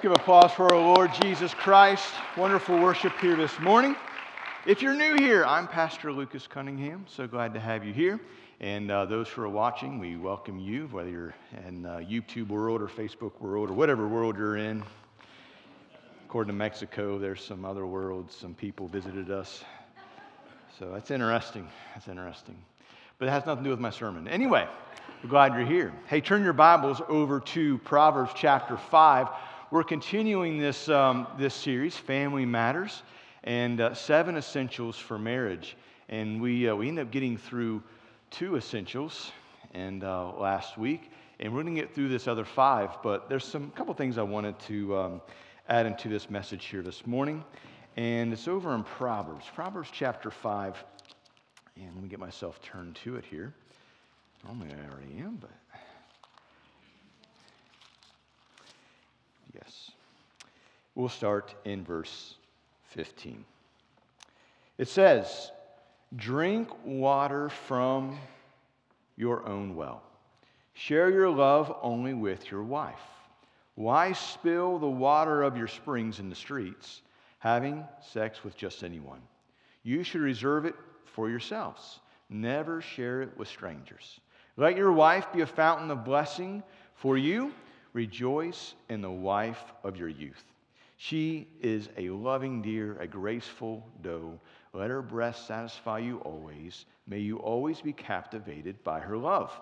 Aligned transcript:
Give 0.00 0.12
applause 0.12 0.52
for 0.52 0.72
our 0.72 0.80
Lord 0.80 1.10
Jesus 1.22 1.52
Christ. 1.52 2.14
Wonderful 2.36 2.78
worship 2.78 3.12
here 3.18 3.34
this 3.34 3.58
morning. 3.58 3.96
If 4.64 4.80
you're 4.80 4.94
new 4.94 5.16
here, 5.16 5.44
I'm 5.44 5.66
Pastor 5.66 6.12
Lucas 6.12 6.46
Cunningham. 6.46 7.04
So 7.08 7.26
glad 7.26 7.52
to 7.54 7.58
have 7.58 7.84
you 7.84 7.92
here. 7.92 8.20
And 8.60 8.92
uh, 8.92 9.06
those 9.06 9.28
who 9.28 9.42
are 9.42 9.48
watching, 9.48 9.98
we 9.98 10.16
welcome 10.16 10.60
you, 10.60 10.86
whether 10.92 11.10
you're 11.10 11.34
in 11.66 11.84
uh, 11.84 11.96
YouTube 11.96 12.46
world 12.46 12.80
or 12.80 12.86
Facebook 12.86 13.32
world 13.40 13.70
or 13.70 13.72
whatever 13.72 14.06
world 14.06 14.38
you're 14.38 14.58
in. 14.58 14.84
According 16.26 16.52
to 16.52 16.56
Mexico, 16.56 17.18
there's 17.18 17.42
some 17.42 17.64
other 17.64 17.84
worlds. 17.84 18.36
Some 18.36 18.54
people 18.54 18.86
visited 18.86 19.32
us. 19.32 19.64
So 20.78 20.92
that's 20.92 21.10
interesting. 21.10 21.66
That's 21.94 22.06
interesting. 22.06 22.56
But 23.18 23.26
it 23.26 23.32
has 23.32 23.46
nothing 23.46 23.64
to 23.64 23.70
do 23.70 23.72
with 23.72 23.80
my 23.80 23.90
sermon. 23.90 24.28
Anyway, 24.28 24.68
we're 25.24 25.30
glad 25.30 25.54
you're 25.54 25.66
here. 25.66 25.92
Hey, 26.06 26.20
turn 26.20 26.44
your 26.44 26.52
Bibles 26.52 27.02
over 27.08 27.40
to 27.40 27.78
Proverbs 27.78 28.30
chapter 28.36 28.76
5 28.76 29.26
we're 29.70 29.84
continuing 29.84 30.58
this, 30.58 30.88
um, 30.88 31.26
this 31.38 31.54
series, 31.54 31.94
Family 31.94 32.46
Matters, 32.46 33.02
and 33.44 33.80
uh, 33.80 33.92
seven 33.92 34.36
essentials 34.36 34.96
for 34.96 35.18
marriage. 35.18 35.76
And 36.08 36.40
we, 36.40 36.68
uh, 36.68 36.74
we 36.74 36.88
ended 36.88 37.06
up 37.06 37.12
getting 37.12 37.36
through 37.36 37.82
two 38.30 38.56
essentials 38.56 39.30
and 39.74 40.04
uh, 40.04 40.32
last 40.32 40.78
week, 40.78 41.10
and 41.38 41.52
we're 41.52 41.62
going 41.62 41.74
to 41.74 41.80
get 41.80 41.94
through 41.94 42.08
this 42.08 42.26
other 42.26 42.46
five. 42.46 42.96
But 43.02 43.28
there's 43.28 43.44
some 43.44 43.70
couple 43.72 43.92
things 43.92 44.16
I 44.16 44.22
wanted 44.22 44.58
to 44.60 44.96
um, 44.96 45.20
add 45.68 45.84
into 45.84 46.08
this 46.08 46.30
message 46.30 46.64
here 46.64 46.80
this 46.80 47.06
morning, 47.06 47.44
and 47.98 48.32
it's 48.32 48.48
over 48.48 48.74
in 48.74 48.84
Proverbs, 48.84 49.44
Proverbs 49.54 49.90
chapter 49.92 50.30
five. 50.30 50.82
And 51.76 51.94
let 51.94 52.02
me 52.02 52.08
get 52.08 52.18
myself 52.18 52.60
turned 52.62 52.96
to 52.96 53.16
it 53.16 53.24
here. 53.24 53.52
Normally 54.46 54.70
I 54.72 54.90
already 54.90 55.18
am, 55.18 55.36
but 55.36 55.50
Yes. 59.62 59.90
We'll 60.94 61.08
start 61.08 61.54
in 61.64 61.84
verse 61.84 62.34
15. 62.90 63.44
It 64.78 64.88
says, 64.88 65.52
Drink 66.16 66.68
water 66.84 67.48
from 67.48 68.18
your 69.16 69.46
own 69.46 69.76
well. 69.76 70.02
Share 70.74 71.10
your 71.10 71.28
love 71.28 71.76
only 71.82 72.14
with 72.14 72.50
your 72.50 72.62
wife. 72.62 73.00
Why 73.74 74.12
spill 74.12 74.78
the 74.78 74.88
water 74.88 75.42
of 75.42 75.56
your 75.56 75.68
springs 75.68 76.18
in 76.18 76.28
the 76.28 76.36
streets, 76.36 77.02
having 77.38 77.84
sex 78.00 78.42
with 78.42 78.56
just 78.56 78.82
anyone? 78.82 79.20
You 79.82 80.02
should 80.02 80.20
reserve 80.20 80.64
it 80.64 80.74
for 81.04 81.28
yourselves. 81.28 82.00
Never 82.30 82.80
share 82.80 83.22
it 83.22 83.36
with 83.36 83.48
strangers. 83.48 84.20
Let 84.56 84.76
your 84.76 84.92
wife 84.92 85.32
be 85.32 85.42
a 85.42 85.46
fountain 85.46 85.90
of 85.90 86.04
blessing 86.04 86.62
for 86.94 87.16
you 87.16 87.52
Rejoice 87.92 88.74
in 88.88 89.00
the 89.00 89.10
wife 89.10 89.72
of 89.82 89.96
your 89.96 90.08
youth. 90.08 90.44
She 90.96 91.46
is 91.60 91.88
a 91.96 92.10
loving 92.10 92.60
deer, 92.60 92.96
a 93.00 93.06
graceful 93.06 93.86
doe. 94.02 94.38
Let 94.72 94.90
her 94.90 95.00
breast 95.00 95.46
satisfy 95.46 96.00
you 96.00 96.18
always. 96.18 96.86
May 97.06 97.20
you 97.20 97.38
always 97.38 97.80
be 97.80 97.92
captivated 97.92 98.82
by 98.82 99.00
her 99.00 99.16
love. 99.16 99.52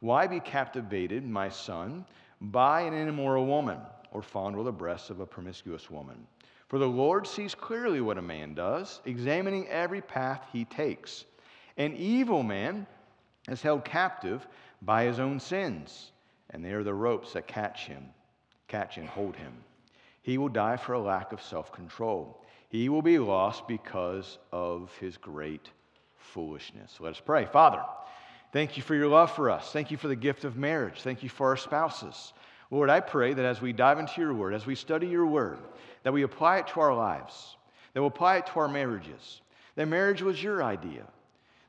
Why 0.00 0.26
be 0.26 0.40
captivated, 0.40 1.24
my 1.24 1.48
son, 1.48 2.06
by 2.40 2.82
an 2.82 2.94
immoral 2.94 3.46
woman, 3.46 3.78
or 4.12 4.22
fondle 4.22 4.64
the 4.64 4.72
breasts 4.72 5.10
of 5.10 5.20
a 5.20 5.26
promiscuous 5.26 5.90
woman? 5.90 6.26
For 6.68 6.78
the 6.78 6.88
Lord 6.88 7.26
sees 7.26 7.54
clearly 7.54 8.00
what 8.00 8.18
a 8.18 8.22
man 8.22 8.54
does, 8.54 9.00
examining 9.04 9.68
every 9.68 10.00
path 10.00 10.46
he 10.52 10.64
takes. 10.64 11.24
An 11.76 11.94
evil 11.96 12.42
man 12.42 12.86
is 13.48 13.62
held 13.62 13.84
captive 13.84 14.46
by 14.82 15.04
his 15.04 15.18
own 15.18 15.40
sins 15.40 16.12
and 16.50 16.64
they 16.64 16.72
are 16.72 16.84
the 16.84 16.94
ropes 16.94 17.32
that 17.32 17.46
catch 17.46 17.86
him, 17.86 18.04
catch 18.68 18.98
and 18.98 19.08
hold 19.08 19.36
him. 19.36 19.52
He 20.22 20.38
will 20.38 20.48
die 20.48 20.76
for 20.76 20.94
a 20.94 21.00
lack 21.00 21.32
of 21.32 21.42
self 21.42 21.72
control. 21.72 22.42
He 22.68 22.88
will 22.88 23.02
be 23.02 23.18
lost 23.18 23.68
because 23.68 24.38
of 24.52 24.90
his 24.98 25.16
great 25.16 25.70
foolishness. 26.18 26.98
Let 26.98 27.12
us 27.12 27.22
pray. 27.24 27.46
Father, 27.46 27.82
thank 28.52 28.76
you 28.76 28.82
for 28.82 28.94
your 28.94 29.08
love 29.08 29.30
for 29.32 29.50
us. 29.50 29.70
Thank 29.72 29.90
you 29.90 29.96
for 29.96 30.08
the 30.08 30.16
gift 30.16 30.44
of 30.44 30.56
marriage. 30.56 31.00
Thank 31.00 31.22
you 31.22 31.28
for 31.28 31.48
our 31.48 31.56
spouses. 31.56 32.32
Lord, 32.70 32.90
I 32.90 33.00
pray 33.00 33.32
that 33.32 33.44
as 33.44 33.62
we 33.62 33.72
dive 33.72 33.98
into 33.98 34.20
your 34.20 34.34
word, 34.34 34.52
as 34.52 34.66
we 34.66 34.74
study 34.74 35.06
your 35.06 35.26
word, 35.26 35.58
that 36.02 36.12
we 36.12 36.22
apply 36.22 36.58
it 36.58 36.66
to 36.68 36.80
our 36.80 36.94
lives, 36.94 37.56
that 37.94 38.00
we 38.00 38.08
apply 38.08 38.38
it 38.38 38.46
to 38.46 38.60
our 38.60 38.68
marriages. 38.68 39.40
That 39.76 39.86
marriage 39.86 40.22
was 40.22 40.42
your 40.42 40.62
idea, 40.62 41.06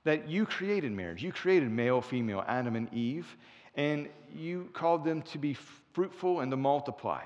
that 0.03 0.27
you 0.27 0.45
created 0.45 0.91
marriage. 0.91 1.21
You 1.21 1.31
created 1.31 1.69
male, 1.69 2.01
female, 2.01 2.43
Adam 2.47 2.75
and 2.75 2.91
Eve, 2.93 3.37
and 3.77 4.09
you 4.35 4.69
called 4.73 5.05
them 5.05 5.21
to 5.21 5.38
be 5.38 5.53
fruitful 5.93 6.41
and 6.41 6.51
to 6.51 6.57
multiply. 6.57 7.21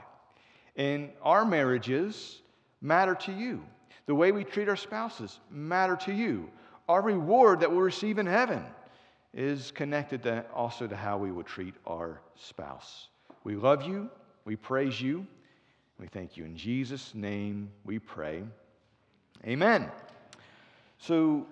And 0.76 1.10
our 1.24 1.46
marriages 1.46 2.42
matter 2.82 3.16
to 3.16 3.32
you. 3.32 3.64
The 4.06 4.16
way 4.16 4.32
we 4.32 4.44
treat 4.44 4.70
our 4.70 4.76
spouses 4.76 5.40
matter 5.50 5.96
to 5.98 6.14
you. 6.14 6.50
Our 6.88 7.02
reward 7.02 7.62
that 7.62 7.72
we'll 7.72 7.82
receive 7.82 8.20
in 8.20 8.26
heaven 8.26 8.64
is 9.34 9.72
connected 9.72 10.24
to 10.24 10.46
also 10.54 10.88
to 10.88 10.96
how 10.96 11.18
we 11.18 11.32
would 11.32 11.46
treat 11.46 11.74
our 11.88 12.20
spouse. 12.36 13.08
We 13.44 13.56
love 13.56 13.88
you, 13.88 14.10
we 14.44 14.56
praise 14.56 15.00
you, 15.00 15.26
we 16.00 16.08
thank 16.08 16.36
you. 16.36 16.44
In 16.44 16.58
Jesus' 16.58 17.16
name 17.16 17.70
we 17.86 18.00
pray. 18.00 18.44
Amen. 19.46 19.90
So, 20.98 21.48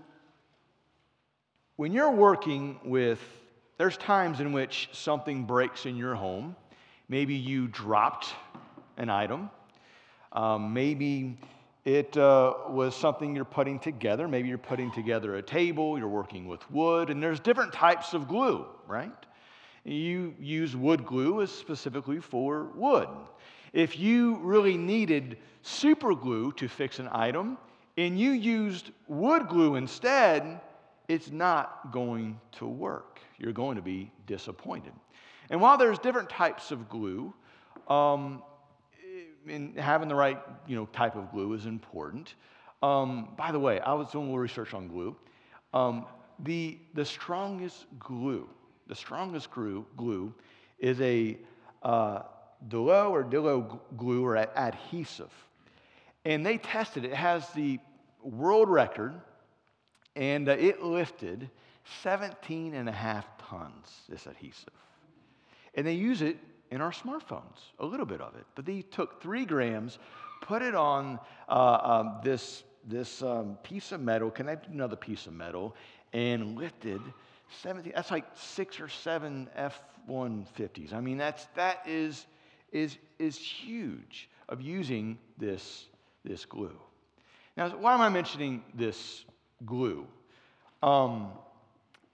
when 1.77 1.93
you're 1.93 2.11
working 2.11 2.79
with 2.83 3.19
there's 3.79 3.95
times 3.95 4.41
in 4.41 4.51
which 4.51 4.89
something 4.91 5.45
breaks 5.45 5.85
in 5.85 5.95
your 5.95 6.13
home. 6.13 6.53
Maybe 7.07 7.33
you 7.33 7.69
dropped 7.69 8.27
an 8.97 9.09
item. 9.09 9.49
Um, 10.33 10.73
maybe 10.73 11.37
it 11.85 12.15
uh, 12.17 12.55
was 12.67 12.93
something 12.93 13.33
you're 13.33 13.45
putting 13.45 13.79
together. 13.79 14.27
Maybe 14.27 14.49
you're 14.49 14.57
putting 14.57 14.91
together 14.91 15.37
a 15.37 15.41
table, 15.41 15.97
you're 15.97 16.09
working 16.09 16.45
with 16.45 16.69
wood, 16.69 17.09
and 17.09 17.23
there's 17.23 17.39
different 17.39 17.71
types 17.71 18.13
of 18.13 18.27
glue, 18.27 18.65
right? 18.85 19.13
You 19.85 20.35
use 20.37 20.75
wood 20.75 21.05
glue 21.05 21.47
specifically 21.47 22.19
for 22.19 22.65
wood. 22.75 23.07
If 23.71 23.97
you 23.97 24.39
really 24.41 24.75
needed 24.75 25.37
super 25.61 26.13
glue 26.15 26.51
to 26.53 26.67
fix 26.67 26.99
an 26.99 27.07
item 27.13 27.57
and 27.97 28.19
you 28.19 28.31
used 28.31 28.91
wood 29.07 29.47
glue 29.47 29.75
instead, 29.75 30.59
it's 31.07 31.31
not 31.31 31.93
going 31.93 32.41
to 32.51 32.67
work 32.67 33.08
you're 33.39 33.53
going 33.53 33.75
to 33.75 33.81
be 33.81 34.11
disappointed. 34.27 34.93
And 35.49 35.59
while 35.61 35.77
there's 35.77 35.97
different 35.99 36.29
types 36.29 36.71
of 36.71 36.89
glue, 36.89 37.33
um, 37.87 38.43
having 39.77 40.07
the 40.07 40.15
right 40.15 40.39
you 40.67 40.75
know, 40.75 40.85
type 40.87 41.15
of 41.15 41.31
glue 41.31 41.53
is 41.53 41.65
important. 41.65 42.35
Um, 42.83 43.29
by 43.37 43.51
the 43.51 43.59
way, 43.59 43.79
I 43.79 43.93
was 43.93 44.11
doing 44.11 44.25
a 44.25 44.27
little 44.27 44.39
research 44.39 44.73
on 44.73 44.87
glue. 44.87 45.15
Um, 45.73 46.05
the, 46.39 46.77
the 46.93 47.05
strongest 47.05 47.85
glue, 47.97 48.47
the 48.87 48.95
strongest 48.95 49.51
glue, 49.51 49.85
glue 49.97 50.33
is 50.77 50.99
a 51.01 51.37
uh, 51.83 52.21
or 52.71 53.23
DELO 53.23 53.79
glue 53.97 54.25
or 54.25 54.37
adhesive. 54.37 55.31
And 56.25 56.45
they 56.45 56.57
tested 56.57 57.05
it. 57.05 57.11
It 57.11 57.15
has 57.15 57.49
the 57.53 57.79
world 58.21 58.69
record, 58.69 59.19
and 60.15 60.49
uh, 60.49 60.53
it 60.53 60.83
lifted 60.83 61.49
17 62.03 62.73
and 62.73 62.87
a 62.89 62.91
half 62.91 63.25
tons, 63.49 64.01
this 64.07 64.27
adhesive. 64.27 64.73
And 65.75 65.85
they 65.85 65.93
use 65.93 66.21
it 66.21 66.37
in 66.71 66.81
our 66.81 66.91
smartphones, 66.91 67.59
a 67.79 67.85
little 67.85 68.05
bit 68.05 68.21
of 68.21 68.35
it. 68.35 68.45
But 68.55 68.65
they 68.65 68.81
took 68.81 69.21
three 69.21 69.45
grams, 69.45 69.99
put 70.41 70.61
it 70.61 70.75
on 70.75 71.19
uh, 71.47 71.79
um, 71.81 72.19
this, 72.23 72.63
this 72.87 73.21
um, 73.21 73.57
piece 73.63 73.91
of 73.91 74.01
metal, 74.01 74.29
connected 74.29 74.71
another 74.71 74.95
piece 74.95 75.25
of 75.27 75.33
metal, 75.33 75.75
and 76.13 76.57
lifted 76.57 77.01
17. 77.61 77.93
That's 77.95 78.11
like 78.11 78.25
six 78.35 78.79
or 78.79 78.87
seven 78.87 79.49
F 79.55 79.81
150s. 80.09 80.93
I 80.93 81.01
mean, 81.01 81.17
that's, 81.17 81.45
that 81.55 81.83
is, 81.87 82.25
is, 82.71 82.97
is 83.17 83.37
huge 83.37 84.29
of 84.47 84.61
using 84.61 85.17
this, 85.37 85.85
this 86.23 86.45
glue. 86.45 86.77
Now, 87.57 87.69
why 87.69 87.93
am 87.93 88.01
I 88.01 88.09
mentioning 88.09 88.63
this 88.73 89.25
glue? 89.65 90.07
Um, 90.81 91.31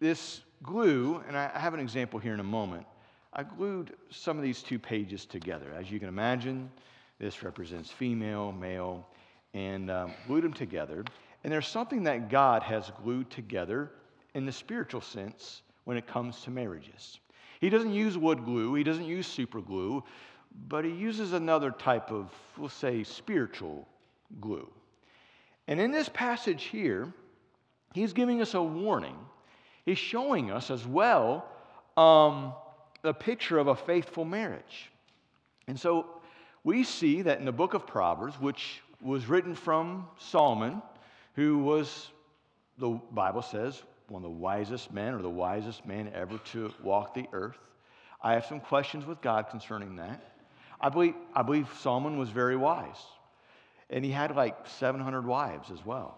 this 0.06 0.42
glue, 0.62 1.24
and 1.28 1.36
I 1.36 1.50
have 1.56 1.74
an 1.74 1.80
example 1.80 2.19
here 2.19 2.36
in 2.36 2.40
a 2.40 2.44
moment, 2.44 2.86
I 3.34 3.42
glued 3.42 3.96
some 4.12 4.38
of 4.38 4.44
these 4.44 4.62
two 4.62 4.78
pages 4.78 5.25
together. 5.25 5.74
As 5.75 5.90
you 5.90 6.00
can 6.00 6.10
imagine, 6.10 6.69
this 7.18 7.42
represents 7.42 7.90
female, 7.90 8.52
male, 8.52 9.07
and 9.56 9.90
um, 9.90 10.13
glued 10.28 10.44
them 10.44 10.54
together. 10.54 11.04
And 11.44 11.52
there's 11.52 11.68
something 11.68 12.04
that 12.04 12.30
God 12.30 12.62
has 12.62 12.92
glued 13.04 13.31
together 13.31 13.94
in 14.36 14.46
the 14.46 14.52
spiritual 14.52 15.02
sense 15.02 15.63
when 15.86 15.98
it 15.98 16.06
comes 16.06 16.40
to 16.42 16.51
marriages. 16.51 17.19
He 17.60 17.72
doesn't 17.72 17.94
use 17.94 18.16
wood 18.16 18.46
glue, 18.46 18.75
he 18.75 18.84
doesn't 18.84 19.06
use 19.06 19.25
super 19.25 19.60
glue, 19.60 20.04
but 20.68 20.86
he 20.86 20.92
uses 20.92 21.34
another 21.34 21.72
type 21.72 22.12
of, 22.12 22.31
we'll 22.60 22.69
say, 22.69 23.04
spiritual 23.04 23.88
glue. 24.40 24.69
And 25.68 25.80
in 25.80 25.90
this 25.90 26.10
passage 26.10 26.66
here, 26.66 27.12
he's 27.96 28.13
giving 28.13 28.40
us 28.40 28.54
a 28.54 28.62
warning 28.62 29.18
He's 29.86 29.98
showing 29.98 30.52
us 30.52 30.72
as 30.72 30.86
well 30.86 31.46
um, 31.96 32.54
a 33.04 33.14
picture 33.14 33.60
of 33.60 33.68
a 33.68 33.76
faithful 33.76 34.26
marriage. 34.26 34.92
And 35.68 35.80
so, 35.80 36.08
we 36.64 36.84
see 36.84 37.22
that 37.22 37.38
in 37.38 37.46
the 37.46 37.52
book 37.52 37.76
of 37.76 37.86
Proverbs, 37.86 38.36
which 38.40 38.82
was 39.00 39.28
written 39.28 39.54
from 39.54 40.08
Solomon, 40.18 40.82
who 41.36 41.60
was, 41.60 42.10
the 42.80 43.00
Bible 43.12 43.44
says, 43.44 43.84
one 44.08 44.24
of 44.24 44.32
the 44.32 44.38
wisest 44.38 44.92
men 44.92 45.14
or 45.14 45.22
the 45.22 45.30
wisest 45.30 45.86
man 45.86 46.12
ever 46.14 46.40
to 46.40 46.74
walk 46.84 47.14
the 47.14 47.28
earth. 47.34 47.58
I 48.22 48.34
have 48.34 48.46
some 48.46 48.60
questions 48.60 49.06
with 49.06 49.22
God 49.22 49.50
concerning 49.50 49.96
that. 49.98 50.34
I 50.82 50.90
believe, 50.90 51.14
I 51.36 51.44
believe 51.44 51.68
Solomon 51.82 52.18
was 52.18 52.30
very 52.30 52.56
wise. 52.56 52.98
And 53.92 54.04
he 54.04 54.12
had 54.12 54.36
like 54.36 54.56
700 54.68 55.26
wives 55.26 55.70
as 55.72 55.86
well. 55.86 56.18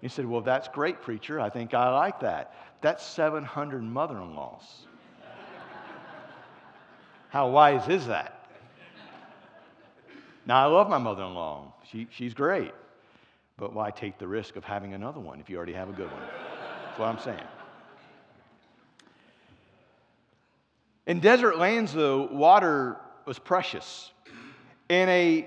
He 0.00 0.08
said, 0.08 0.26
Well, 0.26 0.40
that's 0.40 0.68
great, 0.68 1.02
preacher. 1.02 1.40
I 1.40 1.50
think 1.50 1.74
I 1.74 1.90
like 1.90 2.20
that. 2.20 2.54
That's 2.80 3.04
700 3.04 3.82
mother 3.82 4.16
in 4.16 4.34
laws. 4.34 4.86
How 7.28 7.50
wise 7.50 7.88
is 7.88 8.06
that? 8.06 8.36
Now, 10.46 10.62
I 10.62 10.66
love 10.66 10.88
my 10.88 10.98
mother 10.98 11.22
in 11.22 11.34
law. 11.34 11.72
She, 11.90 12.08
she's 12.10 12.34
great. 12.34 12.72
But 13.56 13.74
why 13.74 13.90
take 13.90 14.18
the 14.18 14.26
risk 14.26 14.56
of 14.56 14.64
having 14.64 14.94
another 14.94 15.20
one 15.20 15.38
if 15.38 15.50
you 15.50 15.56
already 15.56 15.74
have 15.74 15.90
a 15.90 15.92
good 15.92 16.10
one? 16.10 16.22
That's 16.86 16.98
what 16.98 17.08
I'm 17.08 17.18
saying. 17.18 17.46
In 21.06 21.20
desert 21.20 21.58
lands, 21.58 21.92
though, 21.92 22.26
water 22.32 22.96
was 23.26 23.38
precious. 23.38 24.10
And 24.88 25.10
a 25.10 25.46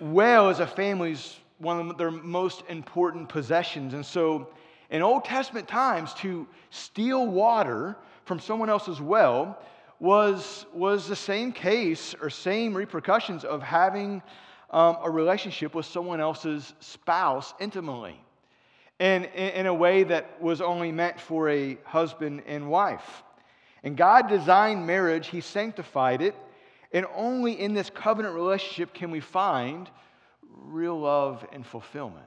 well 0.00 0.48
is 0.48 0.58
a 0.58 0.66
family's 0.66 1.36
one 1.64 1.90
of 1.90 1.98
their 1.98 2.10
most 2.10 2.62
important 2.68 3.28
possessions. 3.28 3.94
And 3.94 4.06
so, 4.06 4.48
in 4.90 5.02
Old 5.02 5.24
Testament 5.24 5.66
times, 5.66 6.14
to 6.14 6.46
steal 6.70 7.26
water 7.26 7.96
from 8.24 8.38
someone 8.38 8.70
else's 8.70 9.00
well 9.00 9.58
was, 9.98 10.66
was 10.72 11.08
the 11.08 11.16
same 11.16 11.50
case 11.50 12.14
or 12.20 12.30
same 12.30 12.74
repercussions 12.74 13.44
of 13.44 13.62
having 13.62 14.22
um, 14.70 14.98
a 15.02 15.10
relationship 15.10 15.74
with 15.74 15.86
someone 15.86 16.20
else's 16.20 16.74
spouse 16.80 17.54
intimately. 17.58 18.20
And 19.00 19.24
in 19.34 19.66
a 19.66 19.74
way 19.74 20.04
that 20.04 20.40
was 20.40 20.60
only 20.60 20.92
meant 20.92 21.18
for 21.18 21.48
a 21.48 21.76
husband 21.84 22.42
and 22.46 22.70
wife. 22.70 23.24
And 23.82 23.96
God 23.96 24.28
designed 24.28 24.86
marriage, 24.86 25.28
He 25.28 25.40
sanctified 25.40 26.22
it, 26.22 26.34
and 26.92 27.06
only 27.14 27.60
in 27.60 27.74
this 27.74 27.90
covenant 27.90 28.34
relationship 28.34 28.94
can 28.94 29.10
we 29.10 29.20
find 29.20 29.90
real 30.64 30.98
love 30.98 31.46
and 31.52 31.64
fulfillment. 31.64 32.26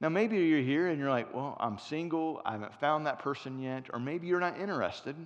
Now, 0.00 0.08
maybe 0.08 0.36
you're 0.36 0.62
here 0.62 0.88
and 0.88 0.98
you're 0.98 1.10
like, 1.10 1.34
well, 1.34 1.56
I'm 1.58 1.78
single, 1.78 2.40
I 2.44 2.52
haven't 2.52 2.74
found 2.74 3.06
that 3.06 3.18
person 3.18 3.58
yet, 3.58 3.86
or 3.92 3.98
maybe 3.98 4.28
you're 4.28 4.40
not 4.40 4.58
interested. 4.58 5.16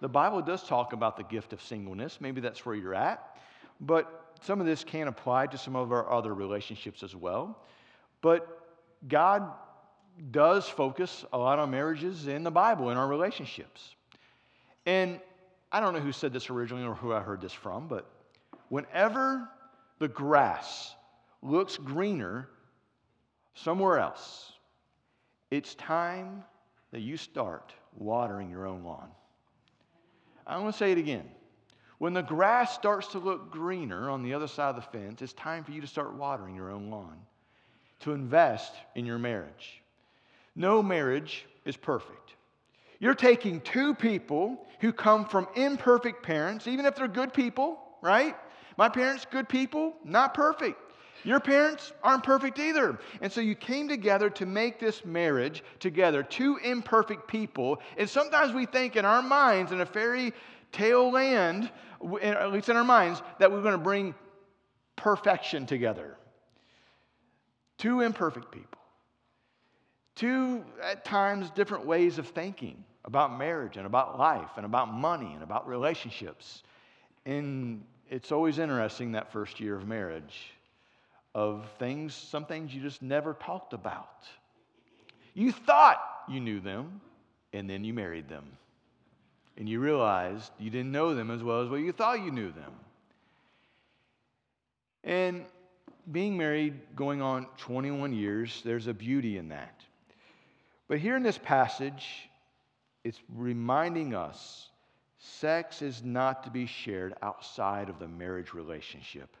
The 0.00 0.08
Bible 0.08 0.40
does 0.40 0.62
talk 0.62 0.92
about 0.92 1.16
the 1.16 1.24
gift 1.24 1.52
of 1.52 1.60
singleness. 1.60 2.18
Maybe 2.20 2.40
that's 2.40 2.64
where 2.64 2.74
you're 2.74 2.94
at. 2.94 3.36
But 3.80 4.36
some 4.40 4.60
of 4.60 4.66
this 4.66 4.84
can 4.84 5.08
apply 5.08 5.48
to 5.48 5.58
some 5.58 5.74
of 5.74 5.92
our 5.92 6.10
other 6.10 6.32
relationships 6.32 7.02
as 7.02 7.16
well. 7.16 7.58
But 8.22 8.46
God 9.08 9.50
does 10.30 10.68
focus 10.68 11.24
a 11.32 11.38
lot 11.38 11.58
on 11.58 11.70
marriages 11.70 12.28
in 12.28 12.44
the 12.44 12.50
Bible, 12.50 12.90
in 12.90 12.96
our 12.96 13.08
relationships. 13.08 13.94
And 14.86 15.20
I 15.72 15.80
don't 15.80 15.92
know 15.92 16.00
who 16.00 16.12
said 16.12 16.32
this 16.32 16.50
originally 16.50 16.86
or 16.86 16.94
who 16.94 17.12
I 17.12 17.20
heard 17.20 17.40
this 17.40 17.52
from, 17.52 17.88
but 17.88 18.06
whenever 18.68 19.48
the 19.98 20.08
grass 20.08 20.94
looks 21.42 21.76
greener 21.76 22.48
somewhere 23.54 23.98
else, 23.98 24.52
it's 25.50 25.74
time 25.74 26.44
that 26.92 27.00
you 27.00 27.16
start 27.16 27.72
watering 27.96 28.50
your 28.50 28.66
own 28.66 28.84
lawn. 28.84 29.08
I'm 30.46 30.60
going 30.60 30.72
to 30.72 30.78
say 30.78 30.92
it 30.92 30.98
again. 30.98 31.28
When 31.98 32.14
the 32.14 32.22
grass 32.22 32.74
starts 32.74 33.08
to 33.08 33.18
look 33.18 33.50
greener 33.50 34.08
on 34.08 34.22
the 34.22 34.32
other 34.32 34.48
side 34.48 34.70
of 34.70 34.76
the 34.76 34.98
fence, 34.98 35.20
it's 35.22 35.34
time 35.34 35.64
for 35.64 35.72
you 35.72 35.80
to 35.80 35.86
start 35.86 36.14
watering 36.14 36.56
your 36.56 36.70
own 36.70 36.90
lawn, 36.90 37.18
to 38.00 38.12
invest 38.12 38.72
in 38.94 39.04
your 39.04 39.18
marriage. 39.18 39.82
No 40.56 40.82
marriage 40.82 41.44
is 41.64 41.76
perfect. 41.76 42.34
You're 43.00 43.14
taking 43.14 43.60
two 43.60 43.94
people 43.94 44.66
who 44.80 44.92
come 44.92 45.26
from 45.26 45.46
imperfect 45.54 46.22
parents, 46.22 46.66
even 46.66 46.86
if 46.86 46.96
they're 46.96 47.08
good 47.08 47.32
people, 47.32 47.78
right? 48.02 48.34
My 48.76 48.88
parents, 48.88 49.26
good 49.30 49.48
people, 49.48 49.94
not 50.04 50.34
perfect. 50.34 50.78
Your 51.24 51.40
parents 51.40 51.92
aren't 52.02 52.22
perfect 52.22 52.58
either. 52.58 52.98
And 53.20 53.30
so 53.30 53.40
you 53.40 53.54
came 53.54 53.88
together 53.88 54.30
to 54.30 54.46
make 54.46 54.78
this 54.78 55.04
marriage 55.04 55.62
together, 55.78 56.22
two 56.22 56.58
imperfect 56.58 57.28
people. 57.28 57.80
And 57.96 58.08
sometimes 58.08 58.52
we 58.52 58.66
think 58.66 58.96
in 58.96 59.04
our 59.04 59.22
minds, 59.22 59.72
in 59.72 59.80
a 59.80 59.86
fairy 59.86 60.32
tale 60.72 61.10
land, 61.10 61.70
at 62.22 62.52
least 62.52 62.68
in 62.68 62.76
our 62.76 62.84
minds, 62.84 63.22
that 63.38 63.50
we're 63.50 63.62
going 63.62 63.72
to 63.72 63.78
bring 63.78 64.14
perfection 64.96 65.66
together. 65.66 66.16
Two 67.78 68.00
imperfect 68.00 68.50
people. 68.50 68.78
Two, 70.14 70.64
at 70.82 71.04
times, 71.04 71.50
different 71.50 71.86
ways 71.86 72.18
of 72.18 72.28
thinking 72.28 72.84
about 73.04 73.38
marriage 73.38 73.76
and 73.76 73.86
about 73.86 74.18
life 74.18 74.50
and 74.56 74.66
about 74.66 74.92
money 74.92 75.32
and 75.32 75.42
about 75.42 75.66
relationships. 75.66 76.62
And 77.24 77.84
it's 78.10 78.32
always 78.32 78.58
interesting 78.58 79.12
that 79.12 79.32
first 79.32 79.60
year 79.60 79.76
of 79.76 79.86
marriage 79.86 80.52
of 81.34 81.68
things, 81.78 82.14
some 82.14 82.44
things 82.44 82.74
you 82.74 82.80
just 82.80 83.02
never 83.02 83.34
talked 83.34 83.72
about. 83.72 84.24
You 85.34 85.52
thought 85.52 86.00
you 86.28 86.40
knew 86.40 86.60
them, 86.60 87.00
and 87.52 87.68
then 87.68 87.84
you 87.84 87.94
married 87.94 88.28
them. 88.28 88.44
And 89.56 89.68
you 89.68 89.80
realized 89.80 90.50
you 90.58 90.70
didn't 90.70 90.92
know 90.92 91.14
them 91.14 91.30
as 91.30 91.42
well 91.42 91.62
as 91.62 91.68
what 91.68 91.80
you 91.80 91.92
thought 91.92 92.24
you 92.24 92.30
knew 92.30 92.50
them. 92.52 92.72
And 95.04 95.44
being 96.10 96.36
married, 96.36 96.74
going 96.96 97.22
on 97.22 97.46
21 97.58 98.12
years, 98.12 98.62
there's 98.64 98.86
a 98.86 98.94
beauty 98.94 99.38
in 99.38 99.48
that. 99.50 99.80
But 100.88 100.98
here 100.98 101.16
in 101.16 101.22
this 101.22 101.38
passage, 101.38 102.28
it's 103.04 103.20
reminding 103.34 104.14
us 104.14 104.68
sex 105.18 105.82
is 105.82 106.02
not 106.02 106.44
to 106.44 106.50
be 106.50 106.66
shared 106.66 107.14
outside 107.22 107.88
of 107.88 107.98
the 107.98 108.08
marriage 108.08 108.54
relationship. 108.54 109.36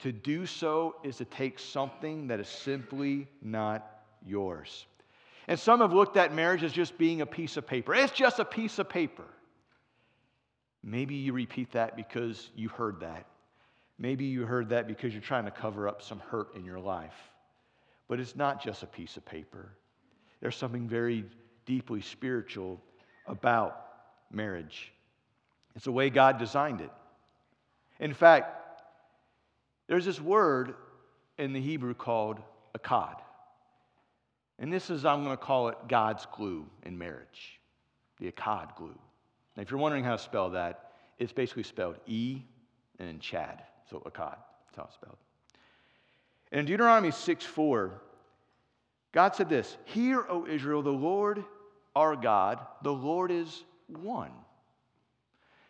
To 0.00 0.12
do 0.12 0.46
so 0.46 0.96
is 1.02 1.16
to 1.16 1.24
take 1.24 1.58
something 1.58 2.26
that 2.28 2.40
is 2.40 2.48
simply 2.48 3.28
not 3.42 3.88
yours. 4.26 4.86
And 5.48 5.58
some 5.58 5.80
have 5.80 5.92
looked 5.92 6.16
at 6.16 6.34
marriage 6.34 6.62
as 6.62 6.72
just 6.72 6.98
being 6.98 7.20
a 7.20 7.26
piece 7.26 7.56
of 7.56 7.66
paper. 7.66 7.94
It's 7.94 8.12
just 8.12 8.38
a 8.38 8.44
piece 8.44 8.78
of 8.78 8.88
paper. 8.88 9.24
Maybe 10.82 11.14
you 11.14 11.32
repeat 11.32 11.72
that 11.72 11.96
because 11.96 12.50
you 12.54 12.68
heard 12.68 13.00
that. 13.00 13.26
Maybe 13.98 14.26
you 14.26 14.44
heard 14.44 14.68
that 14.70 14.86
because 14.86 15.12
you're 15.12 15.22
trying 15.22 15.46
to 15.46 15.50
cover 15.50 15.88
up 15.88 16.02
some 16.02 16.18
hurt 16.18 16.54
in 16.54 16.64
your 16.64 16.78
life. 16.78 17.14
But 18.08 18.20
it's 18.20 18.36
not 18.36 18.62
just 18.62 18.82
a 18.82 18.86
piece 18.86 19.16
of 19.16 19.24
paper. 19.24 19.70
There's 20.40 20.56
something 20.56 20.88
very 20.88 21.24
deeply 21.64 22.02
spiritual 22.02 22.80
about 23.26 23.86
marriage. 24.30 24.92
It's 25.74 25.86
the 25.86 25.92
way 25.92 26.10
God 26.10 26.38
designed 26.38 26.80
it. 26.80 26.90
In 27.98 28.12
fact, 28.12 28.65
there's 29.88 30.04
this 30.04 30.20
word 30.20 30.74
in 31.38 31.52
the 31.52 31.60
Hebrew 31.60 31.94
called 31.94 32.40
echad. 32.78 33.16
And 34.58 34.72
this 34.72 34.90
is, 34.90 35.04
I'm 35.04 35.22
going 35.24 35.36
to 35.36 35.42
call 35.42 35.68
it 35.68 35.76
God's 35.88 36.26
glue 36.34 36.66
in 36.84 36.96
marriage, 36.96 37.60
the 38.18 38.30
echad 38.30 38.74
glue. 38.76 38.98
Now, 39.56 39.62
if 39.62 39.70
you're 39.70 39.80
wondering 39.80 40.04
how 40.04 40.16
to 40.16 40.22
spell 40.22 40.50
that, 40.50 40.92
it's 41.18 41.32
basically 41.32 41.62
spelled 41.62 41.96
E 42.06 42.42
and 42.98 43.08
then 43.08 43.18
Chad. 43.18 43.62
So 43.90 43.98
echad, 43.98 44.36
that's 44.66 44.76
how 44.76 44.84
it's 44.84 44.94
spelled. 44.94 45.18
And 46.52 46.60
in 46.60 46.66
Deuteronomy 46.66 47.10
6 47.10 47.44
4, 47.44 48.02
God 49.12 49.34
said 49.34 49.48
this 49.48 49.76
Hear, 49.84 50.24
O 50.28 50.46
Israel, 50.46 50.82
the 50.82 50.90
Lord 50.90 51.44
our 51.96 52.14
God, 52.14 52.60
the 52.82 52.92
Lord 52.92 53.30
is 53.30 53.64
one. 53.88 54.30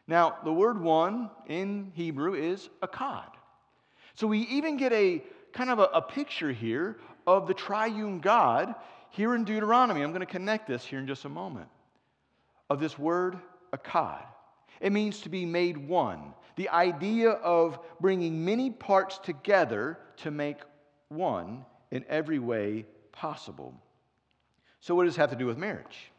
Now, 0.09 0.39
the 0.45 0.53
word 0.53 0.81
one 0.81 1.31
in 1.47 1.93
Hebrew 1.95 2.35
is 2.35 2.69
echad. 2.83 3.31
So 4.17 4.27
we 4.27 4.41
even 4.41 4.77
get 4.77 4.93
a 4.93 5.23
kind 5.53 5.71
of 5.71 5.79
a, 5.79 5.85
a 5.95 6.03
picture 6.03 6.51
here 6.51 6.97
of 7.27 7.47
the 7.47 7.55
triune 7.55 8.21
God 8.21 8.75
here 9.11 9.35
in 9.35 9.45
Deuteronomy. 9.45 10.03
I'm 10.03 10.11
going 10.11 10.21
to 10.21 10.27
connect 10.27 10.67
this 10.67 10.85
here 10.85 10.99
in 10.99 11.07
just 11.07 11.25
a 11.25 11.29
moment. 11.29 11.69
Of 12.69 12.81
this 12.81 12.99
word, 12.99 13.39
echad. 13.73 14.25
It 14.81 14.93
means 14.93 15.21
to 15.21 15.29
be 15.29 15.47
made 15.47 15.77
one. 15.77 16.35
The 16.57 16.69
idea 16.71 17.31
of 17.31 17.79
bringing 18.01 18.45
many 18.45 18.71
parts 18.71 19.19
together 19.19 19.99
to 20.19 20.31
make 20.31 20.59
one 21.09 21.65
in 21.91 22.05
every 22.09 22.39
way 22.39 22.87
possible. 23.13 23.75
So, 24.81 24.95
what 24.95 25.05
does 25.05 25.15
this 25.15 25.19
have 25.19 25.31
to 25.31 25.37
do 25.37 25.47
with 25.47 25.59
marriage? 25.59 26.11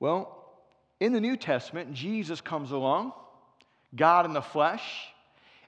Well, 0.00 0.54
in 1.00 1.12
the 1.12 1.20
New 1.20 1.36
Testament, 1.36 1.92
Jesus 1.92 2.40
comes 2.40 2.72
along, 2.72 3.12
God 3.94 4.26
in 4.26 4.32
the 4.32 4.42
flesh, 4.42 5.13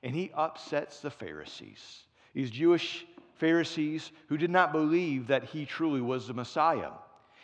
and 0.06 0.14
he 0.14 0.30
upsets 0.34 1.00
the 1.00 1.10
Pharisees, 1.10 2.04
these 2.32 2.50
Jewish 2.50 3.04
Pharisees 3.34 4.10
who 4.28 4.38
did 4.38 4.50
not 4.50 4.72
believe 4.72 5.26
that 5.26 5.44
he 5.44 5.66
truly 5.66 6.00
was 6.00 6.26
the 6.26 6.32
Messiah. 6.32 6.92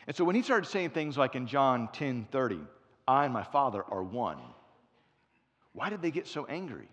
And 0.06 0.16
so 0.16 0.24
when 0.24 0.34
he 0.34 0.40
started 0.40 0.66
saying 0.66 0.90
things 0.90 1.18
like 1.18 1.34
in 1.34 1.46
John 1.46 1.90
10 1.92 2.28
30, 2.32 2.58
I 3.06 3.24
and 3.26 3.34
my 3.34 3.42
Father 3.42 3.84
are 3.86 4.02
one, 4.02 4.38
why 5.74 5.90
did 5.90 6.00
they 6.00 6.10
get 6.10 6.26
so 6.26 6.46
angry? 6.46 6.88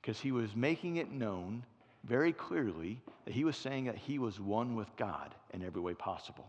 because 0.00 0.20
he 0.20 0.32
was 0.32 0.54
making 0.56 0.96
it 0.96 1.10
known 1.10 1.64
very 2.04 2.32
clearly 2.32 3.00
that 3.24 3.34
he 3.34 3.44
was 3.44 3.56
saying 3.56 3.84
that 3.84 3.96
he 3.96 4.18
was 4.18 4.40
one 4.40 4.74
with 4.74 4.88
God 4.96 5.34
in 5.52 5.62
every 5.62 5.80
way 5.80 5.94
possible. 5.94 6.48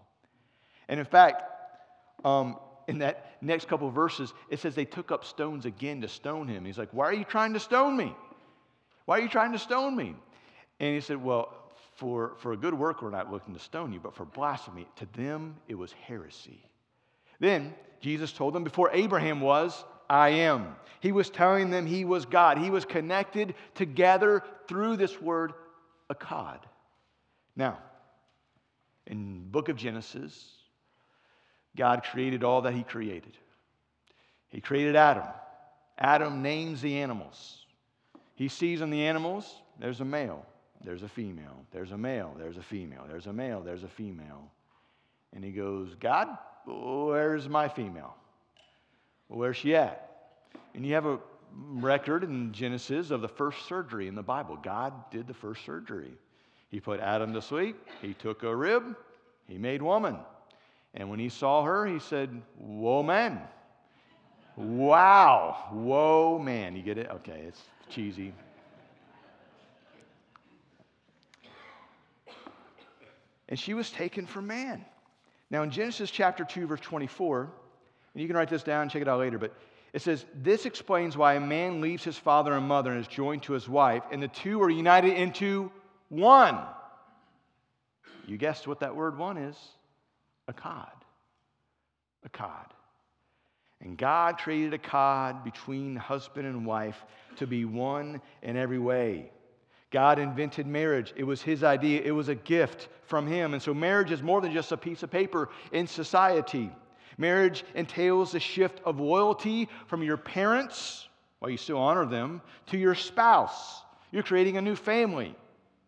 And 0.88 1.00
in 1.00 1.06
fact, 1.06 1.44
um, 2.24 2.58
in 2.88 3.00
that 3.00 3.38
next 3.42 3.68
couple 3.68 3.90
verses, 3.92 4.34
it 4.50 4.60
says 4.60 4.76
they 4.76 4.86
took 4.86 5.12
up 5.12 5.26
stones 5.26 5.66
again 5.66 6.02
to 6.02 6.08
stone 6.08 6.48
him. 6.48 6.66
He's 6.66 6.78
like, 6.78 6.90
Why 6.92 7.06
are 7.06 7.14
you 7.14 7.24
trying 7.24 7.54
to 7.54 7.60
stone 7.60 7.98
me? 7.98 8.16
Why 9.06 9.20
are 9.20 9.22
you 9.22 9.30
trying 9.30 9.52
to 9.54 9.60
stone 9.60 9.96
me? 9.96 10.16
And 10.80 10.96
he 10.96 11.02
said, 11.02 11.22
Well, 11.22 11.54
for, 11.96 12.34
for 12.40 12.54
a 12.54 12.58
good 12.58 12.74
work, 12.74 13.02
we're 13.02 13.10
not 13.12 13.32
looking 13.32 13.54
to 13.54 13.60
stone 13.60 13.94
you, 13.94 14.00
but 14.00 14.16
for 14.16 14.26
blasphemy, 14.26 14.88
to 14.98 15.08
them 15.14 15.56
it 15.68 15.76
was 15.76 15.92
heresy. 15.92 16.64
Then 17.40 17.74
Jesus 18.00 18.32
told 18.32 18.54
them, 18.54 18.64
Before 18.64 18.90
Abraham 18.94 19.42
was, 19.42 19.84
I 20.10 20.30
am. 20.30 20.76
He 21.00 21.12
was 21.12 21.30
telling 21.30 21.70
them 21.70 21.86
he 21.86 22.06
was 22.06 22.26
God. 22.26 22.58
He 22.58 22.70
was 22.70 22.86
connected 22.86 23.56
together 23.76 24.44
through 24.68 24.98
this 24.98 25.22
word, 25.22 25.54
echad. 26.12 26.60
Now, 27.56 27.80
in 29.08 29.50
book 29.50 29.70
of 29.70 29.78
Genesis, 29.78 30.46
God 31.76 32.04
created 32.04 32.44
all 32.44 32.64
that 32.64 32.74
he 32.74 32.84
created. 32.84 33.38
He 34.50 34.62
created 34.62 34.96
Adam. 34.96 35.28
Adam 35.98 36.42
names 36.42 36.82
the 36.82 36.98
animals. 36.98 37.61
He 38.42 38.48
sees 38.48 38.82
in 38.82 38.90
the 38.90 39.06
animals, 39.06 39.62
there's 39.80 40.02
a 40.02 40.04
male, 40.04 40.44
there's 40.84 41.04
a 41.04 41.08
female, 41.08 41.64
there's 41.72 41.92
a 41.92 41.98
male, 41.98 42.34
there's 42.40 42.58
a 42.58 42.64
female, 42.64 43.04
there's 43.08 43.28
a 43.28 43.34
male, 43.34 43.62
there's 43.62 43.84
a 43.84 43.88
female. 43.88 44.50
And 45.32 45.44
he 45.44 45.52
goes, 45.52 45.94
God, 46.00 46.28
where's 46.66 47.48
my 47.48 47.68
female? 47.68 48.16
where's 49.28 49.58
she 49.58 49.76
at? 49.76 50.32
And 50.74 50.84
you 50.84 50.96
have 50.96 51.06
a 51.06 51.20
record 51.54 52.24
in 52.24 52.52
Genesis 52.52 53.12
of 53.12 53.22
the 53.22 53.28
first 53.28 53.68
surgery 53.68 54.08
in 54.08 54.16
the 54.16 54.24
Bible. 54.24 54.58
God 54.64 54.92
did 55.12 55.28
the 55.28 55.36
first 55.36 55.64
surgery. 55.64 56.14
He 56.72 56.80
put 56.80 57.00
Adam 57.00 57.36
to 57.36 57.44
sleep, 57.44 57.78
he 58.02 58.16
took 58.16 58.42
a 58.42 58.56
rib, 58.56 58.96
he 59.48 59.60
made 59.60 59.84
woman. 59.84 60.18
And 60.96 61.12
when 61.12 61.20
he 61.20 61.30
saw 61.30 61.64
her, 61.64 61.86
he 61.86 62.00
said, 62.00 62.42
Whoa, 62.58 63.04
man. 63.04 63.40
Wow. 64.56 65.68
Whoa, 65.70 66.40
man. 66.40 66.76
You 66.76 66.82
get 66.82 66.98
it? 66.98 67.08
Okay, 67.12 67.44
it's 67.48 67.62
cheesy. 67.92 68.34
And 73.50 73.60
she 73.60 73.74
was 73.74 73.90
taken 73.90 74.26
from 74.26 74.48
man. 74.48 74.86
Now, 75.50 75.64
in 75.64 75.72
Genesis 75.72 76.10
chapter 76.10 76.46
2, 76.46 76.68
verse 76.68 76.80
24, 76.80 77.52
and 78.14 78.22
you 78.22 78.28
can 78.28 78.38
write 78.38 78.50
this 78.50 78.64
down, 78.64 78.88
check 78.90 79.02
it 79.02 79.08
out 79.08 79.20
later, 79.20 79.38
but 79.38 79.54
it 79.94 80.02
says, 80.02 80.26
This 80.34 80.66
explains 80.66 81.18
why 81.18 81.34
a 81.34 81.40
man 81.42 81.82
leaves 81.82 82.04
his 82.04 82.18
father 82.18 82.54
and 82.54 82.66
mother 82.66 82.92
and 82.92 83.02
is 83.02 83.08
joined 83.08 83.44
to 83.44 83.54
his 83.54 83.68
wife, 83.68 84.04
and 84.12 84.24
the 84.24 84.30
two 84.30 84.62
are 84.62 84.70
united 84.70 85.14
into 85.14 85.70
one. 86.08 86.58
You 88.26 88.38
guessed 88.38 88.68
what 88.68 88.80
that 88.80 88.96
word 88.96 89.18
one 89.18 89.38
is 89.38 89.58
echad. 90.50 90.88
A 92.24 92.30
echad. 92.30 92.72
And 93.82 93.98
God 93.98 94.38
created 94.38 94.80
echad 94.80 95.44
between 95.44 95.96
husband 95.96 96.46
and 96.46 96.66
wife 96.66 97.04
to 97.38 97.48
be 97.48 97.66
one 97.66 98.22
in 98.44 98.56
every 98.56 98.80
way. 98.80 99.32
God 99.90 100.20
invented 100.20 100.68
marriage. 100.68 101.14
It 101.18 101.24
was 101.24 101.42
his 101.42 101.64
idea, 101.64 102.02
it 102.02 102.12
was 102.12 102.30
a 102.30 102.36
gift 102.36 102.88
from 103.06 103.28
him. 103.28 103.54
And 103.54 103.62
so 103.62 103.74
marriage 103.74 104.12
is 104.12 104.22
more 104.22 104.40
than 104.40 104.54
just 104.54 104.72
a 104.72 104.78
piece 104.78 105.04
of 105.04 105.12
paper 105.12 105.50
in 105.72 105.88
society. 105.88 106.72
Marriage 107.18 107.66
entails 107.76 108.34
a 108.36 108.40
shift 108.40 108.80
of 108.86 109.00
loyalty 109.00 109.68
from 109.88 110.02
your 110.02 110.18
parents, 110.18 111.10
while 111.40 111.52
you 111.52 111.58
still 111.58 111.78
honor 111.78 112.06
them, 112.06 112.42
to 112.68 112.78
your 112.78 112.96
spouse. 112.96 113.82
You're 114.12 114.24
creating 114.24 114.58
a 114.58 114.62
new 114.62 114.76
family, 114.76 115.36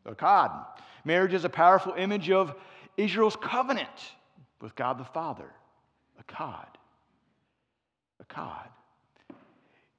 echad. 0.06 0.66
Marriage 1.06 1.34
is 1.34 1.46
a 1.46 1.50
powerful 1.50 1.94
image 1.94 2.30
of 2.30 2.56
Israel's 2.98 3.38
covenant 3.38 3.88
with 4.62 4.76
God 4.76 4.98
the 4.98 5.06
Father, 5.06 5.50
echad. 6.22 6.68
Echad. 8.30 8.70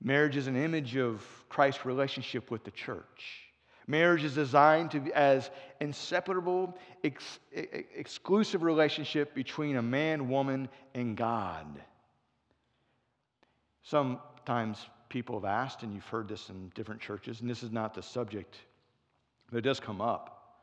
Marriage 0.02 0.36
is 0.36 0.46
an 0.46 0.56
image 0.56 0.96
of 0.96 1.24
Christ's 1.48 1.86
relationship 1.86 2.50
with 2.50 2.62
the 2.64 2.70
church. 2.70 3.44
Marriage 3.86 4.24
is 4.24 4.34
designed 4.34 4.90
to 4.90 5.00
be 5.00 5.12
as 5.12 5.50
inseparable, 5.80 6.76
ex- 7.02 7.38
exclusive 7.52 8.62
relationship 8.62 9.34
between 9.34 9.76
a 9.76 9.82
man, 9.82 10.28
woman, 10.28 10.68
and 10.94 11.16
God. 11.16 11.66
Sometimes 13.82 14.78
people 15.10 15.36
have 15.36 15.44
asked, 15.44 15.82
and 15.82 15.94
you've 15.94 16.06
heard 16.06 16.28
this 16.28 16.48
in 16.48 16.70
different 16.74 17.00
churches, 17.00 17.40
and 17.40 17.48
this 17.48 17.62
is 17.62 17.70
not 17.70 17.94
the 17.94 18.02
subject, 18.02 18.56
but 19.50 19.58
it 19.58 19.62
does 19.62 19.80
come 19.80 20.00
up. 20.00 20.60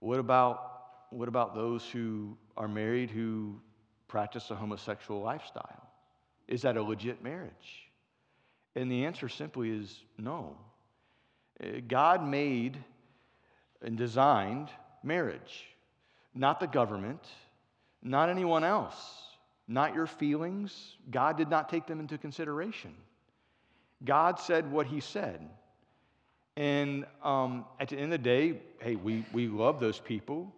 What 0.00 0.18
about, 0.18 1.08
what 1.10 1.28
about 1.28 1.54
those 1.54 1.86
who 1.88 2.36
are 2.56 2.68
married 2.68 3.10
who 3.10 3.60
practice 4.08 4.50
a 4.50 4.54
homosexual 4.54 5.20
lifestyle? 5.20 5.83
Is 6.48 6.62
that 6.62 6.76
a 6.76 6.82
legit 6.82 7.22
marriage? 7.22 7.88
And 8.76 8.90
the 8.90 9.04
answer 9.04 9.28
simply 9.28 9.70
is 9.70 10.00
no. 10.18 10.56
Uh, 11.62 11.80
God 11.86 12.26
made 12.26 12.78
and 13.82 13.96
designed 13.96 14.68
marriage, 15.02 15.66
not 16.34 16.58
the 16.58 16.66
government, 16.66 17.20
not 18.02 18.28
anyone 18.28 18.64
else, 18.64 18.96
not 19.68 19.94
your 19.94 20.06
feelings. 20.06 20.96
God 21.10 21.36
did 21.36 21.48
not 21.48 21.68
take 21.68 21.86
them 21.86 22.00
into 22.00 22.18
consideration. 22.18 22.94
God 24.04 24.38
said 24.38 24.70
what 24.70 24.86
He 24.86 25.00
said. 25.00 25.48
And 26.56 27.04
um, 27.22 27.64
at 27.80 27.88
the 27.88 27.96
end 27.96 28.06
of 28.06 28.10
the 28.10 28.18
day, 28.18 28.60
hey, 28.80 28.96
we, 28.96 29.24
we 29.32 29.48
love 29.48 29.80
those 29.80 29.98
people. 29.98 30.52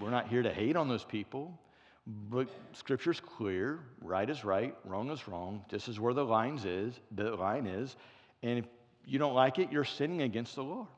We're 0.00 0.10
not 0.10 0.28
here 0.28 0.42
to 0.42 0.52
hate 0.52 0.76
on 0.76 0.88
those 0.88 1.04
people. 1.04 1.58
But 2.06 2.48
Scripture's 2.72 3.20
clear: 3.20 3.80
right 4.00 4.28
is 4.28 4.44
right, 4.44 4.74
wrong 4.84 5.10
is 5.10 5.28
wrong. 5.28 5.64
This 5.70 5.88
is 5.88 6.00
where 6.00 6.14
the 6.14 6.24
lines 6.24 6.64
is. 6.64 6.98
The 7.12 7.30
line 7.36 7.66
is, 7.66 7.96
and 8.42 8.58
if 8.58 8.64
you 9.06 9.18
don't 9.18 9.34
like 9.34 9.58
it, 9.58 9.70
you're 9.70 9.84
sinning 9.84 10.22
against 10.22 10.56
the 10.56 10.64
Lord. 10.64 10.88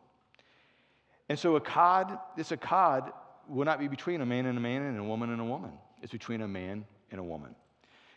And 1.28 1.38
so 1.38 1.58
echad, 1.58 2.18
this 2.36 2.52
cod—will 2.60 3.64
not 3.64 3.78
be 3.78 3.88
between 3.88 4.20
a 4.20 4.26
man 4.26 4.46
and 4.46 4.56
a 4.56 4.60
man 4.60 4.82
and 4.82 4.98
a 4.98 5.04
woman 5.04 5.30
and 5.30 5.40
a 5.40 5.44
woman. 5.44 5.72
It's 6.02 6.12
between 6.12 6.42
a 6.42 6.48
man 6.48 6.84
and 7.10 7.20
a 7.20 7.24
woman. 7.24 7.54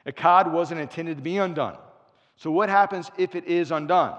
Echad 0.06 0.52
wasn't 0.52 0.80
intended 0.80 1.18
to 1.18 1.24
be 1.24 1.38
undone. 1.38 1.78
So 2.38 2.52
what 2.52 2.70
happens 2.70 3.12
if 3.18 3.36
it 3.36 3.46
is 3.46 3.72
undone? 3.72 4.16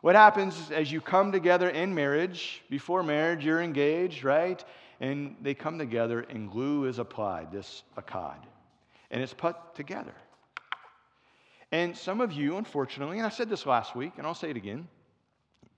What 0.00 0.14
happens 0.14 0.70
as 0.70 0.92
you 0.92 1.00
come 1.00 1.32
together 1.32 1.70
in 1.70 1.94
marriage? 1.94 2.62
Before 2.68 3.02
marriage, 3.02 3.44
you're 3.44 3.62
engaged, 3.62 4.24
right? 4.24 4.62
And 5.00 5.36
they 5.42 5.54
come 5.54 5.78
together 5.78 6.20
and 6.20 6.50
glue 6.50 6.86
is 6.86 6.98
applied, 6.98 7.52
this 7.52 7.82
echad. 7.96 8.38
And 9.10 9.22
it's 9.22 9.34
put 9.34 9.56
together. 9.74 10.14
And 11.72 11.96
some 11.96 12.20
of 12.20 12.32
you, 12.32 12.56
unfortunately, 12.56 13.18
and 13.18 13.26
I 13.26 13.30
said 13.30 13.48
this 13.48 13.66
last 13.66 13.96
week, 13.96 14.12
and 14.16 14.26
I'll 14.26 14.34
say 14.34 14.50
it 14.50 14.56
again, 14.56 14.86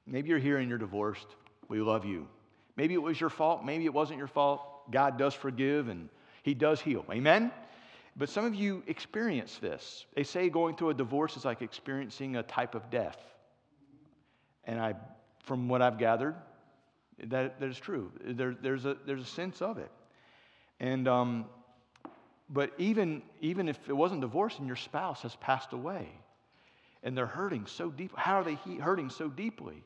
maybe 0.06 0.28
you're 0.28 0.38
here 0.38 0.58
and 0.58 0.68
you're 0.68 0.78
divorced. 0.78 1.26
We 1.68 1.80
love 1.80 2.04
you. 2.04 2.28
Maybe 2.76 2.94
it 2.94 3.02
was 3.02 3.18
your 3.20 3.30
fault. 3.30 3.64
Maybe 3.64 3.86
it 3.86 3.94
wasn't 3.94 4.18
your 4.18 4.28
fault. 4.28 4.90
God 4.90 5.18
does 5.18 5.34
forgive 5.34 5.88
and 5.88 6.08
He 6.42 6.54
does 6.54 6.80
heal. 6.80 7.04
Amen? 7.10 7.50
But 8.16 8.28
some 8.28 8.44
of 8.44 8.54
you 8.54 8.82
experience 8.86 9.58
this. 9.58 10.06
They 10.14 10.22
say 10.22 10.48
going 10.48 10.76
through 10.76 10.90
a 10.90 10.94
divorce 10.94 11.36
is 11.36 11.44
like 11.44 11.60
experiencing 11.60 12.36
a 12.36 12.42
type 12.42 12.74
of 12.74 12.90
death. 12.90 13.18
And 14.64 14.80
I, 14.80 14.94
from 15.44 15.68
what 15.68 15.82
I've 15.82 15.98
gathered, 15.98 16.34
that, 17.24 17.60
that 17.60 17.68
is 17.68 17.78
true. 17.78 18.10
There, 18.24 18.56
there's, 18.60 18.84
a, 18.84 18.96
there's 19.06 19.22
a 19.22 19.26
sense 19.26 19.62
of 19.62 19.78
it. 19.78 19.90
And 20.80 21.08
um, 21.08 21.46
but 22.48 22.72
even, 22.78 23.22
even 23.40 23.68
if 23.68 23.78
it 23.88 23.92
wasn't 23.92 24.20
divorce 24.20 24.58
and 24.58 24.66
your 24.66 24.76
spouse 24.76 25.22
has 25.22 25.34
passed 25.36 25.72
away 25.72 26.08
and 27.02 27.16
they're 27.16 27.26
hurting 27.26 27.66
so 27.66 27.90
deep, 27.90 28.12
how 28.16 28.36
are 28.40 28.44
they 28.44 28.54
hurting 28.80 29.10
so 29.10 29.28
deeply? 29.28 29.82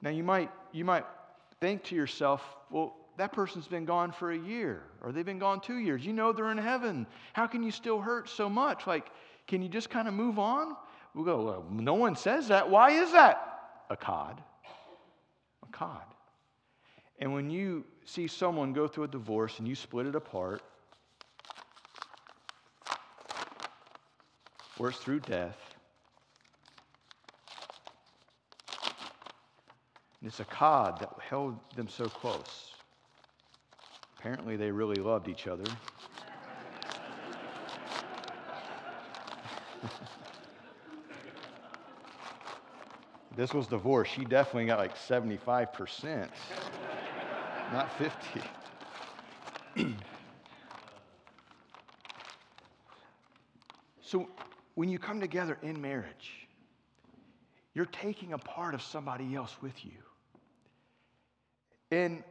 Now 0.00 0.10
you 0.10 0.22
might, 0.22 0.50
you 0.72 0.84
might 0.84 1.04
think 1.60 1.84
to 1.84 1.94
yourself, 1.94 2.42
well, 2.70 2.94
that 3.18 3.32
person's 3.32 3.66
been 3.66 3.84
gone 3.84 4.12
for 4.12 4.32
a 4.32 4.38
year 4.38 4.82
or 5.02 5.12
they've 5.12 5.26
been 5.26 5.38
gone 5.38 5.60
two 5.60 5.78
years. 5.78 6.06
You 6.06 6.12
know 6.12 6.32
they're 6.32 6.52
in 6.52 6.58
heaven. 6.58 7.06
How 7.32 7.46
can 7.46 7.62
you 7.62 7.70
still 7.70 8.00
hurt 8.00 8.28
so 8.28 8.48
much? 8.48 8.86
Like, 8.86 9.08
can 9.46 9.60
you 9.60 9.68
just 9.68 9.90
kind 9.90 10.08
of 10.08 10.14
move 10.14 10.38
on? 10.38 10.76
We 11.14 11.24
go, 11.24 11.44
well, 11.44 11.64
no 11.70 11.94
one 11.94 12.16
says 12.16 12.48
that. 12.48 12.70
Why 12.70 12.92
is 12.92 13.12
that? 13.12 13.88
Echad. 13.90 14.38
A 15.62 15.66
cod. 15.72 16.04
And 17.18 17.32
when 17.32 17.50
you 17.50 17.84
see 18.04 18.26
someone 18.26 18.72
go 18.72 18.86
through 18.86 19.04
a 19.04 19.08
divorce 19.08 19.58
and 19.58 19.66
you 19.66 19.74
split 19.74 20.06
it 20.06 20.14
apart, 20.14 20.62
or 24.78 24.88
it's 24.90 24.98
through 24.98 25.20
death. 25.20 25.58
And 30.20 30.28
it's 30.28 30.40
echad 30.40 30.98
that 31.00 31.12
held 31.20 31.56
them 31.74 31.88
so 31.88 32.06
close. 32.06 32.74
Apparently, 34.18 34.56
they 34.56 34.70
really 34.70 35.00
loved 35.00 35.28
each 35.28 35.46
other. 35.46 35.62
this 43.36 43.54
was 43.54 43.68
divorce, 43.68 44.08
she 44.08 44.24
definitely 44.24 44.66
got 44.66 44.78
like 44.78 44.96
75%, 44.96 46.28
not 47.72 47.92
50. 47.98 48.40
so 54.00 54.28
when 54.74 54.88
you 54.88 54.98
come 54.98 55.20
together 55.20 55.58
in 55.62 55.80
marriage, 55.80 56.48
you're 57.74 57.86
taking 57.86 58.32
a 58.32 58.38
part 58.38 58.74
of 58.74 58.82
somebody 58.82 59.34
else 59.34 59.56
with 59.60 59.84
you. 59.84 59.92
And 61.90 62.22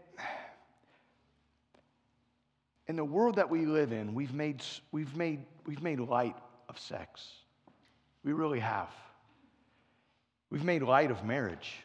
in 2.87 2.95
the 2.95 3.05
world 3.05 3.35
that 3.35 3.49
we 3.49 3.65
live 3.65 3.91
in, 3.91 4.13
we've 4.13 4.33
made, 4.33 4.63
we've 4.91 5.15
made, 5.15 5.43
we've 5.65 5.83
made 5.83 5.99
light 5.99 6.35
of 6.69 6.79
sex. 6.79 7.27
We 8.23 8.33
really 8.33 8.59
have. 8.59 8.89
We've 10.49 10.63
made 10.63 10.81
light 10.83 11.11
of 11.11 11.23
marriage. 11.23 11.75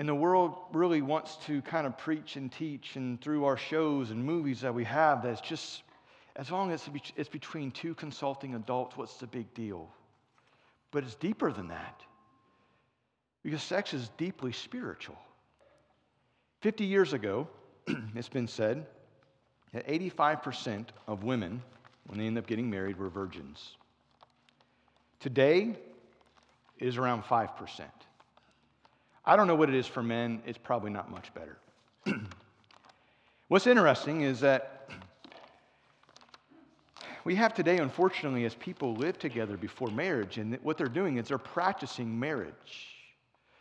And 0.00 0.08
the 0.08 0.14
world 0.14 0.54
really 0.72 1.02
wants 1.02 1.36
to 1.44 1.60
kind 1.60 1.86
of 1.86 1.98
preach 1.98 2.36
and 2.36 2.50
teach, 2.50 2.96
and 2.96 3.20
through 3.20 3.44
our 3.44 3.58
shows 3.58 4.10
and 4.10 4.24
movies 4.24 4.62
that 4.62 4.72
we 4.72 4.84
have, 4.84 5.22
that 5.24 5.32
it's 5.32 5.42
just, 5.42 5.82
as 6.36 6.50
long 6.50 6.72
as 6.72 6.88
it's 7.16 7.28
between 7.28 7.70
two 7.70 7.94
consulting 7.94 8.54
adults, 8.54 8.96
what's 8.96 9.18
the 9.18 9.26
big 9.26 9.52
deal? 9.52 9.90
But 10.90 11.04
it's 11.04 11.16
deeper 11.16 11.52
than 11.52 11.68
that. 11.68 12.00
Because 13.42 13.62
sex 13.62 13.92
is 13.92 14.08
deeply 14.16 14.52
spiritual. 14.52 15.18
50 16.62 16.86
years 16.86 17.12
ago, 17.12 17.46
it's 18.14 18.30
been 18.30 18.48
said 18.48 18.86
that 19.74 19.86
85% 19.86 20.86
of 21.08 21.24
women, 21.24 21.62
when 22.06 22.18
they 22.18 22.26
end 22.26 22.38
up 22.38 22.46
getting 22.46 22.70
married, 22.70 22.96
were 22.96 23.10
virgins. 23.10 23.76
Today, 25.18 25.76
it 26.78 26.88
is 26.88 26.96
around 26.96 27.24
5%. 27.24 27.82
I 29.30 29.36
don't 29.36 29.46
know 29.46 29.54
what 29.54 29.68
it 29.68 29.76
is 29.76 29.86
for 29.86 30.02
men, 30.02 30.42
it's 30.44 30.58
probably 30.58 30.90
not 30.90 31.08
much 31.08 31.32
better. 31.34 31.56
What's 33.46 33.68
interesting 33.68 34.22
is 34.22 34.40
that 34.40 34.90
we 37.22 37.36
have 37.36 37.54
today, 37.54 37.78
unfortunately, 37.78 38.44
as 38.44 38.56
people 38.56 38.96
live 38.96 39.20
together 39.20 39.56
before 39.56 39.86
marriage, 39.92 40.38
and 40.38 40.58
what 40.64 40.76
they're 40.76 40.88
doing 40.88 41.18
is 41.18 41.28
they're 41.28 41.38
practicing 41.38 42.18
marriage. 42.18 42.88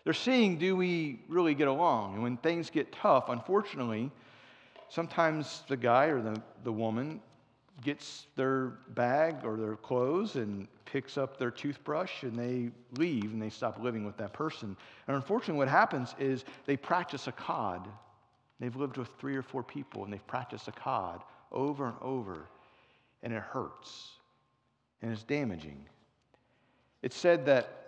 They're 0.06 0.14
seeing, 0.14 0.58
do 0.58 0.76
we 0.76 1.20
really 1.28 1.54
get 1.54 1.68
along? 1.68 2.16
And 2.16 2.24
when 2.24 2.38
things 2.38 2.72
get 2.72 2.92
tough, 2.92 3.26
unfortunately, 3.30 4.10
sometimes 4.88 5.62
the 5.68 5.78
guy 5.78 6.06
or 6.06 6.20
the, 6.20 6.42
the 6.64 6.74
woman 6.74 7.22
gets 7.82 8.28
their 8.36 8.74
bag 8.90 9.38
or 9.44 9.58
their 9.58 9.76
clothes 9.76 10.36
and 10.36 10.68
picks 10.86 11.18
up 11.18 11.38
their 11.38 11.52
toothbrush 11.52 12.24
and 12.24 12.38
they 12.38 12.72
leave 12.98 13.32
and 13.32 13.42
they 13.42 13.50
stop 13.50 13.80
living 13.82 14.06
with 14.06 14.18
that 14.18 14.34
person. 14.34 14.76
And 15.08 15.16
unfortunately, 15.16 15.58
what 15.58 15.68
happens 15.68 16.16
is 16.20 16.46
they 16.66 16.78
practice 16.78 17.28
echad. 17.28 17.86
They've 18.60 18.76
lived 18.76 18.98
with 18.98 19.10
three 19.20 19.36
or 19.36 19.42
four 19.42 19.64
people 19.64 20.04
and 20.04 20.12
they've 20.12 20.28
practiced 20.28 20.66
echad 20.66 21.22
over 21.52 21.88
and 21.88 21.96
over, 22.02 22.46
and 23.24 23.34
it 23.34 23.42
hurts 23.42 24.10
and 25.02 25.12
it's 25.12 25.24
damaging. 25.24 25.86
It's 27.02 27.16
said 27.16 27.46
that 27.46 27.80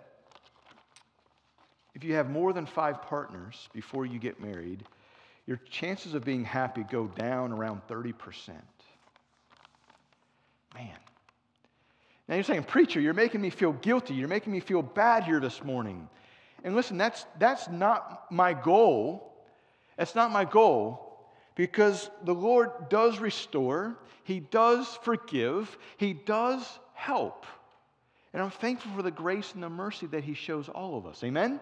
if 1.94 2.02
you 2.02 2.14
have 2.14 2.30
more 2.30 2.52
than 2.52 2.64
five 2.64 3.02
partners 3.02 3.68
before 3.72 4.06
you 4.06 4.18
get 4.18 4.40
married, 4.40 4.84
your 5.46 5.58
chances 5.68 6.14
of 6.14 6.24
being 6.24 6.44
happy 6.44 6.84
go 6.84 7.06
down 7.08 7.52
around 7.52 7.82
30%. 7.88 8.52
Man. 10.74 10.88
Now 12.28 12.36
you're 12.36 12.44
saying, 12.44 12.64
Preacher, 12.64 13.00
you're 13.00 13.14
making 13.14 13.40
me 13.40 13.50
feel 13.50 13.72
guilty. 13.72 14.14
You're 14.14 14.28
making 14.28 14.52
me 14.52 14.60
feel 14.60 14.82
bad 14.82 15.24
here 15.24 15.40
this 15.40 15.62
morning. 15.62 16.08
And 16.64 16.74
listen, 16.74 16.96
that's, 16.96 17.26
that's 17.38 17.68
not 17.68 18.30
my 18.30 18.54
goal. 18.54 19.34
That's 19.96 20.14
not 20.14 20.30
my 20.30 20.44
goal 20.44 21.12
because 21.54 22.10
the 22.24 22.34
Lord 22.34 22.88
does 22.88 23.18
restore, 23.18 23.98
He 24.24 24.40
does 24.40 24.98
forgive, 25.02 25.76
He 25.96 26.12
does 26.12 26.78
help. 26.94 27.46
And 28.32 28.42
I'm 28.42 28.50
thankful 28.50 28.92
for 28.96 29.02
the 29.02 29.10
grace 29.10 29.52
and 29.54 29.62
the 29.62 29.68
mercy 29.68 30.06
that 30.06 30.24
He 30.24 30.34
shows 30.34 30.68
all 30.68 30.96
of 30.96 31.06
us. 31.06 31.22
Amen? 31.22 31.60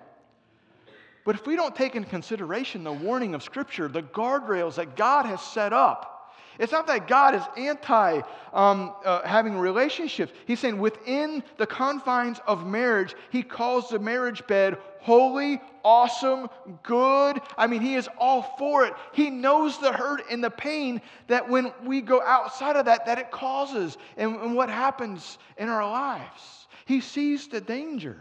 But 1.25 1.35
if 1.35 1.47
we 1.47 1.57
don't 1.57 1.75
take 1.75 1.97
into 1.97 2.09
consideration 2.09 2.85
the 2.85 2.93
warning 2.93 3.35
of 3.35 3.43
Scripture, 3.43 3.89
the 3.89 4.03
guardrails 4.03 4.77
that 4.77 4.97
God 4.97 5.27
has 5.27 5.41
set 5.43 5.73
up, 5.73 6.20
it's 6.61 6.73
not 6.73 6.87
that 6.89 7.09
God 7.09 7.35
is 7.35 7.43
anti 7.57 8.21
um, 8.53 8.95
uh, 9.03 9.27
having 9.27 9.59
relationships. 9.59 10.31
He's 10.47 10.61
saying 10.61 10.79
within 10.79 11.43
the 11.57 11.67
confines 11.67 12.39
of 12.47 12.67
marriage, 12.67 13.15
He 13.31 13.43
calls 13.43 13.89
the 13.89 13.99
marriage 13.99 14.47
bed 14.47 14.77
holy, 15.01 15.59
awesome, 15.83 16.51
good. 16.83 17.41
I 17.57 17.67
mean, 17.67 17.81
He 17.81 17.95
is 17.95 18.09
all 18.19 18.43
for 18.59 18.85
it. 18.85 18.93
He 19.15 19.31
knows 19.31 19.79
the 19.79 19.91
hurt 19.91 20.23
and 20.31 20.45
the 20.45 20.51
pain 20.51 21.01
that 21.29 21.49
when 21.49 21.73
we 21.83 22.03
go 22.03 22.21
outside 22.21 22.77
of 22.77 22.85
that, 22.85 23.07
that 23.07 23.19
it 23.19 23.31
causes 23.31 23.97
and, 24.19 24.37
and 24.37 24.55
what 24.55 24.69
happens 24.69 25.39
in 25.57 25.71
our 25.71 25.91
lives. 25.91 26.69
He 26.85 27.01
sees 27.01 27.49
the 27.49 27.63
danger. 27.63 28.21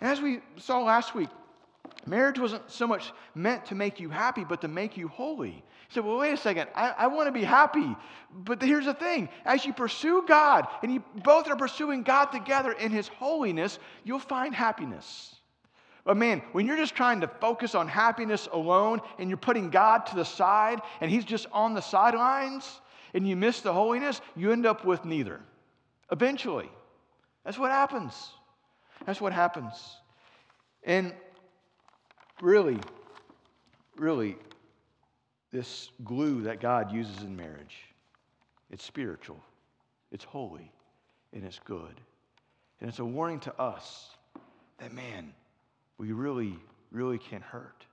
And 0.00 0.10
as 0.10 0.22
we 0.22 0.40
saw 0.56 0.82
last 0.82 1.14
week, 1.14 1.28
Marriage 2.06 2.38
wasn't 2.38 2.68
so 2.70 2.86
much 2.86 3.12
meant 3.34 3.66
to 3.66 3.74
make 3.74 4.00
you 4.00 4.08
happy, 4.08 4.44
but 4.44 4.60
to 4.62 4.68
make 4.68 4.96
you 4.96 5.08
holy. 5.08 5.62
Said, 5.92 6.04
well, 6.04 6.18
wait 6.18 6.32
a 6.32 6.36
second, 6.38 6.68
I, 6.74 6.94
I 6.96 7.06
want 7.08 7.28
to 7.28 7.32
be 7.32 7.44
happy. 7.44 7.94
But 8.32 8.62
here's 8.62 8.86
the 8.86 8.94
thing 8.94 9.28
as 9.44 9.66
you 9.66 9.74
pursue 9.74 10.24
God, 10.26 10.66
and 10.82 10.92
you 10.92 11.02
both 11.22 11.48
are 11.48 11.56
pursuing 11.56 12.02
God 12.02 12.26
together 12.26 12.72
in 12.72 12.90
His 12.90 13.08
holiness, 13.08 13.78
you'll 14.02 14.18
find 14.18 14.54
happiness. 14.54 15.36
But 16.04 16.16
man, 16.16 16.42
when 16.52 16.66
you're 16.66 16.78
just 16.78 16.94
trying 16.94 17.20
to 17.20 17.28
focus 17.28 17.74
on 17.74 17.88
happiness 17.88 18.48
alone 18.50 19.00
and 19.18 19.28
you're 19.28 19.36
putting 19.36 19.70
God 19.70 20.06
to 20.06 20.16
the 20.16 20.24
side 20.24 20.80
and 21.00 21.10
He's 21.10 21.24
just 21.24 21.46
on 21.52 21.74
the 21.74 21.82
sidelines 21.82 22.80
and 23.14 23.28
you 23.28 23.36
miss 23.36 23.60
the 23.60 23.72
holiness, 23.72 24.20
you 24.34 24.50
end 24.50 24.66
up 24.66 24.84
with 24.84 25.04
neither. 25.04 25.40
Eventually. 26.10 26.70
That's 27.44 27.58
what 27.58 27.70
happens. 27.70 28.14
That's 29.04 29.20
what 29.20 29.32
happens. 29.32 29.74
And 30.84 31.12
really, 32.40 32.78
really, 33.96 34.36
this 35.52 35.90
glue 36.02 36.42
that 36.42 36.60
God 36.60 36.90
uses 36.90 37.22
in 37.22 37.36
marriage, 37.36 37.76
it's 38.70 38.84
spiritual, 38.84 39.38
it's 40.10 40.24
holy, 40.24 40.72
and 41.32 41.44
it's 41.44 41.60
good. 41.64 42.00
And 42.80 42.88
it's 42.88 42.98
a 42.98 43.04
warning 43.04 43.38
to 43.40 43.60
us 43.60 44.10
that, 44.78 44.92
man, 44.92 45.32
we 45.98 46.12
really, 46.12 46.58
really 46.90 47.18
can't 47.18 47.42
hurt. 47.42 47.86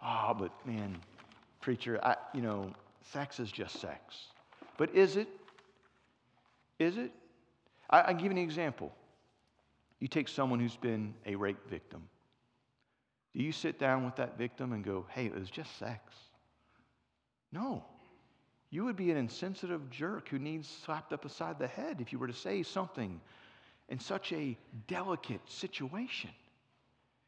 Ah, 0.00 0.28
oh, 0.30 0.34
but 0.34 0.66
man, 0.66 0.96
preacher, 1.60 1.98
I, 2.02 2.16
you 2.32 2.40
know, 2.40 2.72
sex 3.12 3.40
is 3.40 3.50
just 3.50 3.80
sex. 3.80 4.16
But 4.78 4.94
is 4.94 5.16
it? 5.16 5.28
Is 6.78 6.96
it? 6.96 7.12
I, 7.90 8.00
I'll 8.00 8.14
give 8.14 8.26
you 8.26 8.30
an 8.30 8.38
example. 8.38 8.92
You 9.98 10.08
take 10.08 10.28
someone 10.28 10.60
who's 10.60 10.76
been 10.76 11.12
a 11.26 11.34
rape 11.34 11.68
victim. 11.68 12.02
Do 13.34 13.42
you 13.42 13.52
sit 13.52 13.78
down 13.78 14.04
with 14.04 14.16
that 14.16 14.38
victim 14.38 14.72
and 14.72 14.82
go, 14.82 15.04
hey, 15.10 15.26
it 15.26 15.38
was 15.38 15.50
just 15.50 15.78
sex? 15.78 16.00
No. 17.52 17.84
You 18.70 18.84
would 18.84 18.96
be 18.96 19.10
an 19.10 19.16
insensitive 19.16 19.90
jerk 19.90 20.28
who 20.28 20.38
needs 20.38 20.68
slapped 20.84 21.12
up 21.12 21.22
beside 21.22 21.58
the 21.58 21.66
head 21.66 22.00
if 22.00 22.12
you 22.12 22.18
were 22.18 22.28
to 22.28 22.32
say 22.32 22.62
something 22.62 23.20
in 23.88 23.98
such 23.98 24.32
a 24.32 24.56
delicate 24.86 25.40
situation. 25.50 26.30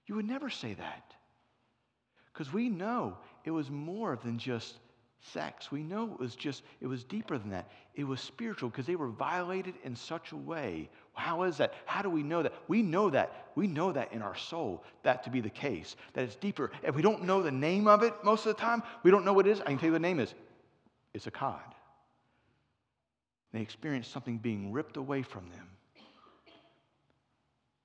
You 0.07 0.15
would 0.15 0.29
never 0.29 0.51
say 0.51 0.75
that. 0.75 1.15
Because 2.33 2.53
we 2.53 2.69
know 2.69 3.17
it 3.45 3.51
was 3.51 3.71
more 3.71 4.19
than 4.23 4.39
just 4.39 4.77
sex. 5.33 5.71
We 5.71 5.83
know 5.83 6.11
it 6.13 6.19
was 6.19 6.35
just, 6.35 6.63
it 6.81 6.87
was 6.87 7.05
deeper 7.05 7.39
than 7.39 7.51
that. 7.51 7.71
It 7.95 8.05
was 8.05 8.21
spiritual 8.21 8.71
because 8.71 8.87
they 8.87 8.97
were 8.97 9.09
violated 9.09 9.75
in 9.85 9.95
such 9.95 10.33
a 10.33 10.37
way. 10.37 10.91
How 11.15 11.45
is 11.45 11.59
that? 11.59 11.75
How 11.87 12.03
do 12.03 12.11
we 12.11 12.23
know 12.23 12.43
that? 12.43 12.53
We 12.69 12.83
know 12.83 13.11
that. 13.11 13.51
We 13.55 13.67
know 13.67 13.93
that 13.93 14.13
in 14.13 14.23
our 14.23 14.37
soul, 14.37 14.83
that 15.03 15.23
to 15.25 15.31
be 15.31 15.41
the 15.41 15.51
case, 15.51 15.97
that 16.15 16.25
it's 16.25 16.37
deeper. 16.37 16.71
If 16.83 16.95
we 16.95 17.03
don't 17.03 17.25
know 17.25 17.43
the 17.43 17.53
name 17.53 17.87
of 17.87 18.03
it 18.03 18.15
most 18.25 18.47
of 18.47 18.57
the 18.57 18.61
time, 18.61 18.83
we 19.03 19.11
don't 19.11 19.25
know 19.25 19.33
what 19.33 19.47
it 19.47 19.51
is. 19.51 19.61
I 19.61 19.65
can 19.65 19.79
tell 19.79 19.87
you 19.89 19.93
the 19.93 20.01
name 20.01 20.19
is 20.19 20.35
it's 21.15 21.27
echad. 21.27 21.61
They 23.53 23.61
experienced 23.61 24.11
something 24.11 24.39
being 24.39 24.73
ripped 24.73 24.97
away 24.97 25.23
from 25.23 25.49
them. 25.51 25.69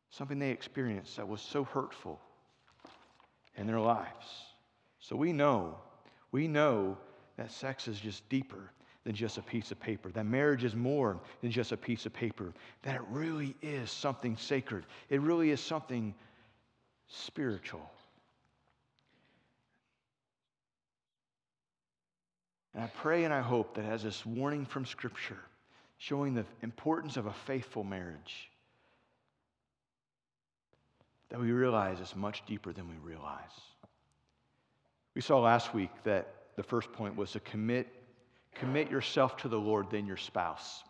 Something 0.10 0.40
they 0.40 0.52
experienced 0.52 1.18
that 1.18 1.28
was 1.28 1.42
so 1.42 1.66
hurtful 1.66 2.20
in 3.56 3.68
their 3.68 3.80
lives. 3.80 4.26
So 5.00 5.16
we 5.16 5.34
know, 5.34 5.76
we 6.32 6.48
know 6.48 6.98
that 7.38 7.52
sex 7.52 7.88
is 7.88 8.00
just 8.00 8.28
deeper 8.30 8.72
than 9.04 9.16
just 9.16 9.38
a 9.38 9.42
piece 9.42 9.72
of 9.72 9.80
paper, 9.80 10.10
that 10.10 10.26
marriage 10.26 10.64
is 10.64 10.76
more 10.76 11.20
than 11.42 11.50
just 11.50 11.72
a 11.72 11.78
piece 11.78 12.06
of 12.06 12.14
paper, 12.14 12.52
that 12.82 12.96
it 12.96 13.02
really 13.10 13.56
is 13.62 13.90
something 13.90 14.36
sacred. 14.36 14.86
It 15.10 15.22
really 15.22 15.52
is 15.52 15.62
something 15.62 16.14
spiritual. 17.08 17.90
And 22.74 22.84
I 22.84 22.88
pray 22.88 23.24
and 23.24 23.34
I 23.34 23.42
hope 23.42 23.76
that 23.76 23.86
as 23.86 24.04
this 24.04 24.26
warning 24.26 24.66
from 24.66 24.86
Scripture, 24.86 25.40
showing 25.98 26.36
the 26.36 26.46
importance 26.62 27.18
of 27.18 27.26
a 27.26 27.34
faithful 27.34 27.84
marriage, 27.84 28.52
that 31.30 31.40
we 31.40 31.52
realize 31.52 32.00
it's 32.00 32.16
much 32.16 32.46
deeper 32.46 32.72
than 32.74 32.88
we 32.88 32.96
realize. 33.04 33.42
We 35.16 35.22
saw 35.22 35.40
last 35.40 35.74
week 35.74 35.90
that 36.04 36.37
the 36.58 36.64
first 36.64 36.92
point 36.92 37.16
was 37.16 37.32
to 37.32 37.40
commit, 37.40 37.88
commit 38.56 38.92
yourself 38.92 39.38
to 39.38 39.48
the 39.48 39.58
Lord, 39.60 39.88
then 39.90 40.06
your 40.06 40.18
spouse. 40.18 40.84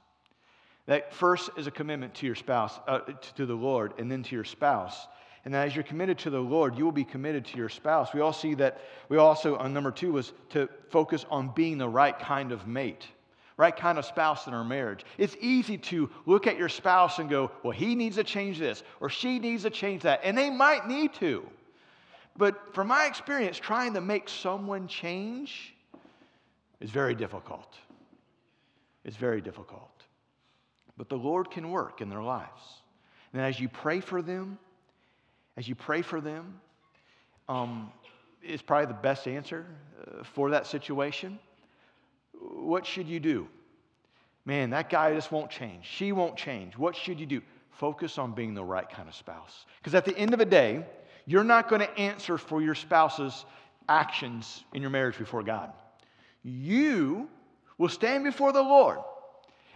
That 0.87 1.13
first 1.13 1.51
is 1.57 1.67
a 1.67 1.71
commitment 1.71 2.15
to 2.15 2.25
your 2.25 2.35
spouse, 2.35 2.79
uh, 2.87 2.99
to 3.35 3.45
the 3.45 3.53
Lord, 3.53 3.93
and 3.99 4.09
then 4.09 4.23
to 4.23 4.35
your 4.35 4.45
spouse. 4.45 5.07
And 5.45 5.55
as 5.55 5.75
you're 5.75 5.83
committed 5.83 6.17
to 6.19 6.29
the 6.29 6.39
Lord, 6.39 6.77
you 6.77 6.85
will 6.85 6.91
be 6.91 7.03
committed 7.03 7.45
to 7.45 7.57
your 7.57 7.69
spouse. 7.69 8.13
We 8.13 8.21
all 8.21 8.33
see 8.33 8.53
that, 8.55 8.81
we 9.09 9.17
also, 9.17 9.57
on 9.57 9.73
number 9.73 9.91
two, 9.91 10.13
was 10.13 10.33
to 10.49 10.67
focus 10.89 11.25
on 11.29 11.53
being 11.53 11.77
the 11.77 11.87
right 11.87 12.17
kind 12.17 12.51
of 12.51 12.65
mate 12.67 13.05
right 13.57 13.75
kind 13.75 13.97
of 13.97 14.05
spouse 14.05 14.45
in 14.47 14.53
our 14.53 14.63
marriage. 14.63 15.03
It's 15.17 15.35
easy 15.41 15.77
to 15.79 16.09
look 16.25 16.47
at 16.47 16.57
your 16.57 16.69
spouse 16.69 17.17
and 17.17 17.27
go, 17.29 17.51
well, 17.63 17.71
he 17.71 17.95
needs 17.95 18.15
to 18.17 18.23
change 18.23 18.59
this 18.59 18.83
or 18.99 19.09
she 19.09 19.39
needs 19.39 19.63
to 19.63 19.71
change 19.71 20.03
that. 20.03 20.21
And 20.23 20.37
they 20.37 20.49
might 20.49 20.87
need 20.87 21.13
to. 21.15 21.43
But 22.37 22.73
from 22.73 22.87
my 22.87 23.05
experience, 23.05 23.57
trying 23.57 23.93
to 23.93 24.01
make 24.01 24.29
someone 24.29 24.87
change 24.87 25.75
is 26.79 26.91
very 26.91 27.15
difficult. 27.15 27.75
It's 29.03 29.17
very 29.17 29.41
difficult. 29.41 30.03
But 30.97 31.09
the 31.09 31.17
Lord 31.17 31.49
can 31.49 31.71
work 31.71 32.01
in 32.01 32.09
their 32.09 32.21
lives. 32.21 32.61
And 33.33 33.41
as 33.41 33.59
you 33.59 33.69
pray 33.69 33.99
for 33.99 34.21
them, 34.21 34.57
as 35.57 35.67
you 35.67 35.75
pray 35.75 36.01
for 36.01 36.21
them, 36.21 36.59
um, 37.49 37.91
is 38.43 38.61
probably 38.61 38.87
the 38.87 39.01
best 39.01 39.27
answer 39.27 39.65
uh, 39.99 40.23
for 40.23 40.51
that 40.51 40.67
situation 40.67 41.39
what 42.41 42.85
should 42.85 43.07
you 43.07 43.19
do? 43.19 43.47
Man, 44.45 44.69
that 44.69 44.89
guy 44.89 45.13
just 45.13 45.31
won't 45.31 45.49
change. 45.49 45.85
She 45.85 46.11
won't 46.11 46.37
change. 46.37 46.77
What 46.77 46.95
should 46.95 47.19
you 47.19 47.25
do? 47.25 47.41
Focus 47.71 48.17
on 48.17 48.33
being 48.33 48.53
the 48.53 48.63
right 48.63 48.89
kind 48.89 49.07
of 49.07 49.15
spouse. 49.15 49.65
Because 49.79 49.93
at 49.93 50.05
the 50.05 50.17
end 50.17 50.33
of 50.33 50.39
the 50.39 50.45
day, 50.45 50.85
you're 51.27 51.43
not 51.43 51.69
going 51.69 51.81
to 51.81 51.99
answer 51.99 52.37
for 52.37 52.61
your 52.61 52.73
spouse's 52.73 53.45
actions 53.87 54.63
in 54.73 54.81
your 54.81 54.89
marriage 54.89 55.17
before 55.17 55.43
God. 55.43 55.71
You 56.41 57.27
will 57.77 57.89
stand 57.89 58.23
before 58.23 58.53
the 58.53 58.63
Lord. 58.63 58.99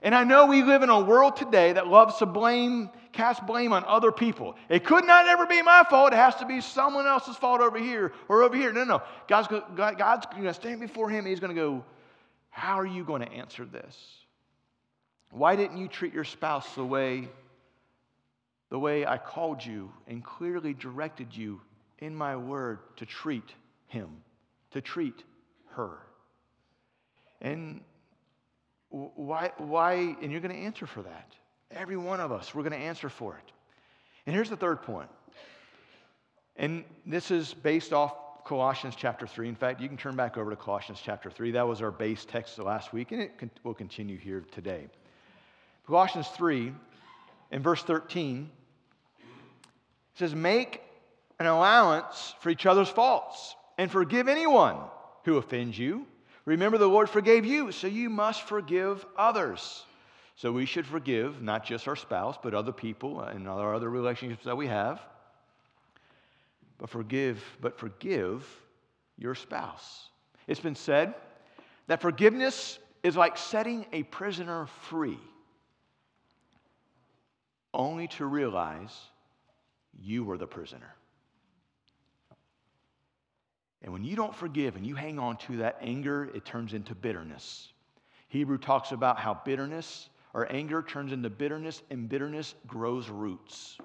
And 0.01 0.15
I 0.15 0.23
know 0.23 0.47
we 0.47 0.63
live 0.63 0.81
in 0.81 0.89
a 0.89 1.01
world 1.01 1.35
today 1.35 1.73
that 1.73 1.87
loves 1.87 2.17
to 2.17 2.25
blame, 2.25 2.89
cast 3.11 3.45
blame 3.45 3.73
on 3.73 3.83
other 3.85 4.11
people. 4.11 4.55
It 4.69 4.85
could 4.85 5.05
not 5.05 5.27
ever 5.27 5.45
be 5.45 5.61
my 5.61 5.83
fault. 5.89 6.13
It 6.13 6.15
has 6.15 6.35
to 6.37 6.45
be 6.45 6.61
someone 6.61 7.05
else's 7.05 7.35
fault 7.35 7.61
over 7.61 7.77
here 7.77 8.13
or 8.29 8.41
over 8.41 8.55
here. 8.55 8.71
No, 8.71 8.85
no. 8.85 9.03
God's, 9.27 9.49
God's 9.75 10.25
going 10.27 10.43
to 10.43 10.53
stand 10.53 10.79
before 10.79 11.09
him. 11.09 11.25
He's 11.25 11.39
going 11.39 11.53
to 11.53 11.61
go, 11.61 11.83
how 12.49 12.79
are 12.79 12.85
you 12.85 13.03
going 13.03 13.21
to 13.21 13.31
answer 13.31 13.65
this? 13.65 13.95
Why 15.29 15.55
didn't 15.55 15.77
you 15.77 15.87
treat 15.87 16.13
your 16.13 16.23
spouse 16.23 16.73
the 16.75 16.85
way, 16.85 17.29
the 18.71 18.79
way 18.79 19.05
I 19.05 19.17
called 19.17 19.63
you 19.63 19.91
and 20.07 20.23
clearly 20.23 20.73
directed 20.73 21.35
you 21.35 21.61
in 21.99 22.15
my 22.15 22.35
word 22.35 22.79
to 22.95 23.05
treat 23.05 23.53
him, 23.87 24.09
to 24.71 24.81
treat 24.81 25.23
her? 25.75 25.99
And 27.41 27.81
why, 28.89 29.51
why, 29.57 30.15
and 30.21 30.31
you're 30.31 30.41
going 30.41 30.55
to 30.55 30.61
answer 30.61 30.87
for 30.87 31.03
that. 31.03 31.33
Every 31.69 31.97
one 31.97 32.19
of 32.19 32.31
us, 32.31 32.55
we're 32.55 32.63
going 32.63 32.79
to 32.79 32.85
answer 32.85 33.09
for 33.09 33.35
it. 33.35 33.51
And 34.25 34.33
here's 34.33 34.49
the 34.49 34.57
third 34.57 34.81
point. 34.81 35.09
And 36.55 36.83
this 37.05 37.29
is 37.29 37.53
based 37.53 37.93
off 37.93 38.13
Colossians 38.45 38.95
chapter 38.97 39.27
3. 39.27 39.49
In 39.49 39.55
fact, 39.55 39.81
you 39.81 39.87
can 39.87 39.97
turn 39.97 40.15
back 40.15 40.37
over 40.37 40.49
to 40.49 40.55
Colossians 40.55 41.01
chapter 41.03 41.29
3. 41.29 41.51
That 41.51 41.67
was 41.67 41.81
our 41.81 41.91
base 41.91 42.25
text 42.25 42.57
last 42.59 42.93
week, 42.93 43.11
and 43.11 43.21
it 43.21 43.31
will 43.63 43.73
continue 43.73 44.17
here 44.17 44.45
today. 44.51 44.87
Colossians 45.87 46.27
3, 46.29 46.73
in 47.51 47.61
verse 47.61 47.83
13, 47.83 48.49
says, 50.15 50.35
Make 50.35 50.81
an 51.39 51.47
allowance 51.47 52.35
for 52.39 52.49
each 52.49 52.65
other's 52.65 52.89
faults 52.89 53.55
and 53.77 53.91
forgive 53.91 54.27
anyone 54.27 54.77
who 55.25 55.37
offends 55.37 55.77
you. 55.77 56.05
Remember, 56.45 56.77
the 56.77 56.87
Lord 56.87 57.09
forgave 57.09 57.45
you, 57.45 57.71
so 57.71 57.87
you 57.87 58.09
must 58.09 58.43
forgive 58.43 59.05
others. 59.17 59.83
So 60.35 60.51
we 60.51 60.65
should 60.65 60.87
forgive 60.87 61.41
not 61.41 61.65
just 61.65 61.87
our 61.87 61.95
spouse, 61.95 62.37
but 62.41 62.53
other 62.53 62.71
people 62.71 63.21
and 63.21 63.47
our 63.47 63.75
other 63.75 63.89
relationships 63.89 64.45
that 64.45 64.57
we 64.57 64.67
have 64.67 64.99
but 66.81 66.89
forgive, 66.89 67.41
but 67.61 67.77
forgive 67.77 68.43
your 69.15 69.35
spouse. 69.35 70.09
It's 70.47 70.59
been 70.59 70.75
said 70.75 71.13
that 71.85 72.01
forgiveness 72.01 72.79
is 73.03 73.15
like 73.15 73.37
setting 73.37 73.85
a 73.93 74.01
prisoner 74.01 74.65
free, 74.89 75.19
only 77.71 78.07
to 78.07 78.25
realize 78.25 78.97
you 79.99 80.23
were 80.23 80.37
the 80.37 80.47
prisoner. 80.47 80.95
And 83.83 83.91
when 83.91 84.03
you 84.03 84.15
don't 84.15 84.35
forgive 84.35 84.75
and 84.75 84.85
you 84.85 84.95
hang 84.95 85.17
on 85.17 85.37
to 85.37 85.57
that 85.57 85.77
anger, 85.81 86.29
it 86.35 86.45
turns 86.45 86.73
into 86.73 86.93
bitterness. 86.93 87.73
Hebrew 88.27 88.57
talks 88.57 88.91
about 88.91 89.19
how 89.19 89.41
bitterness 89.43 90.09
or 90.33 90.51
anger 90.51 90.81
turns 90.81 91.11
into 91.11 91.29
bitterness, 91.29 91.81
and 91.89 92.07
bitterness 92.07 92.55
grows 92.67 93.09
roots. 93.09 93.77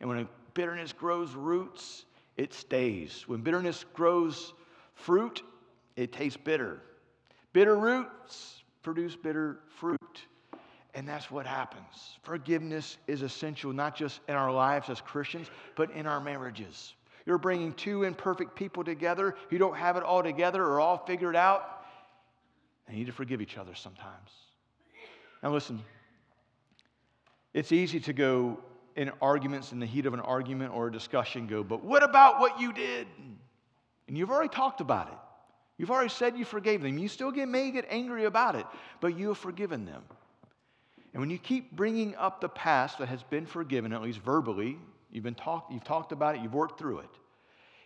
And 0.00 0.08
when 0.08 0.28
bitterness 0.54 0.92
grows 0.92 1.32
roots, 1.32 2.04
it 2.36 2.52
stays. 2.52 3.24
When 3.26 3.40
bitterness 3.40 3.84
grows 3.94 4.52
fruit, 4.94 5.42
it 5.96 6.12
tastes 6.12 6.38
bitter. 6.42 6.82
Bitter 7.52 7.76
roots 7.76 8.62
produce 8.82 9.16
bitter 9.16 9.60
fruit. 9.78 10.26
And 10.94 11.08
that's 11.08 11.30
what 11.30 11.46
happens. 11.46 12.18
Forgiveness 12.22 12.98
is 13.06 13.22
essential, 13.22 13.72
not 13.72 13.96
just 13.96 14.20
in 14.28 14.34
our 14.34 14.52
lives 14.52 14.90
as 14.90 15.00
Christians, 15.00 15.48
but 15.74 15.90
in 15.92 16.06
our 16.06 16.20
marriages. 16.20 16.94
You're 17.24 17.38
bringing 17.38 17.72
two 17.72 18.02
imperfect 18.02 18.54
people 18.54 18.84
together 18.84 19.34
who 19.48 19.56
don't 19.56 19.76
have 19.76 19.96
it 19.96 20.02
all 20.02 20.22
together 20.22 20.62
or 20.62 20.80
all 20.80 20.98
figured 20.98 21.36
out. 21.36 21.84
They 22.88 22.94
need 22.94 23.06
to 23.06 23.12
forgive 23.12 23.40
each 23.40 23.56
other 23.56 23.74
sometimes. 23.74 24.30
Now, 25.42 25.52
listen, 25.52 25.80
it's 27.54 27.72
easy 27.72 28.00
to 28.00 28.12
go 28.12 28.58
in 28.96 29.10
arguments, 29.22 29.72
in 29.72 29.80
the 29.80 29.86
heat 29.86 30.04
of 30.04 30.14
an 30.14 30.20
argument 30.20 30.74
or 30.74 30.88
a 30.88 30.92
discussion, 30.92 31.46
go, 31.46 31.64
but 31.64 31.82
what 31.82 32.02
about 32.02 32.38
what 32.38 32.60
you 32.60 32.72
did? 32.72 33.06
And 34.08 34.18
you've 34.18 34.30
already 34.30 34.50
talked 34.50 34.80
about 34.80 35.08
it. 35.08 35.18
You've 35.78 35.90
already 35.90 36.10
said 36.10 36.36
you 36.36 36.44
forgave 36.44 36.82
them. 36.82 36.98
You 36.98 37.08
still 37.08 37.30
get, 37.30 37.48
may 37.48 37.70
get 37.70 37.86
angry 37.88 38.24
about 38.26 38.56
it, 38.56 38.66
but 39.00 39.16
you 39.16 39.28
have 39.28 39.38
forgiven 39.38 39.86
them. 39.86 40.02
And 41.12 41.20
when 41.20 41.30
you 41.30 41.38
keep 41.38 41.72
bringing 41.72 42.14
up 42.16 42.40
the 42.40 42.48
past 42.48 42.98
that 42.98 43.08
has 43.08 43.22
been 43.22 43.44
forgiven, 43.44 43.92
at 43.92 44.02
least 44.02 44.20
verbally, 44.20 44.78
you've, 45.10 45.24
been 45.24 45.34
talk, 45.34 45.68
you've 45.70 45.84
talked 45.84 46.12
about 46.12 46.36
it, 46.36 46.42
you've 46.42 46.54
worked 46.54 46.78
through 46.78 47.00
it. 47.00 47.10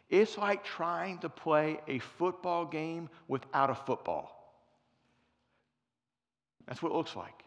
It's 0.09 0.39
like 0.39 0.65
trying 0.65 1.19
to 1.19 1.29
play 1.29 1.81
a 1.89 1.99
football 1.99 2.65
game 2.65 3.09
without 3.27 3.71
a 3.71 3.75
football. 3.75 4.33
That's 6.67 6.81
what 6.81 6.93
it 6.93 6.95
looks 6.95 7.17
like. 7.17 7.43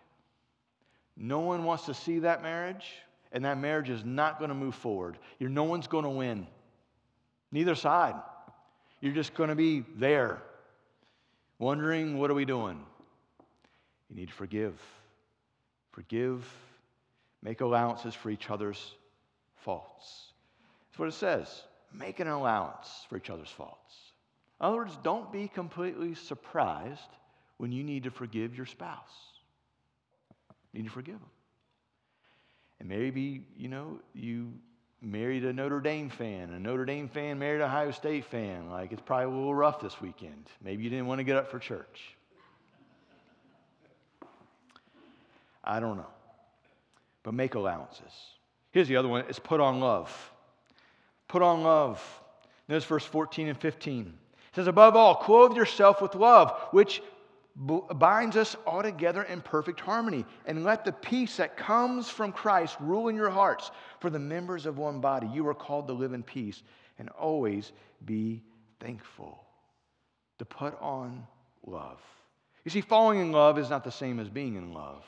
No 1.16 1.40
one 1.40 1.64
wants 1.64 1.86
to 1.86 1.94
see 1.94 2.20
that 2.20 2.44
marriage 2.44 2.86
and 3.32 3.46
that 3.46 3.58
marriage 3.58 3.90
is 3.90 4.04
not 4.04 4.40
going 4.40 4.50
to 4.50 4.56
move 4.56 4.76
forward. 4.76 5.18
You're, 5.38 5.50
no 5.50 5.64
one's 5.64 5.88
going 5.88 6.04
to 6.04 6.10
win, 6.10 6.48
neither 7.52 7.76
side. 7.76 8.16
You're 9.02 9.14
just 9.14 9.34
going 9.34 9.50
to 9.50 9.56
be 9.56 9.86
there, 9.96 10.42
wondering, 11.58 12.18
what 12.18 12.30
are 12.30 12.34
we 12.34 12.46
doing? 12.46 12.84
You 14.10 14.16
need 14.16 14.28
to 14.28 14.34
forgive. 14.34 14.74
Forgive, 15.92 16.46
make 17.42 17.62
allowances 17.62 18.14
for 18.14 18.30
each 18.30 18.50
other's 18.50 18.94
faults. 19.58 20.32
That's 20.90 21.00
what 21.00 21.08
it 21.08 21.14
says. 21.14 21.64
Make 21.94 22.20
an 22.20 22.28
allowance 22.28 22.88
for 23.10 23.18
each 23.18 23.30
other's 23.30 23.50
faults. 23.50 23.96
In 24.60 24.68
other 24.68 24.78
words, 24.78 24.98
don't 25.04 25.32
be 25.32 25.48
completely 25.48 26.16
surprised 26.16 27.00
when 27.58 27.72
you 27.72 27.84
need 27.84 28.04
to 28.04 28.12
forgive 28.12 28.56
your 28.56 28.66
spouse. 28.66 29.00
You 30.74 30.82
need 30.82 30.88
to 30.88 30.94
forgive 30.94 31.20
them. 31.20 31.30
And 32.80 32.88
maybe, 32.88 33.44
you 33.58 33.68
know, 33.68 34.00
you 34.14 34.54
married 35.02 35.46
a 35.46 35.54
Notre 35.54 35.80
Dame 35.80 36.10
fan. 36.10 36.52
A 36.52 36.60
Notre 36.60 36.86
Dame 36.86 37.08
fan 37.08 37.40
married 37.40 37.62
a 37.62 37.66
Ohio 37.66 37.92
State 37.92 38.26
fan. 38.26 38.70
Like, 38.70 38.92
it's 38.92 39.02
probably 39.02 39.26
a 39.26 39.30
little 39.30 39.56
rough 39.56 39.82
this 39.82 40.00
weekend. 40.00 40.50
Maybe 40.64 40.84
you 40.84 40.90
didn't 40.90 41.08
want 41.08 41.20
to 41.20 41.24
get 41.24 41.38
up 41.38 41.50
for 41.50 41.60
church. 41.60 42.16
I 45.70 45.80
don't 45.80 45.98
know. 45.98 46.08
But 47.22 47.36
make 47.36 47.54
allowances. 47.54 48.12
Here's 48.72 48.88
the 48.88 48.96
other 48.98 49.08
one 49.08 49.24
it's 49.30 49.40
put 49.40 49.62
on 49.62 49.80
love. 49.80 50.12
Put 51.28 51.44
on 51.44 51.62
love. 51.62 52.04
Notice 52.68 52.86
verse 52.86 53.06
14 53.06 53.50
and 53.50 53.58
15. 53.58 54.08
It 54.08 54.56
says, 54.56 54.68
Above 54.68 54.96
all, 54.96 55.16
clothe 55.16 55.56
yourself 55.56 56.02
with 56.02 56.16
love, 56.16 56.60
which 56.72 57.04
binds 57.56 58.36
us 58.36 58.56
all 58.66 58.82
together 58.82 59.24
in 59.24 59.42
perfect 59.42 59.80
harmony. 59.80 60.26
And 60.48 60.64
let 60.64 60.86
the 60.86 60.92
peace 60.92 61.38
that 61.38 61.56
comes 61.56 62.10
from 62.10 62.32
Christ 62.32 62.76
rule 62.80 63.10
in 63.10 63.16
your 63.16 63.30
hearts. 63.30 63.70
For 64.00 64.10
the 64.10 64.20
members 64.20 64.66
of 64.66 64.80
one 64.80 65.00
body, 65.00 65.28
you 65.28 65.48
are 65.48 65.54
called 65.54 65.88
to 65.88 65.94
live 65.94 66.14
in 66.14 66.24
peace 66.24 66.64
and 66.98 67.10
always 67.10 67.74
be 68.06 68.42
thankful. 68.80 69.44
To 70.40 70.46
put 70.46 70.80
on 70.82 71.28
love. 71.64 72.02
You 72.66 72.72
see, 72.72 72.82
falling 72.82 73.20
in 73.20 73.32
love 73.32 73.60
is 73.60 73.70
not 73.70 73.84
the 73.84 73.92
same 73.92 74.20
as 74.20 74.30
being 74.30 74.56
in 74.56 74.74
love. 74.74 75.04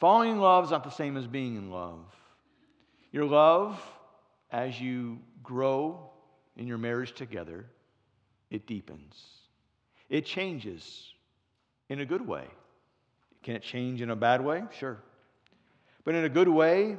Falling 0.00 0.32
in 0.32 0.40
love 0.40 0.64
is 0.64 0.70
not 0.70 0.82
the 0.82 0.90
same 0.90 1.18
as 1.18 1.26
being 1.26 1.56
in 1.56 1.70
love. 1.70 2.00
Your 3.12 3.26
love, 3.26 3.78
as 4.50 4.80
you 4.80 5.18
grow 5.42 6.10
in 6.56 6.66
your 6.66 6.78
marriage 6.78 7.12
together, 7.12 7.66
it 8.50 8.66
deepens. 8.66 9.14
It 10.08 10.24
changes 10.24 11.12
in 11.90 12.00
a 12.00 12.06
good 12.06 12.26
way. 12.26 12.46
Can 13.42 13.56
it 13.56 13.62
change 13.62 14.00
in 14.00 14.10
a 14.10 14.16
bad 14.16 14.42
way? 14.42 14.62
Sure. 14.78 14.98
But 16.04 16.14
in 16.14 16.24
a 16.24 16.28
good 16.30 16.48
way, 16.48 16.96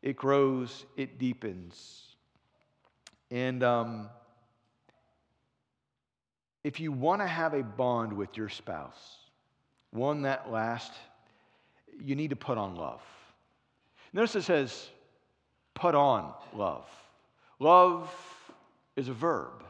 it 0.00 0.16
grows, 0.16 0.86
it 0.96 1.18
deepens. 1.18 2.02
And 3.30 3.62
um, 3.62 4.08
if 6.64 6.80
you 6.80 6.92
want 6.92 7.20
to 7.20 7.26
have 7.26 7.52
a 7.52 7.62
bond 7.62 8.14
with 8.14 8.36
your 8.38 8.48
spouse, 8.48 9.18
one 9.90 10.22
that 10.22 10.50
lasts, 10.50 10.96
you 12.04 12.14
need 12.14 12.30
to 12.30 12.36
put 12.36 12.58
on 12.58 12.76
love. 12.76 13.00
Notice 14.12 14.36
it 14.36 14.42
says, 14.42 14.88
put 15.74 15.94
on 15.94 16.32
love. 16.54 16.86
Love 17.58 18.10
is 18.96 19.08
a 19.08 19.12
verb. 19.12 19.64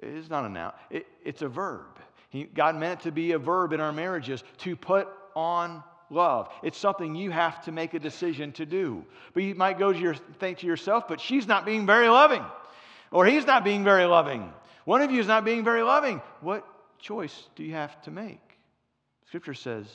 It's 0.00 0.30
not 0.30 0.44
a 0.44 0.48
noun, 0.48 0.72
it, 0.90 1.06
it's 1.24 1.42
a 1.42 1.48
verb. 1.48 1.98
He, 2.30 2.44
God 2.44 2.76
meant 2.76 3.00
it 3.00 3.02
to 3.04 3.12
be 3.12 3.32
a 3.32 3.38
verb 3.38 3.72
in 3.72 3.80
our 3.80 3.92
marriages 3.92 4.44
to 4.58 4.76
put 4.76 5.08
on 5.34 5.82
love. 6.10 6.50
It's 6.62 6.78
something 6.78 7.14
you 7.14 7.30
have 7.30 7.64
to 7.64 7.72
make 7.72 7.94
a 7.94 7.98
decision 7.98 8.52
to 8.52 8.66
do. 8.66 9.04
But 9.34 9.42
you 9.42 9.54
might 9.54 9.78
go 9.78 9.92
to 9.92 9.98
your 9.98 10.14
think 10.14 10.58
to 10.58 10.66
yourself, 10.66 11.08
but 11.08 11.20
she's 11.20 11.46
not 11.46 11.66
being 11.66 11.86
very 11.86 12.08
loving, 12.08 12.44
or 13.10 13.26
he's 13.26 13.46
not 13.46 13.64
being 13.64 13.82
very 13.82 14.04
loving. 14.04 14.52
One 14.84 15.02
of 15.02 15.10
you 15.10 15.20
is 15.20 15.26
not 15.26 15.44
being 15.44 15.64
very 15.64 15.82
loving. 15.82 16.22
What 16.40 16.66
choice 16.98 17.48
do 17.56 17.64
you 17.64 17.72
have 17.74 18.00
to 18.02 18.10
make? 18.10 18.40
Scripture 19.26 19.54
says, 19.54 19.86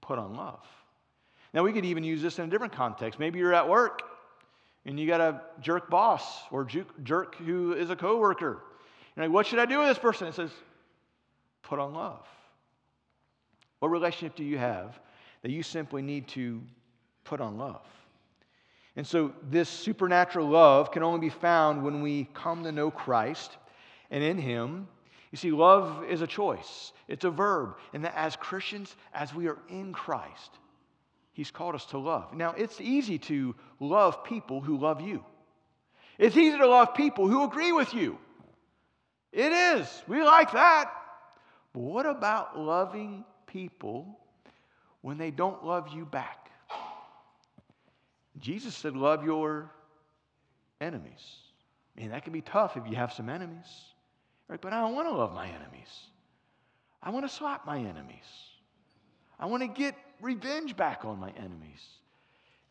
put 0.00 0.18
on 0.18 0.34
love. 0.34 0.64
Now, 1.56 1.62
we 1.62 1.72
could 1.72 1.86
even 1.86 2.04
use 2.04 2.20
this 2.20 2.38
in 2.38 2.44
a 2.44 2.48
different 2.48 2.74
context. 2.74 3.18
Maybe 3.18 3.38
you're 3.38 3.54
at 3.54 3.66
work 3.66 4.02
and 4.84 5.00
you 5.00 5.06
got 5.06 5.22
a 5.22 5.40
jerk 5.62 5.88
boss 5.88 6.42
or 6.50 6.68
jerk 7.02 7.34
who 7.36 7.72
is 7.72 7.88
a 7.88 7.96
coworker. 7.96 8.62
You're 9.16 9.24
like, 9.24 9.32
what 9.32 9.46
should 9.46 9.58
I 9.58 9.64
do 9.64 9.78
with 9.78 9.88
this 9.88 9.98
person? 9.98 10.28
It 10.28 10.34
says, 10.34 10.50
put 11.62 11.78
on 11.78 11.94
love. 11.94 12.26
What 13.78 13.88
relationship 13.88 14.36
do 14.36 14.44
you 14.44 14.58
have 14.58 15.00
that 15.40 15.50
you 15.50 15.62
simply 15.62 16.02
need 16.02 16.28
to 16.28 16.60
put 17.24 17.40
on 17.40 17.56
love? 17.56 17.86
And 18.94 19.06
so, 19.06 19.32
this 19.48 19.70
supernatural 19.70 20.48
love 20.48 20.90
can 20.90 21.02
only 21.02 21.20
be 21.20 21.30
found 21.30 21.82
when 21.82 22.02
we 22.02 22.28
come 22.34 22.64
to 22.64 22.72
know 22.72 22.90
Christ 22.90 23.56
and 24.10 24.22
in 24.22 24.36
Him. 24.36 24.88
You 25.32 25.38
see, 25.38 25.52
love 25.52 26.04
is 26.04 26.20
a 26.20 26.26
choice, 26.26 26.92
it's 27.08 27.24
a 27.24 27.30
verb. 27.30 27.76
And 27.94 28.04
that 28.04 28.14
as 28.14 28.36
Christians, 28.36 28.94
as 29.14 29.34
we 29.34 29.48
are 29.48 29.56
in 29.70 29.94
Christ, 29.94 30.58
He's 31.36 31.50
called 31.50 31.74
us 31.74 31.84
to 31.86 31.98
love. 31.98 32.32
Now, 32.34 32.54
it's 32.56 32.80
easy 32.80 33.18
to 33.18 33.54
love 33.78 34.24
people 34.24 34.62
who 34.62 34.78
love 34.78 35.02
you, 35.02 35.22
it's 36.18 36.34
easy 36.34 36.56
to 36.56 36.66
love 36.66 36.94
people 36.94 37.28
who 37.28 37.44
agree 37.44 37.72
with 37.72 37.92
you. 37.92 38.16
It 39.32 39.52
is. 39.52 40.02
We 40.08 40.22
like 40.22 40.52
that. 40.52 40.90
But 41.74 41.80
what 41.80 42.06
about 42.06 42.58
loving 42.58 43.22
people 43.46 44.18
when 45.02 45.18
they 45.18 45.30
don't 45.30 45.62
love 45.62 45.88
you 45.94 46.06
back? 46.06 46.50
Jesus 48.38 48.74
said, 48.74 48.96
Love 48.96 49.22
your 49.22 49.70
enemies. 50.80 51.36
I 51.96 52.00
mean, 52.00 52.10
that 52.12 52.24
can 52.24 52.32
be 52.32 52.40
tough 52.40 52.78
if 52.78 52.88
you 52.88 52.96
have 52.96 53.12
some 53.12 53.28
enemies. 53.28 53.66
Right? 54.48 54.58
But 54.58 54.72
I 54.72 54.80
don't 54.80 54.94
want 54.94 55.06
to 55.08 55.14
love 55.14 55.34
my 55.34 55.48
enemies. 55.48 56.08
I 57.02 57.10
want 57.10 57.28
to 57.28 57.34
slap 57.34 57.66
my 57.66 57.78
enemies. 57.78 58.24
I 59.38 59.44
want 59.44 59.62
to 59.62 59.68
get 59.68 59.94
revenge 60.20 60.76
back 60.76 61.04
on 61.04 61.18
my 61.18 61.30
enemies. 61.30 61.84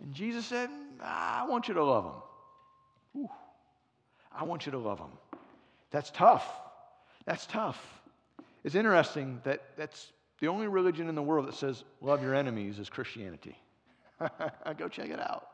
And 0.01 0.13
Jesus 0.13 0.45
said, 0.45 0.69
I 1.01 1.45
want 1.47 1.67
you 1.67 1.73
to 1.75 1.83
love 1.83 2.03
them. 2.03 3.21
Ooh, 3.23 3.29
I 4.31 4.43
want 4.43 4.65
you 4.65 4.71
to 4.73 4.77
love 4.77 4.97
them. 4.97 5.11
That's 5.91 6.09
tough. 6.11 6.45
That's 7.25 7.45
tough. 7.45 7.81
It's 8.63 8.75
interesting 8.75 9.39
that 9.43 9.61
that's 9.77 10.11
the 10.39 10.47
only 10.47 10.67
religion 10.67 11.07
in 11.07 11.15
the 11.15 11.21
world 11.21 11.47
that 11.47 11.55
says 11.55 11.83
love 12.01 12.21
your 12.21 12.35
enemies 12.35 12.79
is 12.79 12.89
Christianity. 12.89 13.57
Go 14.77 14.87
check 14.87 15.09
it 15.09 15.19
out. 15.19 15.47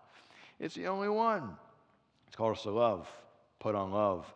It's 0.59 0.75
the 0.75 0.87
only 0.87 1.09
one. 1.09 1.51
It's 2.27 2.35
called 2.35 2.55
us 2.55 2.63
to 2.63 2.71
love, 2.71 3.07
put 3.59 3.75
on 3.75 3.91
love. 3.91 4.31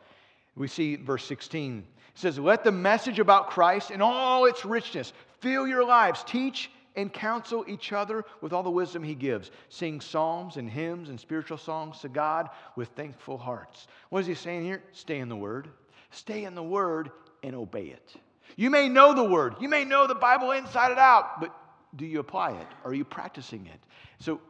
We 0.55 0.67
see 0.67 0.95
verse 0.95 1.25
16. 1.25 1.79
It 1.79 2.19
says, 2.19 2.39
Let 2.39 2.63
the 2.63 2.71
message 2.71 3.19
about 3.19 3.49
Christ 3.49 3.91
in 3.91 4.01
all 4.01 4.45
its 4.45 4.65
richness 4.65 5.13
fill 5.39 5.67
your 5.67 5.85
lives. 5.85 6.23
Teach 6.25 6.69
and 6.95 7.11
counsel 7.11 7.65
each 7.67 7.93
other 7.93 8.25
with 8.41 8.53
all 8.53 8.63
the 8.63 8.69
wisdom 8.69 9.03
he 9.03 9.15
gives. 9.15 9.51
Sing 9.69 10.01
psalms 10.01 10.57
and 10.57 10.69
hymns 10.69 11.09
and 11.09 11.19
spiritual 11.19 11.57
songs 11.57 11.99
to 11.99 12.09
God 12.09 12.49
with 12.75 12.89
thankful 12.89 13.37
hearts. 13.37 13.87
What 14.09 14.19
is 14.19 14.27
he 14.27 14.35
saying 14.35 14.63
here? 14.63 14.83
Stay 14.91 15.19
in 15.19 15.29
the 15.29 15.35
Word. 15.35 15.69
Stay 16.11 16.45
in 16.45 16.55
the 16.55 16.63
Word 16.63 17.11
and 17.43 17.55
obey 17.55 17.87
it. 17.87 18.15
You 18.55 18.69
may 18.69 18.87
know 18.87 19.13
the 19.13 19.23
Word, 19.23 19.55
you 19.59 19.67
may 19.67 19.83
know 19.83 20.07
the 20.07 20.15
Bible 20.15 20.51
inside 20.51 20.91
and 20.91 20.99
out, 20.99 21.41
but 21.41 21.55
do 21.95 22.05
you 22.05 22.19
apply 22.19 22.51
it? 22.51 22.67
Are 22.83 22.93
you 22.93 23.03
practicing 23.03 23.65
it? 23.67 23.79
So, 24.19 24.41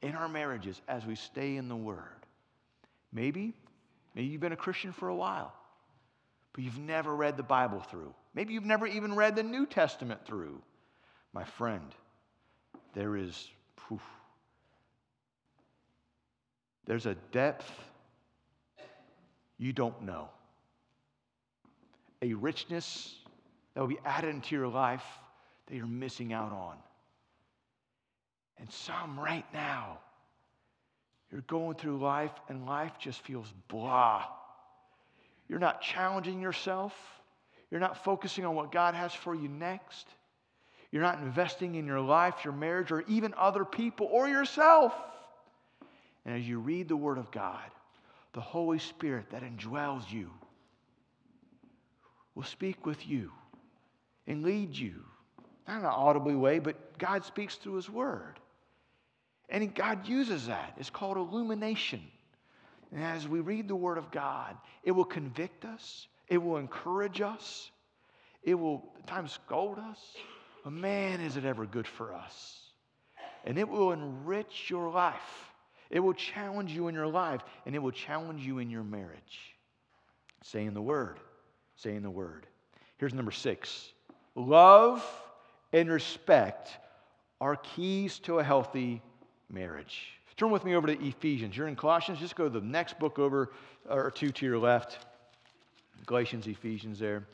in 0.00 0.14
our 0.14 0.28
marriages, 0.28 0.80
as 0.86 1.04
we 1.04 1.16
stay 1.16 1.56
in 1.56 1.68
the 1.68 1.76
Word, 1.76 2.26
maybe, 3.12 3.52
maybe 4.14 4.28
you've 4.28 4.40
been 4.40 4.52
a 4.52 4.56
Christian 4.56 4.92
for 4.92 5.08
a 5.08 5.14
while, 5.14 5.52
but 6.52 6.62
you've 6.62 6.78
never 6.78 7.14
read 7.14 7.36
the 7.36 7.42
Bible 7.42 7.80
through. 7.80 8.14
Maybe 8.34 8.54
you've 8.54 8.64
never 8.64 8.86
even 8.86 9.16
read 9.16 9.34
the 9.34 9.42
New 9.42 9.66
Testament 9.66 10.24
through. 10.24 10.62
My 11.32 11.44
friend, 11.44 11.94
there 12.94 13.16
is, 13.16 13.48
there's 16.86 17.06
a 17.06 17.14
depth 17.32 17.70
you 19.58 19.72
don't 19.72 20.02
know, 20.02 20.28
a 22.22 22.32
richness 22.32 23.14
that 23.74 23.80
will 23.80 23.88
be 23.88 23.98
added 24.04 24.30
into 24.30 24.54
your 24.54 24.68
life 24.68 25.04
that 25.66 25.76
you're 25.76 25.86
missing 25.86 26.32
out 26.32 26.52
on. 26.52 26.76
And 28.58 28.70
some 28.72 29.18
right 29.18 29.44
now, 29.52 29.98
you're 31.30 31.42
going 31.42 31.76
through 31.76 31.98
life 31.98 32.32
and 32.48 32.66
life 32.66 32.92
just 32.98 33.20
feels 33.22 33.52
blah. 33.68 34.24
You're 35.48 35.58
not 35.58 35.82
challenging 35.82 36.40
yourself. 36.40 36.94
You're 37.70 37.80
not 37.80 38.02
focusing 38.04 38.44
on 38.44 38.54
what 38.54 38.72
God 38.72 38.94
has 38.94 39.12
for 39.12 39.34
you 39.34 39.48
next. 39.48 40.06
You're 40.90 41.02
not 41.02 41.20
investing 41.20 41.74
in 41.74 41.86
your 41.86 42.00
life, 42.00 42.44
your 42.44 42.54
marriage, 42.54 42.90
or 42.90 43.04
even 43.08 43.34
other 43.36 43.64
people 43.64 44.08
or 44.10 44.28
yourself. 44.28 44.94
And 46.24 46.36
as 46.36 46.48
you 46.48 46.58
read 46.58 46.88
the 46.88 46.96
Word 46.96 47.18
of 47.18 47.30
God, 47.30 47.70
the 48.32 48.40
Holy 48.40 48.78
Spirit 48.78 49.30
that 49.30 49.42
indwells 49.42 50.10
you 50.10 50.30
will 52.34 52.44
speak 52.44 52.86
with 52.86 53.06
you 53.06 53.32
and 54.26 54.42
lead 54.42 54.76
you. 54.76 54.94
Not 55.66 55.80
in 55.80 55.84
an 55.84 55.90
audibly 55.90 56.36
way, 56.36 56.58
but 56.58 56.98
God 56.98 57.24
speaks 57.24 57.56
through 57.56 57.74
His 57.74 57.90
Word. 57.90 58.38
And 59.48 59.74
God 59.74 60.06
uses 60.06 60.46
that. 60.46 60.74
It's 60.78 60.90
called 60.90 61.16
illumination. 61.16 62.02
And 62.92 63.02
as 63.02 63.26
we 63.26 63.40
read 63.40 63.68
the 63.68 63.76
Word 63.76 63.98
of 63.98 64.10
God, 64.10 64.56
it 64.82 64.92
will 64.92 65.04
convict 65.04 65.64
us, 65.64 66.06
it 66.28 66.38
will 66.38 66.56
encourage 66.56 67.20
us, 67.20 67.70
it 68.42 68.54
will 68.54 68.92
at 68.98 69.06
times 69.06 69.32
scold 69.32 69.78
us. 69.78 69.98
But 70.68 70.74
man, 70.74 71.22
is 71.22 71.38
it 71.38 71.46
ever 71.46 71.64
good 71.64 71.86
for 71.86 72.12
us. 72.12 72.60
And 73.46 73.56
it 73.56 73.66
will 73.66 73.92
enrich 73.92 74.68
your 74.68 74.90
life. 74.90 75.50
It 75.88 76.00
will 76.00 76.12
challenge 76.12 76.72
you 76.72 76.88
in 76.88 76.94
your 76.94 77.06
life, 77.06 77.40
and 77.64 77.74
it 77.74 77.78
will 77.78 77.90
challenge 77.90 78.44
you 78.44 78.58
in 78.58 78.68
your 78.68 78.82
marriage. 78.82 79.54
Saying 80.42 80.74
the 80.74 80.82
word. 80.82 81.20
Saying 81.76 82.02
the 82.02 82.10
word. 82.10 82.46
Here's 82.98 83.14
number 83.14 83.30
six 83.30 83.92
love 84.34 85.02
and 85.72 85.90
respect 85.90 86.68
are 87.40 87.56
keys 87.56 88.18
to 88.18 88.38
a 88.38 88.44
healthy 88.44 89.00
marriage. 89.48 90.18
Turn 90.36 90.50
with 90.50 90.66
me 90.66 90.74
over 90.74 90.86
to 90.88 91.02
Ephesians. 91.02 91.56
You're 91.56 91.68
in 91.68 91.76
Colossians. 91.76 92.18
Just 92.18 92.36
go 92.36 92.44
to 92.44 92.60
the 92.60 92.60
next 92.60 92.98
book 92.98 93.18
over 93.18 93.52
or 93.88 94.10
two 94.10 94.32
to 94.32 94.44
your 94.44 94.58
left. 94.58 94.98
Galatians, 96.04 96.46
Ephesians 96.46 96.98
there. 96.98 97.26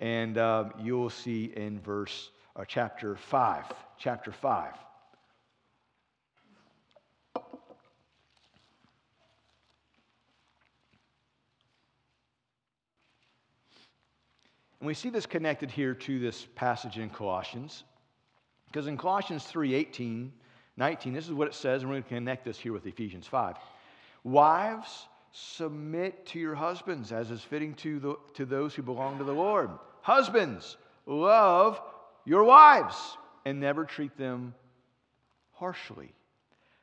And 0.00 0.38
um, 0.38 0.72
you'll 0.80 1.10
see 1.10 1.52
in 1.54 1.80
verse 1.80 2.30
or 2.58 2.66
chapter 2.66 3.14
5. 3.14 3.64
Chapter 3.98 4.32
5. 4.32 4.74
And 14.80 14.86
we 14.86 14.94
see 14.94 15.08
this 15.08 15.24
connected 15.24 15.70
here 15.70 15.94
to 15.94 16.18
this 16.18 16.46
passage 16.56 16.98
in 16.98 17.10
Colossians. 17.10 17.84
Because 18.66 18.86
in 18.86 18.96
Colossians 18.96 19.44
3 19.44 19.74
18, 19.74 20.32
19, 20.76 21.12
this 21.12 21.26
is 21.26 21.32
what 21.32 21.48
it 21.48 21.54
says, 21.54 21.82
and 21.82 21.90
we're 21.90 21.94
going 21.94 22.02
to 22.02 22.08
connect 22.08 22.44
this 22.44 22.58
here 22.58 22.72
with 22.72 22.86
Ephesians 22.86 23.26
5. 23.26 23.56
Wives, 24.24 25.06
submit 25.32 26.26
to 26.26 26.40
your 26.40 26.54
husbands 26.54 27.12
as 27.12 27.30
is 27.30 27.40
fitting 27.40 27.74
to, 27.74 28.00
the, 28.00 28.16
to 28.34 28.44
those 28.44 28.74
who 28.74 28.82
belong 28.82 29.18
to 29.18 29.24
the 29.24 29.32
Lord. 29.32 29.70
Husbands, 30.02 30.76
love 31.06 31.80
your 32.28 32.44
wives 32.44 33.16
and 33.44 33.58
never 33.58 33.84
treat 33.84 34.16
them 34.18 34.54
harshly. 35.52 36.12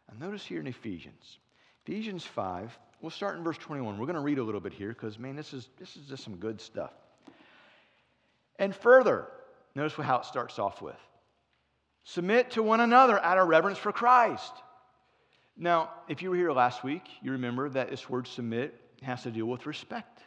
And 0.10 0.20
notice 0.20 0.44
here 0.44 0.60
in 0.60 0.68
Ephesians, 0.68 1.38
Ephesians 1.86 2.24
5, 2.26 2.78
we'll 3.02 3.12
start 3.12 3.38
in 3.38 3.44
verse 3.44 3.58
21. 3.60 3.98
We're 3.98 4.06
going 4.06 4.16
to 4.16 4.22
read 4.22 4.40
a 4.40 4.44
little 4.44 4.60
bit 4.60 4.74
here 4.74 4.90
because, 4.90 5.20
man, 5.20 5.36
this 5.36 5.54
is, 5.54 5.70
this 5.80 5.96
is 5.96 6.08
just 6.08 6.24
some 6.24 6.38
good 6.38 6.60
stuff. 6.60 6.94
And 8.58 8.76
further, 8.76 9.28
notice 9.76 9.94
how 9.94 10.18
it 10.18 10.26
starts 10.26 10.58
off 10.60 10.82
with 10.82 10.96
submit 12.08 12.52
to 12.52 12.62
one 12.62 12.82
another 12.82 13.20
out 13.20 13.40
of 13.40 13.48
reverence 13.48 13.80
for 13.80 13.92
Christ. 13.92 14.54
Now, 15.58 15.90
if 16.08 16.22
you 16.22 16.30
were 16.30 16.36
here 16.36 16.52
last 16.52 16.84
week, 16.84 17.04
you 17.22 17.32
remember 17.32 17.68
that 17.70 17.90
this 17.90 18.08
word 18.08 18.28
submit 18.28 18.80
has 19.02 19.24
to 19.24 19.32
deal 19.32 19.48
with 19.48 19.66
respect, 19.66 20.22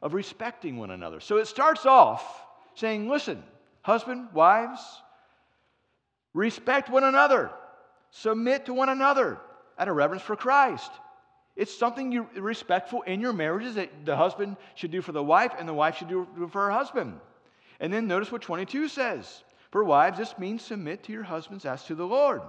of 0.00 0.14
respecting 0.14 0.76
one 0.76 0.92
another. 0.92 1.18
So 1.18 1.38
it 1.38 1.48
starts 1.48 1.86
off 1.86 2.44
saying, 2.76 3.08
listen, 3.08 3.42
husband, 3.88 4.28
wives, 4.34 4.82
respect 6.34 6.90
one 6.90 7.04
another, 7.04 7.50
submit 8.10 8.66
to 8.66 8.74
one 8.74 8.90
another 8.90 9.38
out 9.78 9.88
of 9.88 9.96
reverence 9.96 10.22
for 10.22 10.36
Christ. 10.36 10.90
It's 11.56 11.74
something 11.74 12.12
you 12.12 12.28
respectful 12.36 13.00
in 13.00 13.18
your 13.22 13.32
marriages 13.32 13.76
that 13.76 14.04
the 14.04 14.14
husband 14.14 14.58
should 14.74 14.90
do 14.90 15.00
for 15.00 15.12
the 15.12 15.22
wife 15.22 15.52
and 15.58 15.66
the 15.66 15.72
wife 15.72 15.96
should 15.96 16.10
do 16.10 16.28
for 16.52 16.66
her 16.66 16.70
husband. 16.70 17.18
And 17.80 17.90
then 17.90 18.06
notice 18.06 18.30
what 18.30 18.42
22 18.42 18.88
says. 18.88 19.42
For 19.70 19.82
wives, 19.82 20.18
this 20.18 20.38
means 20.38 20.60
submit 20.60 21.04
to 21.04 21.12
your 21.12 21.22
husbands 21.22 21.64
as 21.64 21.82
to 21.84 21.94
the 21.94 22.06
Lord. 22.06 22.42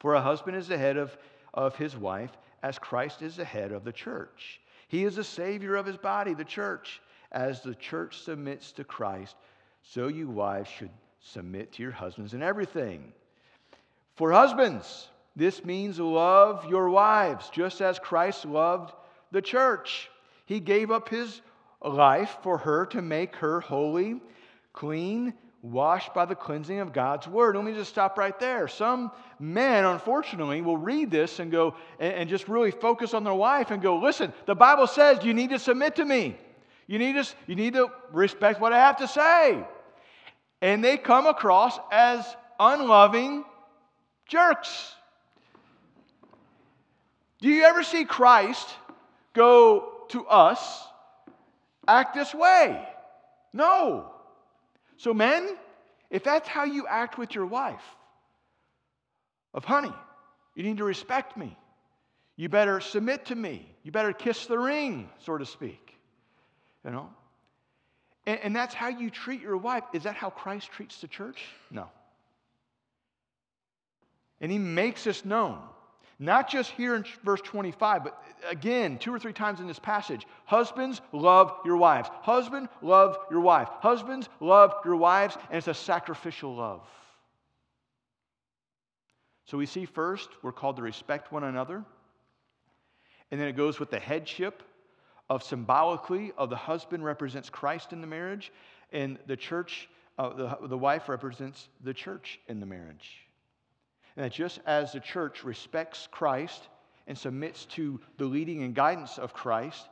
For 0.00 0.14
a 0.14 0.20
husband 0.20 0.56
is 0.56 0.66
the 0.66 0.76
head 0.76 0.96
of, 0.96 1.16
of 1.54 1.76
his 1.76 1.96
wife, 1.96 2.32
as 2.64 2.80
Christ 2.80 3.22
is 3.22 3.36
the 3.36 3.44
head 3.44 3.70
of 3.70 3.84
the 3.84 3.92
church. 3.92 4.60
He 4.88 5.04
is 5.04 5.14
the 5.14 5.24
Savior 5.24 5.76
of 5.76 5.86
his 5.86 5.96
body, 5.96 6.34
the 6.34 6.44
church. 6.44 7.00
As 7.30 7.62
the 7.62 7.76
church 7.76 8.18
submits 8.18 8.72
to 8.72 8.84
Christ, 8.84 9.36
so 9.82 10.08
you 10.08 10.28
wives 10.28 10.68
should 10.68 10.90
submit 11.20 11.72
to 11.72 11.82
your 11.82 11.92
husbands 11.92 12.34
in 12.34 12.42
everything. 12.42 13.12
For 14.16 14.32
husbands, 14.32 15.08
this 15.36 15.64
means 15.64 15.98
love 15.98 16.68
your 16.68 16.90
wives, 16.90 17.48
just 17.50 17.80
as 17.80 17.98
Christ 17.98 18.44
loved 18.44 18.92
the 19.30 19.42
church. 19.42 20.10
He 20.46 20.60
gave 20.60 20.90
up 20.90 21.08
his 21.08 21.40
life 21.82 22.36
for 22.42 22.58
her 22.58 22.86
to 22.86 23.02
make 23.02 23.36
her 23.36 23.60
holy, 23.60 24.20
clean, 24.72 25.34
washed 25.62 26.12
by 26.12 26.24
the 26.24 26.34
cleansing 26.34 26.80
of 26.80 26.92
God's 26.92 27.28
word. 27.28 27.54
Let 27.54 27.64
me 27.64 27.72
just 27.72 27.90
stop 27.90 28.18
right 28.18 28.38
there. 28.38 28.66
Some 28.66 29.12
men, 29.38 29.84
unfortunately, 29.84 30.60
will 30.60 30.76
read 30.76 31.10
this 31.10 31.38
and 31.38 31.50
go 31.50 31.76
and, 32.00 32.28
just 32.28 32.48
really 32.48 32.72
focus 32.72 33.14
on 33.14 33.22
their 33.24 33.34
wife 33.34 33.70
and 33.70 33.80
go, 33.80 33.98
listen, 33.98 34.32
the 34.46 34.56
Bible 34.56 34.86
says 34.86 35.24
you 35.24 35.32
need 35.32 35.50
to 35.50 35.58
submit 35.58 35.96
to 35.96 36.04
me. 36.04 36.36
You 36.92 36.98
need 36.98 37.14
to, 37.14 37.26
you 37.46 37.54
need 37.54 37.72
to 37.72 37.88
respect 38.12 38.60
what 38.60 38.74
I 38.74 38.76
have 38.76 38.98
to 38.98 39.08
say. 39.08 39.64
And 40.60 40.84
they 40.84 40.98
come 40.98 41.26
across 41.26 41.78
as 41.90 42.22
unloving 42.60 43.46
jerks. 44.28 44.94
Do 47.40 47.48
you 47.48 47.62
ever 47.62 47.82
see 47.82 48.04
Christ 48.04 48.68
go 49.32 49.90
to 50.08 50.26
us, 50.26 50.84
act 51.88 52.14
this 52.14 52.34
way? 52.34 52.86
No. 53.54 54.12
So, 54.98 55.14
men, 55.14 55.48
if 56.10 56.22
that's 56.22 56.46
how 56.46 56.64
you 56.64 56.86
act 56.86 57.16
with 57.16 57.34
your 57.34 57.46
wife, 57.46 57.80
of 59.54 59.64
honey, 59.64 59.94
you 60.54 60.62
need 60.62 60.76
to 60.76 60.84
respect 60.84 61.38
me. 61.38 61.56
You 62.36 62.50
better 62.50 62.80
submit 62.80 63.24
to 63.26 63.34
me. 63.34 63.66
You 63.82 63.92
better 63.92 64.12
kiss 64.12 64.44
the 64.44 64.58
ring, 64.58 65.08
so 65.20 65.38
to 65.38 65.46
speak. 65.46 65.81
You 66.84 66.90
know? 66.90 67.10
And, 68.26 68.40
and 68.40 68.56
that's 68.56 68.74
how 68.74 68.88
you 68.88 69.10
treat 69.10 69.40
your 69.40 69.56
wife. 69.56 69.84
Is 69.92 70.04
that 70.04 70.14
how 70.14 70.30
Christ 70.30 70.70
treats 70.70 71.00
the 71.00 71.08
church? 71.08 71.42
No. 71.70 71.88
And 74.40 74.50
he 74.50 74.58
makes 74.58 75.04
this 75.04 75.24
known. 75.24 75.58
Not 76.18 76.48
just 76.48 76.70
here 76.72 76.94
in 76.94 77.04
verse 77.24 77.40
25, 77.40 78.04
but 78.04 78.22
again, 78.48 78.98
two 78.98 79.12
or 79.12 79.18
three 79.18 79.32
times 79.32 79.58
in 79.58 79.66
this 79.66 79.78
passage. 79.78 80.24
Husbands, 80.44 81.00
love 81.10 81.52
your 81.64 81.76
wives. 81.76 82.08
Husband, 82.20 82.68
love 82.80 83.16
your 83.30 83.40
wife. 83.40 83.68
Husbands, 83.80 84.28
love 84.38 84.72
your 84.84 84.94
wives, 84.96 85.36
and 85.48 85.58
it's 85.58 85.68
a 85.68 85.74
sacrificial 85.74 86.54
love. 86.54 86.82
So 89.46 89.58
we 89.58 89.66
see 89.66 89.84
first, 89.84 90.28
we're 90.42 90.52
called 90.52 90.76
to 90.76 90.82
respect 90.82 91.32
one 91.32 91.44
another. 91.44 91.84
And 93.30 93.40
then 93.40 93.48
it 93.48 93.56
goes 93.56 93.80
with 93.80 93.90
the 93.90 93.98
headship 93.98 94.62
of 95.28 95.42
symbolically 95.42 96.32
of 96.36 96.50
the 96.50 96.56
husband 96.56 97.04
represents 97.04 97.48
Christ 97.48 97.92
in 97.92 98.00
the 98.00 98.06
marriage, 98.06 98.52
and 98.92 99.18
the 99.26 99.36
church, 99.36 99.88
uh, 100.18 100.30
the, 100.30 100.58
the 100.68 100.78
wife 100.78 101.08
represents 101.08 101.68
the 101.82 101.94
church 101.94 102.38
in 102.48 102.60
the 102.60 102.66
marriage. 102.66 103.26
And 104.16 104.24
that 104.24 104.32
just 104.32 104.60
as 104.66 104.92
the 104.92 105.00
church 105.00 105.42
respects 105.42 106.08
Christ 106.10 106.68
and 107.06 107.16
submits 107.16 107.64
to 107.66 108.00
the 108.18 108.26
leading 108.26 108.62
and 108.62 108.74
guidance 108.74 109.18
of 109.18 109.32
Christ, 109.32 109.88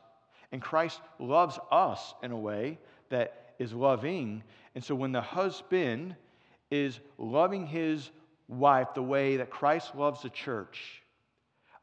and 0.53 0.61
Christ 0.61 1.01
loves 1.19 1.59
us 1.71 2.15
in 2.23 2.33
a 2.33 2.39
way 2.39 2.79
that 3.09 3.55
is 3.59 3.73
loving. 3.73 4.43
And 4.75 4.85
so 4.85 4.95
when 4.95 5.13
the 5.13 5.21
husband 5.21 6.17
is 6.71 7.01
loving 7.19 7.67
his 7.67 8.11
wife 8.49 8.89
the 8.95 9.03
way 9.03 9.37
that 9.37 9.51
Christ 9.51 9.95
loves 9.95 10.23
the 10.23 10.31
church, 10.31 11.00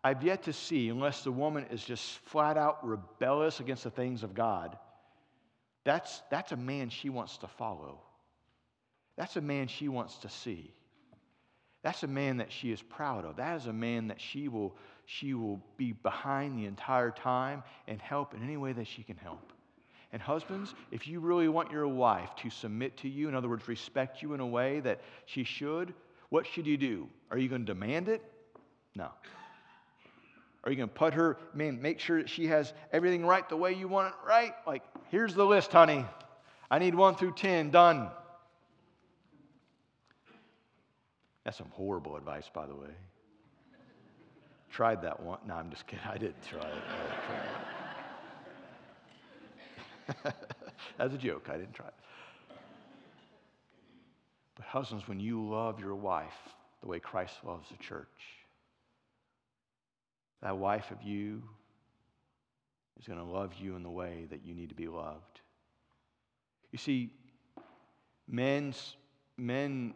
I've 0.04 0.24
yet 0.24 0.44
to 0.44 0.54
see, 0.54 0.90
unless 0.90 1.24
the 1.24 1.32
woman 1.32 1.66
is 1.72 1.84
just 1.84 2.20
flat 2.20 2.58
out 2.58 2.86
rebellious 2.86 3.60
against 3.60 3.84
the 3.84 3.90
things 3.90 4.24
of 4.24 4.34
God, 4.34 4.78
that's, 5.84 6.22
that's 6.30 6.52
a 6.52 6.58
man 6.58 6.90
she 6.90 7.10
wants 7.10 7.38
to 7.40 7.48
follow. 7.48 8.02
That's 9.18 9.36
a 9.36 9.42
man 9.42 9.68
she 9.68 9.88
wants 9.88 10.18
to 10.20 10.30
see. 10.30 10.74
That's 11.84 12.04
a 12.04 12.08
man 12.08 12.38
that 12.38 12.52
she 12.52 12.72
is 12.72 12.82
proud 12.82 13.26
of. 13.26 13.38
That 13.38 13.56
is 13.58 13.68
a 13.68 13.74
man 13.74 14.10
that 14.10 14.20
she 14.20 14.48
will, 14.48 14.76
she 15.06 15.34
will 15.34 15.62
be 15.78 15.94
behind 15.94 16.58
the 16.58 16.66
entire 16.66 17.12
time 17.12 17.64
and 17.88 18.02
help 18.02 18.34
in 18.34 18.44
any 18.44 18.58
way 18.58 18.74
that 18.74 18.88
she 18.88 19.04
can 19.04 19.18
help. 19.18 19.54
And 20.12 20.22
husbands, 20.22 20.74
if 20.92 21.08
you 21.08 21.20
really 21.20 21.50
want 21.50 21.72
your 21.72 21.88
wife 21.88 22.36
to 22.38 22.50
submit 22.50 22.98
to 22.98 23.10
you, 23.10 23.28
in 23.28 23.36
other 23.36 23.50
words, 23.50 23.68
respect 23.68 24.22
you 24.22 24.34
in 24.34 24.40
a 24.40 24.48
way 24.48 24.80
that 24.82 25.02
she 25.26 25.44
should, 25.44 25.94
what 26.30 26.46
should 26.46 26.68
you 26.68 26.78
do? 26.78 27.08
Are 27.32 27.38
you 27.38 27.50
going 27.50 27.66
to 27.66 27.74
demand 27.74 28.10
it? 28.10 28.22
No. 28.96 29.10
Are 30.68 30.70
you 30.70 30.76
going 30.76 30.90
to 30.90 30.96
put 30.96 31.14
her, 31.14 31.38
man, 31.54 31.82
make 31.82 31.98
sure 31.98 32.18
that 32.18 32.30
she 32.30 32.48
has 32.48 32.74
everything 32.92 33.26
right 33.26 33.48
the 33.48 33.56
way 33.56 33.72
you 33.72 33.88
want 33.88 34.10
it 34.10 34.14
right? 34.28 34.54
Like, 34.68 34.84
here's 35.10 35.34
the 35.34 35.46
list, 35.46 35.72
honey. 35.72 36.06
I 36.70 36.78
need 36.78 36.94
one 36.94 37.16
through 37.16 37.36
10, 37.36 37.72
done. 37.72 38.10
That's 41.46 41.58
some 41.58 41.70
horrible 41.70 42.18
advice, 42.18 42.50
by 42.54 42.66
the 42.66 42.76
way. 42.76 42.90
Tried 44.70 45.04
that 45.04 45.24
one. 45.24 45.40
No, 45.48 45.54
I'm 45.54 45.70
just 45.70 45.88
kidding. 45.88 46.04
I 46.06 46.18
didn't 46.18 46.44
try 46.46 46.70
it. 50.26 50.34
As 51.00 51.14
a 51.14 51.18
joke, 51.18 51.48
I 51.50 51.54
didn't 51.54 51.76
try 51.76 51.88
it. 51.88 51.94
But, 54.58 54.66
husbands, 54.66 55.08
when 55.08 55.22
you 55.22 55.48
love 55.48 55.80
your 55.80 55.96
wife 55.96 56.28
the 56.82 56.90
way 56.90 57.00
Christ 57.00 57.36
loves 57.46 57.70
the 57.70 57.78
church, 57.82 58.37
that 60.42 60.58
wife 60.58 60.92
of 60.92 61.02
you 61.04 61.42
is 63.00 63.08
going 63.08 63.20
to 63.20 63.26
love 63.26 63.54
you 63.60 63.76
in 63.76 63.84
the 63.84 63.90
way 63.90 64.28
that 64.30 64.46
you 64.46 64.54
need 64.54 64.70
to 64.70 64.76
be 64.76 64.88
loved. 64.88 65.42
You 66.72 66.78
see, 66.78 67.12
men's, 68.28 68.96
men 69.38 69.94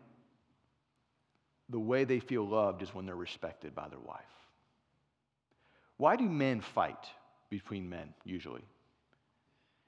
the 1.70 1.80
way 1.80 2.04
they 2.04 2.20
feel 2.20 2.48
loved 2.48 2.82
is 2.82 2.94
when 2.94 3.06
they're 3.06 3.16
respected 3.16 3.74
by 3.74 3.88
their 3.88 4.00
wife. 4.00 4.20
Why 5.98 6.16
do 6.16 6.28
men 6.28 6.62
fight 6.62 7.08
between 7.50 7.90
men 7.90 8.14
usually? 8.26 8.64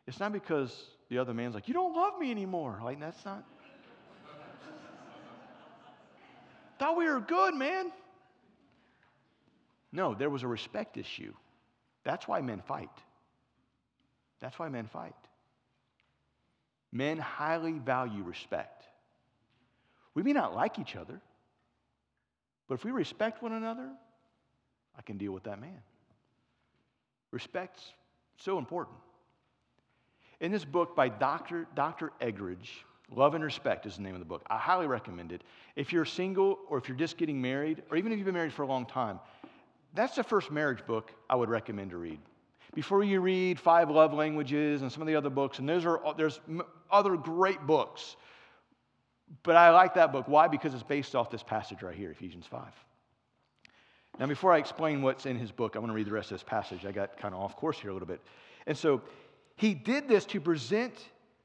It's 0.08 0.20
not 0.20 0.32
because 0.32 0.86
the 1.10 1.18
other 1.18 1.34
man's 1.34 1.56
like, 1.56 1.68
you 1.68 1.74
don't 1.74 1.96
love 1.96 2.20
me 2.20 2.32
anymore. 2.32 2.80
Like, 2.84 3.00
that's 3.00 3.24
not. 3.26 3.44
Thought 6.80 6.98
we 6.98 7.06
were 7.06 7.20
good, 7.20 7.56
man. 7.56 7.92
No, 9.94 10.16
there 10.16 10.32
was 10.32 10.42
a 10.42 10.48
respect 10.48 10.98
issue. 10.98 11.34
That's 12.04 12.28
why 12.28 12.42
men 12.42 12.62
fight. 12.62 12.90
That's 14.42 14.58
why 14.58 14.68
men 14.68 14.88
fight. 14.88 15.16
Men 16.92 17.20
highly 17.20 17.74
value 17.74 18.24
respect. 18.24 18.84
We 20.16 20.24
may 20.24 20.34
not 20.34 20.56
like 20.56 20.80
each 20.80 20.96
other. 20.96 21.22
But 22.68 22.76
if 22.76 22.86
we 22.86 22.92
respect 22.92 23.44
one 23.44 23.54
another, 23.54 23.90
I 24.98 25.02
can 25.04 25.18
deal 25.18 25.32
with 25.32 25.44
that 25.44 25.62
man. 25.62 25.82
Respect's 27.32 27.84
so 28.38 28.58
important. 28.58 28.98
In 30.40 30.52
this 30.52 30.66
book 30.66 30.96
by 30.96 31.10
Dr. 31.10 31.68
Dr. 31.76 32.12
Eggerichs, 32.20 32.70
Love 33.10 33.36
and 33.36 33.44
Respect 33.44 33.86
is 33.86 33.98
the 33.98 34.02
name 34.02 34.16
of 34.16 34.20
the 34.20 34.26
book. 34.26 34.44
I 34.50 34.58
highly 34.58 34.88
recommend 34.88 35.32
it. 35.32 35.44
If 35.76 35.94
you're 35.94 36.06
single 36.06 36.60
or 36.68 36.78
if 36.78 36.88
you're 36.88 36.98
just 36.98 37.18
getting 37.18 37.42
married, 37.42 37.84
or 37.92 37.98
even 37.98 38.12
if 38.12 38.18
you've 38.18 38.26
been 38.26 38.34
married 38.34 38.54
for 38.54 38.64
a 38.64 38.68
long 38.68 38.86
time, 38.86 39.20
that's 39.94 40.16
the 40.16 40.24
first 40.24 40.52
marriage 40.52 40.86
book 40.86 41.12
I 41.30 41.36
would 41.36 41.50
recommend 41.50 41.92
to 41.92 41.98
read. 41.98 42.20
Before 42.74 43.04
you 43.04 43.22
read 43.22 43.60
Five 43.60 43.90
Love 43.90 44.14
Languages 44.14 44.82
and 44.82 44.92
some 44.92 45.02
of 45.02 45.08
the 45.08 45.16
other 45.16 45.30
books, 45.30 45.60
and 45.60 45.70
those 45.70 45.86
are, 45.86 46.02
there's 46.18 46.40
other 46.92 47.16
great 47.16 47.62
books 47.68 48.16
but 49.42 49.56
I 49.56 49.72
like 49.72 49.96
that 49.96 50.12
book. 50.12 50.28
Why? 50.28 50.48
Because 50.48 50.74
it's 50.74 50.84
based 50.84 51.16
off 51.16 51.32
this 51.32 51.42
passage 51.42 51.82
right 51.82 51.96
here, 51.96 52.12
Ephesians 52.12 52.46
5. 52.46 52.62
Now, 54.20 54.28
before 54.28 54.54
I 54.54 54.60
explain 54.60 55.02
what's 55.02 55.26
in 55.26 55.40
his 55.40 55.52
book, 55.52 55.76
I 55.76 55.80
want 55.80 55.90
to 55.90 55.96
read 55.96 56.06
the 56.06 56.12
rest 56.12 56.32
of 56.32 56.36
this 56.36 56.44
passage. 56.44 56.86
I 56.86 56.92
got 56.92 57.18
kind 57.18 57.34
of 57.34 57.42
off 57.42 57.56
course 57.56 57.80
here 57.80 57.90
a 57.90 57.94
little 57.94 58.08
bit. 58.08 58.22
And 58.68 58.78
so 58.78 59.02
he 59.56 59.74
did 59.74 60.08
this 60.08 60.26
to 60.26 60.40
present 60.40 60.94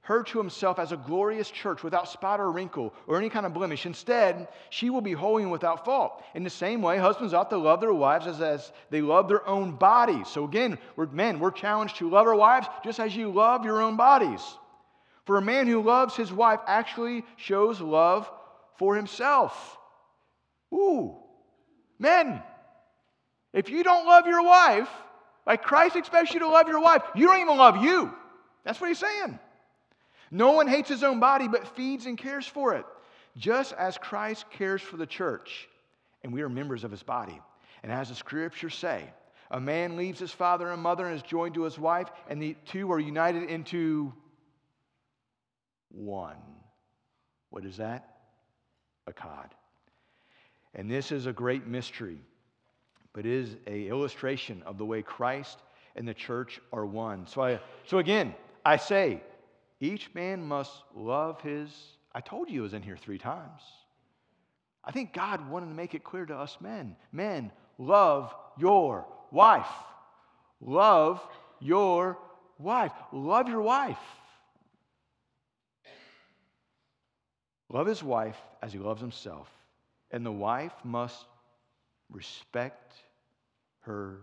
her 0.09 0.23
to 0.23 0.39
himself 0.39 0.79
as 0.79 0.91
a 0.91 0.97
glorious 0.97 1.51
church 1.51 1.83
without 1.83 2.09
spot 2.09 2.41
or 2.41 2.51
wrinkle 2.51 2.95
or 3.07 3.19
any 3.19 3.29
kind 3.29 3.45
of 3.45 3.53
blemish. 3.53 3.85
Instead, 3.85 4.49
she 4.71 4.89
will 4.89 5.03
be 5.03 5.13
holy 5.13 5.43
and 5.43 5.53
without 5.53 5.85
fault. 5.85 6.25
In 6.35 6.43
the 6.43 6.49
same 6.49 6.81
way, 6.81 6.97
husbands 6.97 7.35
ought 7.35 7.51
to 7.51 7.59
love 7.59 7.83
their 7.83 7.93
wives 7.93 8.27
as, 8.27 8.41
as 8.41 8.73
they 8.89 9.03
love 9.03 9.29
their 9.29 9.47
own 9.47 9.73
bodies. 9.73 10.27
So 10.27 10.45
again, 10.45 10.79
we're, 10.97 11.09
men, 11.09 11.39
we're 11.39 11.51
challenged 11.51 11.97
to 11.97 12.09
love 12.09 12.27
our 12.27 12.35
wives 12.35 12.69
just 12.83 13.01
as 13.01 13.15
you 13.15 13.31
love 13.31 13.67
your 13.67 13.83
own 13.83 13.99
bodies. 13.99 14.41
For 15.27 15.37
a 15.37 15.43
man 15.43 15.67
who 15.67 15.83
loves 15.83 16.17
his 16.17 16.33
wife 16.33 16.61
actually 16.67 17.23
shows 17.37 17.79
love 17.79 18.31
for 18.79 18.97
himself. 18.97 19.77
Ooh, 20.73 21.17
men, 21.99 22.43
if 23.53 23.69
you 23.69 23.85
don't 23.85 24.07
love 24.07 24.27
your 24.27 24.43
wife, 24.43 24.89
like 25.47 25.63
Christ 25.63 25.97
expects 25.97 26.33
you 26.33 26.41
to 26.41 26.49
love 26.49 26.67
your 26.67 26.81
wife, 26.81 27.03
you 27.15 27.27
don't 27.27 27.41
even 27.41 27.59
love 27.59 27.85
you. 27.85 28.11
That's 28.65 28.81
what 28.81 28.89
he's 28.89 28.99
saying. 28.99 29.39
No 30.31 30.53
one 30.53 30.69
hates 30.69 30.89
his 30.89 31.03
own 31.03 31.21
body, 31.21 31.49
but 31.49 31.77
feeds 31.77 32.07
and 32.07 32.19
cares 32.19 32.47
for 32.47 32.75
it, 32.75 32.85
just 33.37 33.73
as 33.75 33.99
Christ 33.99 34.45
cares 34.51 34.83
for 34.83 34.97
the 34.97 35.07
church, 35.07 35.69
and 36.23 36.33
we 36.33 36.43
are 36.43 36.49
members 36.49 36.85
of 36.85 36.91
his 36.91 37.03
body. 37.03 37.41
And 37.83 37.93
as 37.93 38.09
the 38.09 38.15
scriptures 38.15 38.75
say, 38.75 39.05
a 39.51 39.61
man 39.61 39.97
leaves 39.97 40.19
his 40.19 40.33
father 40.33 40.71
and 40.71 40.83
mother 40.83 41.07
and 41.07 41.17
is 41.17 41.23
joined 41.23 41.55
to 41.55 41.63
his 41.63 41.79
wife, 41.79 42.09
and 42.29 42.43
the 42.43 42.57
two 42.67 42.93
are 42.93 43.01
united 43.01 43.45
into 43.45 44.13
one. 45.91 46.37
What 47.51 47.65
is 47.65 47.79
that? 47.79 48.17
Echad. 49.09 49.51
And 50.75 50.91
this 50.91 51.13
is 51.13 51.27
a 51.27 51.33
great 51.33 51.67
mystery, 51.67 52.19
but 53.15 53.25
it 53.25 53.33
is 53.33 53.57
a 53.67 53.89
illustration 53.89 54.63
of 54.67 54.77
the 54.77 54.85
way 54.85 55.03
Christ 55.03 55.59
and 55.97 56.07
the 56.07 56.15
church 56.15 56.61
are 56.73 56.85
one. 56.85 57.27
So, 57.27 57.43
I, 57.43 57.61
so 57.87 57.99
again, 57.99 58.35
I 58.65 58.77
say, 58.77 59.23
each 59.81 60.13
man 60.15 60.43
must 60.43 60.73
love 60.95 61.41
his. 61.41 61.71
I 62.13 62.21
told 62.21 62.51
you 62.51 62.61
it 62.61 62.63
was 62.63 62.75
in 62.75 62.83
here 62.83 62.97
three 62.97 63.19
times. 63.19 63.63
I 64.85 64.91
think 64.91 65.13
God 65.13 65.49
wanted 65.49 65.67
to 65.67 65.75
make 65.75 65.95
it 65.95 66.03
clear 66.03 66.27
to 66.27 66.37
us 66.37 66.57
men. 66.61 66.97
Men, 67.13 67.53
love 67.79 68.35
your 68.59 69.07
wife. 69.31 69.69
Love 70.61 71.21
your 71.61 72.19
wife. 72.59 72.93
Love 73.13 73.49
your 73.49 73.63
wife. 73.63 73.99
Love 77.69 77.87
his 77.87 78.03
wife 78.03 78.39
as 78.63 78.73
he 78.73 78.79
loves 78.79 79.01
himself. 79.01 79.49
And 80.11 80.25
the 80.25 80.33
wife 80.33 80.73
must 80.85 81.27
respect 82.11 82.95
her 83.81 84.21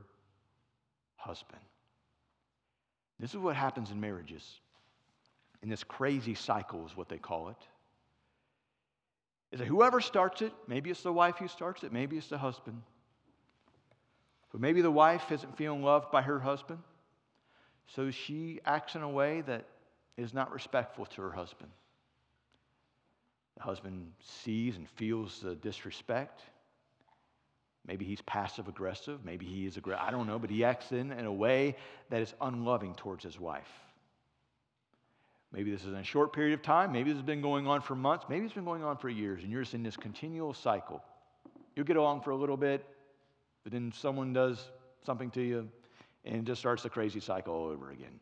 husband. 1.15 1.61
This 3.19 3.31
is 3.31 3.37
what 3.37 3.55
happens 3.55 3.91
in 3.91 4.01
marriages 4.01 4.59
in 5.65 5.69
this 5.71 5.83
crazy 5.83 6.35
cycle, 6.35 6.85
is 6.85 6.95
what 6.95 7.09
they 7.09 7.17
call 7.17 7.49
it. 7.49 7.57
Is 9.51 9.59
that 9.59 9.65
whoever 9.65 9.99
starts 9.99 10.43
it, 10.43 10.53
maybe 10.67 10.91
it's 10.91 11.01
the 11.01 11.11
wife 11.11 11.37
who 11.39 11.47
starts 11.47 11.83
it, 11.83 11.91
maybe 11.91 12.17
it's 12.17 12.27
the 12.27 12.37
husband. 12.37 12.83
But 14.51 14.61
maybe 14.61 14.81
the 14.81 14.91
wife 14.91 15.31
isn't 15.31 15.57
feeling 15.57 15.81
loved 15.81 16.11
by 16.11 16.21
her 16.21 16.39
husband, 16.39 16.79
so 17.87 18.11
she 18.11 18.59
acts 18.63 18.93
in 18.93 19.01
a 19.01 19.09
way 19.09 19.41
that 19.41 19.65
is 20.17 20.35
not 20.35 20.53
respectful 20.53 21.07
to 21.07 21.23
her 21.23 21.31
husband. 21.31 21.71
The 23.57 23.63
husband 23.63 24.11
sees 24.21 24.75
and 24.75 24.87
feels 24.87 25.39
the 25.39 25.55
disrespect. 25.55 26.43
Maybe 27.87 28.05
he's 28.05 28.21
passive 28.21 28.67
aggressive. 28.67 29.25
Maybe 29.25 29.47
he 29.47 29.65
is 29.65 29.77
aggressive. 29.77 30.05
I 30.07 30.11
don't 30.11 30.27
know, 30.27 30.37
but 30.37 30.51
he 30.51 30.63
acts 30.63 30.91
in, 30.91 31.11
in 31.11 31.25
a 31.25 31.33
way 31.33 31.75
that 32.11 32.21
is 32.21 32.35
unloving 32.39 32.93
towards 32.93 33.23
his 33.23 33.39
wife. 33.39 33.84
Maybe 35.55 35.71
this 35.71 35.83
is 35.83 35.87
in 35.87 35.95
a 35.95 36.03
short 36.03 36.33
period 36.33 36.53
of 36.53 36.61
time. 36.61 36.91
Maybe 36.91 37.11
this 37.11 37.17
has 37.17 37.25
been 37.25 37.41
going 37.41 37.65
on 37.65 37.79
for 37.79 37.95
months. 37.95 38.25
Maybe 38.27 38.43
it's 38.43 38.53
been 38.53 38.65
going 38.65 38.83
on 38.83 38.97
for 38.97 39.07
years, 39.07 39.41
and 39.41 39.49
you're 39.49 39.61
just 39.61 39.73
in 39.73 39.83
this 39.83 39.95
continual 39.95 40.53
cycle. 40.53 41.01
You'll 41.75 41.85
get 41.85 41.95
along 41.95 42.23
for 42.23 42.31
a 42.31 42.35
little 42.35 42.57
bit, 42.57 42.85
but 43.63 43.71
then 43.71 43.93
someone 43.95 44.33
does 44.33 44.69
something 45.05 45.31
to 45.31 45.41
you, 45.41 45.69
and 46.25 46.35
it 46.35 46.43
just 46.43 46.59
starts 46.59 46.83
the 46.83 46.89
crazy 46.89 47.21
cycle 47.21 47.53
all 47.53 47.67
over 47.67 47.91
again. 47.91 48.19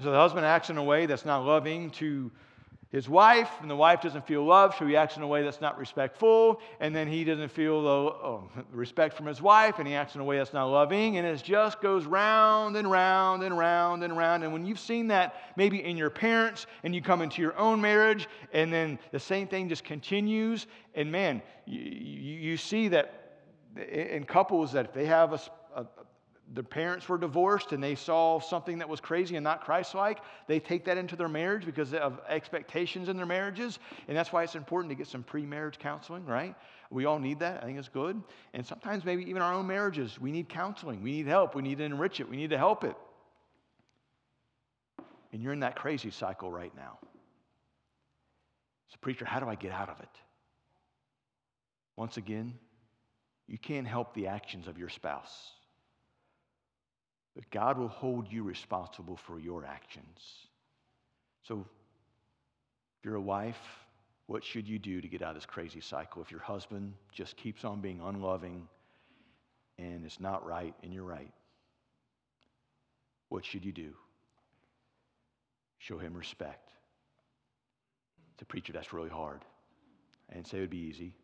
So 0.00 0.10
the 0.10 0.16
husband 0.16 0.44
acts 0.44 0.68
in 0.68 0.78
a 0.78 0.82
way 0.82 1.06
that's 1.06 1.24
not 1.24 1.44
loving 1.44 1.90
to 1.92 2.32
his 2.92 3.08
wife, 3.08 3.50
and 3.62 3.70
the 3.70 3.76
wife 3.76 4.02
doesn't 4.02 4.26
feel 4.26 4.44
loved, 4.44 4.76
so 4.78 4.86
he 4.86 4.96
acts 4.96 5.16
in 5.16 5.22
a 5.22 5.26
way 5.26 5.42
that's 5.42 5.62
not 5.62 5.78
respectful, 5.78 6.60
and 6.78 6.94
then 6.94 7.08
he 7.08 7.24
doesn't 7.24 7.50
feel 7.50 7.82
the 7.82 7.88
oh, 7.88 8.50
respect 8.70 9.16
from 9.16 9.24
his 9.24 9.40
wife, 9.40 9.78
and 9.78 9.88
he 9.88 9.94
acts 9.94 10.14
in 10.14 10.20
a 10.20 10.24
way 10.24 10.36
that's 10.36 10.52
not 10.52 10.66
loving, 10.66 11.16
and 11.16 11.26
it 11.26 11.42
just 11.42 11.80
goes 11.80 12.04
round 12.04 12.76
and 12.76 12.90
round 12.90 13.44
and 13.44 13.56
round 13.56 14.04
and 14.04 14.14
round. 14.14 14.44
And 14.44 14.52
when 14.52 14.66
you've 14.66 14.78
seen 14.78 15.08
that 15.08 15.52
maybe 15.56 15.82
in 15.82 15.96
your 15.96 16.10
parents, 16.10 16.66
and 16.84 16.94
you 16.94 17.00
come 17.00 17.22
into 17.22 17.40
your 17.40 17.56
own 17.58 17.80
marriage, 17.80 18.28
and 18.52 18.70
then 18.70 18.98
the 19.10 19.20
same 19.20 19.48
thing 19.48 19.70
just 19.70 19.84
continues, 19.84 20.66
and 20.94 21.10
man, 21.10 21.40
you, 21.64 21.80
you 21.80 22.56
see 22.58 22.88
that 22.88 23.38
in 23.90 24.24
couples 24.24 24.70
that 24.72 24.84
if 24.84 24.92
they 24.92 25.06
have 25.06 25.32
a 25.32 25.40
their 26.54 26.62
parents 26.62 27.08
were 27.08 27.16
divorced 27.16 27.72
and 27.72 27.82
they 27.82 27.94
saw 27.94 28.38
something 28.38 28.78
that 28.78 28.88
was 28.88 29.00
crazy 29.00 29.36
and 29.36 29.44
not 29.44 29.64
Christ 29.64 29.94
like, 29.94 30.18
they 30.46 30.60
take 30.60 30.84
that 30.84 30.98
into 30.98 31.16
their 31.16 31.28
marriage 31.28 31.64
because 31.64 31.94
of 31.94 32.20
expectations 32.28 33.08
in 33.08 33.16
their 33.16 33.26
marriages. 33.26 33.78
And 34.06 34.16
that's 34.16 34.32
why 34.32 34.42
it's 34.42 34.54
important 34.54 34.90
to 34.90 34.94
get 34.94 35.06
some 35.06 35.22
pre 35.22 35.46
marriage 35.46 35.78
counseling, 35.78 36.26
right? 36.26 36.54
We 36.90 37.06
all 37.06 37.18
need 37.18 37.38
that. 37.38 37.62
I 37.62 37.66
think 37.66 37.78
it's 37.78 37.88
good. 37.88 38.22
And 38.52 38.66
sometimes, 38.66 39.04
maybe 39.04 39.22
even 39.28 39.40
our 39.40 39.54
own 39.54 39.66
marriages, 39.66 40.20
we 40.20 40.30
need 40.30 40.48
counseling. 40.48 41.02
We 41.02 41.12
need 41.12 41.26
help. 41.26 41.54
We 41.54 41.62
need 41.62 41.78
to 41.78 41.84
enrich 41.84 42.20
it. 42.20 42.28
We 42.28 42.36
need 42.36 42.50
to 42.50 42.58
help 42.58 42.84
it. 42.84 42.96
And 45.32 45.42
you're 45.42 45.54
in 45.54 45.60
that 45.60 45.76
crazy 45.76 46.10
cycle 46.10 46.50
right 46.50 46.74
now. 46.76 46.98
So, 48.88 48.96
preacher, 49.00 49.24
how 49.24 49.40
do 49.40 49.48
I 49.48 49.54
get 49.54 49.72
out 49.72 49.88
of 49.88 50.00
it? 50.00 50.08
Once 51.96 52.18
again, 52.18 52.58
you 53.46 53.56
can't 53.56 53.86
help 53.86 54.12
the 54.12 54.26
actions 54.26 54.68
of 54.68 54.76
your 54.76 54.90
spouse. 54.90 55.52
But 57.34 57.50
God 57.50 57.78
will 57.78 57.88
hold 57.88 58.30
you 58.30 58.42
responsible 58.42 59.16
for 59.16 59.38
your 59.38 59.64
actions. 59.64 60.20
So, 61.42 61.66
if 62.98 63.04
you're 63.04 63.16
a 63.16 63.20
wife, 63.20 63.60
what 64.26 64.44
should 64.44 64.68
you 64.68 64.78
do 64.78 65.00
to 65.00 65.08
get 65.08 65.22
out 65.22 65.30
of 65.30 65.34
this 65.36 65.46
crazy 65.46 65.80
cycle? 65.80 66.22
If 66.22 66.30
your 66.30 66.40
husband 66.40 66.94
just 67.12 67.36
keeps 67.36 67.64
on 67.64 67.80
being 67.80 68.00
unloving 68.00 68.68
and 69.78 70.04
it's 70.04 70.20
not 70.20 70.46
right 70.46 70.74
and 70.82 70.92
you're 70.92 71.04
right, 71.04 71.32
what 73.28 73.44
should 73.44 73.64
you 73.64 73.72
do? 73.72 73.92
Show 75.78 75.98
him 75.98 76.14
respect. 76.14 76.70
To 78.38 78.44
preacher, 78.44 78.72
that's 78.72 78.92
really 78.92 79.08
hard. 79.08 79.44
I 80.30 80.34
didn't 80.34 80.48
say 80.48 80.58
it 80.58 80.60
would 80.60 80.70
be 80.70 80.78
easy. 80.78 81.14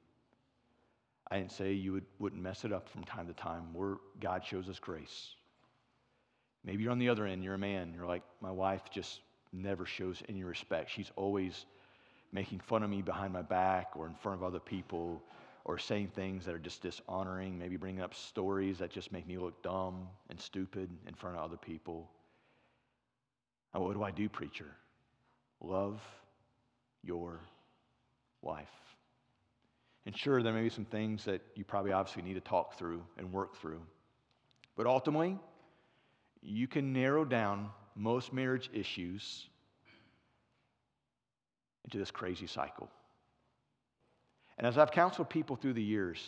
I 1.31 1.39
didn't 1.39 1.53
say 1.53 1.73
you 1.73 1.93
would, 1.93 2.07
wouldn't 2.19 2.43
mess 2.43 2.65
it 2.65 2.73
up 2.73 2.89
from 2.89 3.05
time 3.05 3.27
to 3.27 3.35
time. 3.35 3.73
Where 3.75 3.97
God 4.21 4.45
shows 4.45 4.69
us 4.69 4.79
grace. 4.79 5.35
Maybe 6.65 6.83
you're 6.83 6.93
on 6.93 6.99
the 6.99 7.09
other 7.09 7.27
end, 7.27 7.45
you're 7.45 7.55
a 7.55 7.59
man. 7.59 7.93
You're 7.95 8.07
like, 8.07 8.23
my 8.41 8.51
wife 8.51 8.83
just 8.91 9.21
never 9.53 9.87
shows 9.87 10.23
any 10.29 10.45
respect. 10.45 10.91
She's 10.91 11.11
always 11.17 11.67
making 12.33 12.61
fun 12.61 12.83
of 12.83 12.91
me 12.91 13.01
behind 13.01 13.33
my 13.33 13.43
back 13.43 13.93
or 13.97 14.07
in 14.07 14.15
front 14.15 14.39
of 14.39 14.45
other 14.45 14.61
people 14.61 15.23
or 15.65 15.79
saying 15.79 16.09
things 16.15 16.45
that 16.45 16.55
are 16.55 16.59
just 16.59 16.83
dishonoring, 16.83 17.59
maybe 17.59 17.77
bringing 17.77 18.03
up 18.03 18.15
stories 18.15 18.79
that 18.79 18.91
just 18.91 19.13
make 19.13 19.27
me 19.27 19.39
look 19.39 19.63
dumb 19.63 20.09
and 20.31 20.41
stupid 20.41 20.91
in 21.07 21.15
front 21.15 21.37
of 21.37 21.43
other 21.43 21.57
people. 21.57 22.11
What 23.73 23.95
do 23.95 24.03
I 24.03 24.11
do, 24.11 24.29
preacher? 24.29 24.75
Love 25.61 26.01
your 27.03 27.41
wife. 28.43 28.67
And 30.07 30.19
sure, 30.19 30.43
there 30.43 30.53
may 30.53 30.63
be 30.63 30.71
some 30.71 30.87
things 30.87 31.25
that 31.27 31.43
you 31.55 31.65
probably 31.65 31.93
obviously 31.93 32.23
need 32.23 32.35
to 32.35 32.41
talk 32.41 32.79
through 32.79 33.03
and 33.19 33.31
work 33.33 33.57
through. 33.57 33.81
But 34.75 34.87
ultimately, 34.87 35.39
you 36.43 36.67
can 36.67 36.93
narrow 36.93 37.25
down 37.25 37.71
most 37.95 38.33
marriage 38.33 38.71
issues 38.73 39.47
into 41.85 41.99
this 41.99 42.11
crazy 42.11 42.47
cycle. 42.47 42.89
And 44.59 44.67
as 44.67 44.77
I've 44.77 44.91
counseled 44.91 45.31
people 45.31 45.57
through 45.57 45.75
the 45.75 45.83
years, 45.83 46.21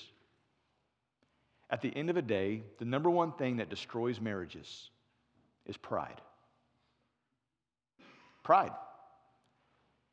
at 1.68 1.80
the 1.80 1.94
end 1.94 2.08
of 2.08 2.16
the 2.16 2.22
day, 2.22 2.62
the 2.78 2.84
number 2.84 3.10
one 3.10 3.32
thing 3.32 3.58
that 3.58 3.70
destroys 3.70 4.20
marriages 4.20 4.90
is 5.66 5.76
pride. 5.76 6.20
Pride. 8.42 8.72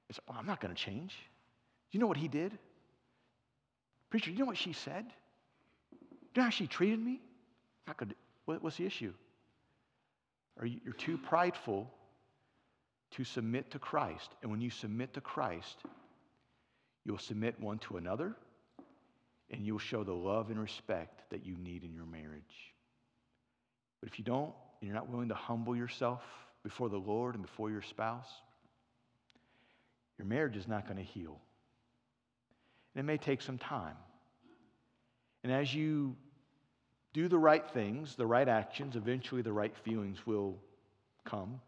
It's, 0.09 0.19
oh, 0.27 0.35
I'm 0.37 0.45
not 0.45 0.61
going 0.61 0.73
to 0.73 0.79
change. 0.79 1.15
You 1.91 1.99
know 1.99 2.07
what 2.07 2.17
he 2.17 2.27
did? 2.27 2.57
Preacher, 4.09 4.31
you 4.31 4.39
know 4.39 4.45
what 4.45 4.57
she 4.57 4.73
said? 4.73 5.05
You 5.91 6.41
know 6.41 6.43
how 6.43 6.49
she 6.49 6.67
treated 6.67 6.99
me? 6.99 7.21
Not 7.87 7.97
gonna, 7.97 8.13
what, 8.45 8.61
what's 8.61 8.77
the 8.77 8.85
issue? 8.85 9.13
Or 10.59 10.65
you're 10.65 10.93
too 10.93 11.17
prideful 11.17 11.91
to 13.11 13.23
submit 13.23 13.71
to 13.71 13.79
Christ. 13.79 14.29
And 14.41 14.51
when 14.51 14.61
you 14.61 14.69
submit 14.69 15.13
to 15.13 15.21
Christ, 15.21 15.77
you'll 17.05 17.17
submit 17.17 17.59
one 17.59 17.79
to 17.79 17.97
another, 17.97 18.35
and 19.49 19.65
you'll 19.65 19.79
show 19.79 20.03
the 20.03 20.13
love 20.13 20.49
and 20.49 20.59
respect 20.59 21.29
that 21.29 21.45
you 21.45 21.55
need 21.57 21.83
in 21.83 21.93
your 21.93 22.05
marriage. 22.05 22.73
But 24.01 24.09
if 24.09 24.19
you 24.19 24.25
don't, 24.25 24.53
and 24.79 24.87
you're 24.87 24.95
not 24.95 25.09
willing 25.09 25.29
to 25.29 25.35
humble 25.35 25.75
yourself 25.75 26.21
before 26.63 26.89
the 26.89 26.97
Lord 26.97 27.35
and 27.35 27.43
before 27.43 27.71
your 27.71 27.81
spouse, 27.81 28.29
your 30.17 30.27
marriage 30.27 30.55
is 30.55 30.67
not 30.67 30.85
going 30.85 30.97
to 30.97 31.03
heal. 31.03 31.39
And 32.93 33.01
it 33.01 33.05
may 33.05 33.17
take 33.17 33.41
some 33.41 33.57
time. 33.57 33.95
And 35.43 35.53
as 35.53 35.73
you 35.73 36.15
do 37.17 37.27
the 37.27 37.39
right 37.39 37.67
things, 37.71 38.15
the 38.15 38.27
right 38.27 38.47
actions, 38.47 38.95
eventually 38.95 39.41
the 39.41 39.51
right 39.51 39.75
feelings 39.77 40.19
will 40.27 40.55
come. 41.25 41.59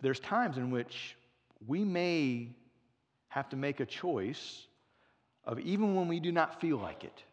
There's 0.00 0.20
times 0.20 0.56
in 0.56 0.70
which 0.70 1.16
we 1.66 1.82
may 1.82 2.50
have 3.26 3.48
to 3.48 3.56
make 3.56 3.80
a 3.80 3.86
choice 3.86 4.68
of 5.42 5.58
even 5.58 5.96
when 5.96 6.06
we 6.06 6.20
do 6.20 6.30
not 6.30 6.60
feel 6.60 6.76
like 6.76 7.02
it. 7.02 7.24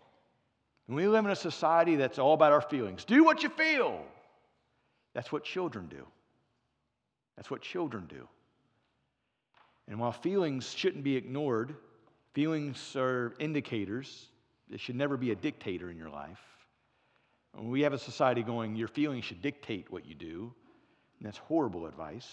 And 0.88 0.96
we 0.96 1.08
live 1.08 1.24
in 1.24 1.30
a 1.30 1.36
society 1.36 1.98
that's 1.98 2.18
all 2.18 2.34
about 2.34 2.52
our 2.52 2.62
feelings. 2.62 3.06
Do 3.06 3.24
what 3.24 3.44
you 3.44 3.50
feel. 3.50 4.02
That's 5.14 5.32
what 5.32 5.44
children 5.44 5.86
do. 5.86 6.08
That's 7.36 7.52
what 7.52 7.62
children 7.62 8.08
do. 8.10 8.28
And 9.88 10.00
while 10.00 10.12
feelings 10.12 10.74
shouldn't 10.74 11.04
be 11.04 11.16
ignored, 11.16 11.76
feelings 12.34 12.96
are 12.96 13.36
indicators. 13.38 14.30
It 14.76 14.82
should 14.82 14.98
never 14.98 15.16
be 15.16 15.32
a 15.32 15.36
dictator 15.36 15.90
in 15.90 15.96
your 15.96 16.10
life. 16.10 16.42
And 17.58 17.72
we 17.72 17.80
have 17.84 17.94
a 17.94 17.98
society 17.98 18.44
going, 18.44 18.76
your 18.76 18.90
feelings 18.90 19.24
should 19.24 19.42
dictate 19.42 19.90
what 19.90 20.06
you 20.06 20.14
do. 20.14 20.54
And 21.18 21.26
that's 21.26 21.38
horrible 21.38 21.86
advice. 21.86 22.28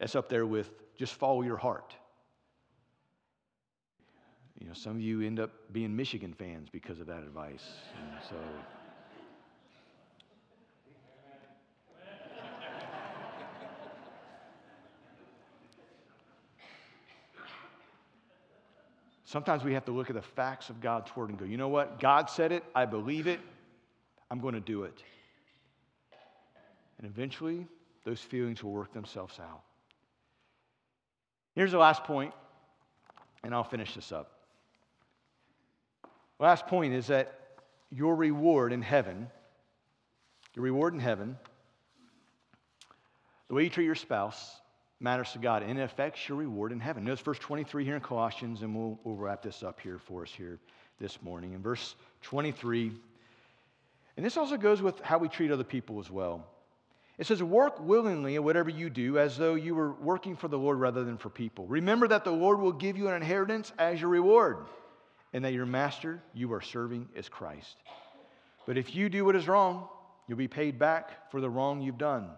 That's 0.00 0.16
up 0.16 0.28
there 0.28 0.46
with 0.46 0.68
just 0.96 1.14
follow 1.14 1.42
your 1.42 1.56
heart. 1.56 1.94
You 4.60 4.66
know, 4.66 4.74
some 4.74 4.96
of 4.96 5.00
you 5.00 5.22
end 5.22 5.38
up 5.38 5.52
being 5.70 5.94
Michigan 5.94 6.34
fans 6.36 6.70
because 6.72 6.98
of 6.98 7.06
that 7.06 7.22
advice. 7.22 7.62
And 7.96 8.20
so. 8.28 8.36
Sometimes 19.28 19.62
we 19.62 19.74
have 19.74 19.84
to 19.84 19.92
look 19.92 20.08
at 20.08 20.16
the 20.16 20.22
facts 20.22 20.70
of 20.70 20.80
God's 20.80 21.14
word 21.14 21.28
and 21.28 21.38
go, 21.38 21.44
you 21.44 21.58
know 21.58 21.68
what? 21.68 22.00
God 22.00 22.30
said 22.30 22.50
it. 22.50 22.64
I 22.74 22.86
believe 22.86 23.26
it. 23.26 23.38
I'm 24.30 24.40
going 24.40 24.54
to 24.54 24.60
do 24.60 24.84
it. 24.84 25.02
And 26.96 27.06
eventually, 27.06 27.66
those 28.06 28.20
feelings 28.20 28.64
will 28.64 28.70
work 28.70 28.94
themselves 28.94 29.38
out. 29.38 29.60
Here's 31.54 31.72
the 31.72 31.78
last 31.78 32.04
point, 32.04 32.32
and 33.44 33.54
I'll 33.54 33.64
finish 33.64 33.94
this 33.94 34.12
up. 34.12 34.32
Last 36.38 36.66
point 36.66 36.94
is 36.94 37.08
that 37.08 37.38
your 37.90 38.16
reward 38.16 38.72
in 38.72 38.80
heaven, 38.80 39.28
your 40.54 40.64
reward 40.64 40.94
in 40.94 41.00
heaven, 41.00 41.36
the 43.48 43.54
way 43.54 43.64
you 43.64 43.68
treat 43.68 43.84
your 43.84 43.94
spouse 43.94 44.58
matters 45.00 45.32
to 45.32 45.38
God 45.38 45.62
and 45.62 45.78
it 45.78 45.82
affects 45.82 46.28
your 46.28 46.38
reward 46.38 46.72
in 46.72 46.80
heaven. 46.80 47.04
Notice 47.04 47.20
verse 47.20 47.38
23 47.38 47.84
here 47.84 47.94
in 47.94 48.00
Colossians, 48.00 48.62
and 48.62 48.74
we'll, 48.74 48.98
we'll 49.04 49.16
wrap 49.16 49.42
this 49.42 49.62
up 49.62 49.80
here 49.80 49.98
for 49.98 50.22
us 50.22 50.30
here 50.30 50.58
this 51.00 51.22
morning. 51.22 51.52
In 51.52 51.62
verse 51.62 51.94
23, 52.22 52.92
and 54.16 54.26
this 54.26 54.36
also 54.36 54.56
goes 54.56 54.82
with 54.82 55.00
how 55.00 55.18
we 55.18 55.28
treat 55.28 55.52
other 55.52 55.64
people 55.64 56.00
as 56.00 56.10
well. 56.10 56.44
It 57.18 57.26
says, 57.26 57.42
Work 57.42 57.80
willingly 57.80 58.34
at 58.34 58.42
whatever 58.42 58.70
you 58.70 58.90
do, 58.90 59.18
as 59.18 59.36
though 59.36 59.54
you 59.54 59.74
were 59.74 59.92
working 59.92 60.36
for 60.36 60.48
the 60.48 60.58
Lord 60.58 60.78
rather 60.78 61.04
than 61.04 61.18
for 61.18 61.30
people. 61.30 61.66
Remember 61.66 62.08
that 62.08 62.24
the 62.24 62.32
Lord 62.32 62.60
will 62.60 62.72
give 62.72 62.96
you 62.96 63.08
an 63.08 63.14
inheritance 63.14 63.72
as 63.78 64.00
your 64.00 64.10
reward 64.10 64.66
and 65.32 65.44
that 65.44 65.52
your 65.52 65.66
master 65.66 66.22
you 66.34 66.52
are 66.52 66.60
serving 66.60 67.08
is 67.14 67.28
Christ. 67.28 67.76
But 68.66 68.78
if 68.78 68.94
you 68.94 69.08
do 69.08 69.24
what 69.24 69.36
is 69.36 69.48
wrong, 69.48 69.88
you'll 70.26 70.38
be 70.38 70.48
paid 70.48 70.78
back 70.78 71.30
for 71.30 71.40
the 71.40 71.50
wrong 71.50 71.80
you've 71.80 71.98
done, 71.98 72.28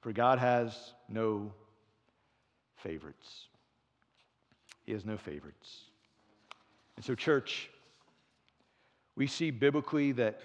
for 0.00 0.12
God 0.12 0.38
has 0.38 0.94
no 1.08 1.52
favorites. 2.82 3.48
He 4.84 4.92
has 4.92 5.04
no 5.04 5.16
favorites. 5.16 5.84
And 6.96 7.04
so, 7.04 7.14
church, 7.14 7.70
we 9.16 9.26
see 9.26 9.50
biblically 9.50 10.12
that 10.12 10.40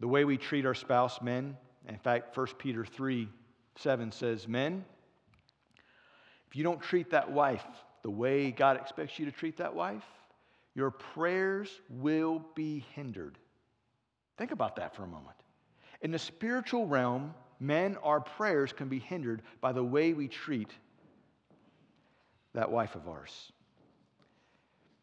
the 0.00 0.08
way 0.08 0.24
we 0.24 0.36
treat 0.36 0.66
our 0.66 0.74
spouse, 0.74 1.20
men, 1.22 1.56
in 1.88 1.98
fact, 1.98 2.36
1 2.36 2.46
Peter 2.58 2.84
3 2.84 3.28
7 3.76 4.12
says, 4.12 4.48
Men, 4.48 4.84
if 6.48 6.56
you 6.56 6.64
don't 6.64 6.80
treat 6.80 7.10
that 7.10 7.30
wife 7.30 7.64
the 8.02 8.10
way 8.10 8.50
God 8.50 8.76
expects 8.76 9.18
you 9.18 9.24
to 9.26 9.32
treat 9.32 9.56
that 9.58 9.74
wife, 9.74 10.04
your 10.74 10.90
prayers 10.90 11.80
will 11.88 12.44
be 12.54 12.84
hindered. 12.94 13.38
Think 14.36 14.50
about 14.50 14.76
that 14.76 14.94
for 14.94 15.04
a 15.04 15.06
moment. 15.06 15.36
In 16.00 16.10
the 16.10 16.18
spiritual 16.18 16.86
realm, 16.86 17.34
men, 17.60 17.96
our 18.02 18.20
prayers 18.20 18.72
can 18.72 18.88
be 18.88 18.98
hindered 18.98 19.42
by 19.60 19.72
the 19.72 19.84
way 19.84 20.12
we 20.12 20.26
treat 20.26 20.70
that 22.54 22.70
wife 22.70 22.96
of 22.96 23.08
ours. 23.08 23.52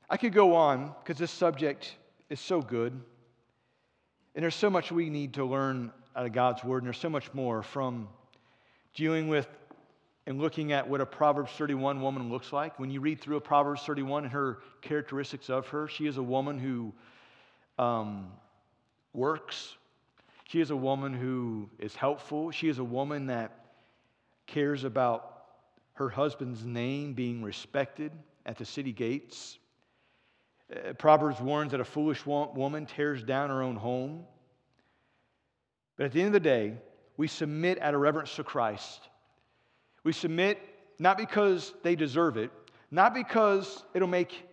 I 0.09 0.17
could 0.17 0.33
go 0.33 0.55
on 0.55 0.93
because 1.03 1.17
this 1.17 1.31
subject 1.31 1.95
is 2.29 2.39
so 2.39 2.61
good. 2.61 2.91
And 4.35 4.43
there's 4.43 4.55
so 4.55 4.69
much 4.69 4.91
we 4.91 5.09
need 5.09 5.35
to 5.35 5.45
learn 5.45 5.91
out 6.15 6.25
of 6.25 6.33
God's 6.33 6.63
word, 6.63 6.77
and 6.77 6.87
there's 6.87 6.97
so 6.97 7.09
much 7.09 7.33
more 7.33 7.63
from 7.63 8.07
dealing 8.93 9.27
with 9.27 9.47
and 10.25 10.41
looking 10.41 10.73
at 10.73 10.87
what 10.89 10.99
a 10.99 11.05
Proverbs 11.05 11.51
31 11.53 12.01
woman 12.01 12.29
looks 12.29 12.51
like. 12.51 12.77
When 12.79 12.91
you 12.91 12.99
read 12.99 13.21
through 13.21 13.37
a 13.37 13.41
Proverbs 13.41 13.83
31 13.83 14.25
and 14.25 14.33
her 14.33 14.59
characteristics 14.81 15.49
of 15.49 15.67
her, 15.67 15.87
she 15.87 16.05
is 16.05 16.17
a 16.17 16.23
woman 16.23 16.59
who 16.59 16.93
um, 17.81 18.27
works. 19.13 19.76
She 20.47 20.61
is 20.61 20.71
a 20.71 20.75
woman 20.75 21.13
who 21.13 21.69
is 21.79 21.95
helpful. 21.95 22.51
She 22.51 22.69
is 22.69 22.79
a 22.79 22.83
woman 22.83 23.27
that 23.27 23.65
cares 24.45 24.83
about 24.83 25.43
her 25.93 26.09
husband's 26.09 26.63
name 26.63 27.13
being 27.13 27.43
respected 27.43 28.11
at 28.45 28.57
the 28.57 28.65
city 28.65 28.93
gates. 28.93 29.57
Uh, 30.71 30.93
Proverbs 30.93 31.41
warns 31.41 31.71
that 31.71 31.79
a 31.79 31.85
foolish 31.85 32.25
woman 32.25 32.85
tears 32.85 33.23
down 33.23 33.49
her 33.49 33.61
own 33.61 33.75
home. 33.75 34.25
But 35.97 36.05
at 36.05 36.11
the 36.11 36.19
end 36.19 36.27
of 36.27 36.33
the 36.33 36.39
day, 36.39 36.75
we 37.17 37.27
submit 37.27 37.81
out 37.81 37.93
of 37.93 38.01
reverence 38.01 38.35
to 38.35 38.43
Christ 38.43 39.09
we 40.07 40.13
submit 40.13 40.57
not 40.99 41.17
because 41.17 41.73
they 41.83 41.93
deserve 41.93 42.37
it, 42.37 42.49
not 42.91 43.13
because 43.13 43.83
it'll 43.93 44.07
make 44.07 44.47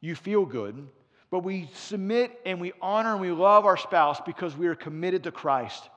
you 0.00 0.16
feel 0.16 0.44
good, 0.44 0.88
but 1.32 1.42
we 1.42 1.70
submit 1.72 2.38
and 2.44 2.60
we 2.60 2.74
honor 2.82 3.12
and 3.12 3.20
we 3.20 3.30
love 3.30 3.64
our 3.64 3.78
spouse 3.78 4.20
because 4.20 4.54
we 4.54 4.66
are 4.66 4.74
committed 4.74 5.24
to 5.24 5.32
Christ. 5.32 5.88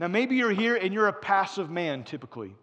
Now, 0.00 0.08
maybe 0.08 0.34
you're 0.34 0.50
here 0.50 0.74
and 0.74 0.92
you're 0.92 1.06
a 1.06 1.12
passive 1.12 1.70
man 1.70 2.02
typically, 2.02 2.56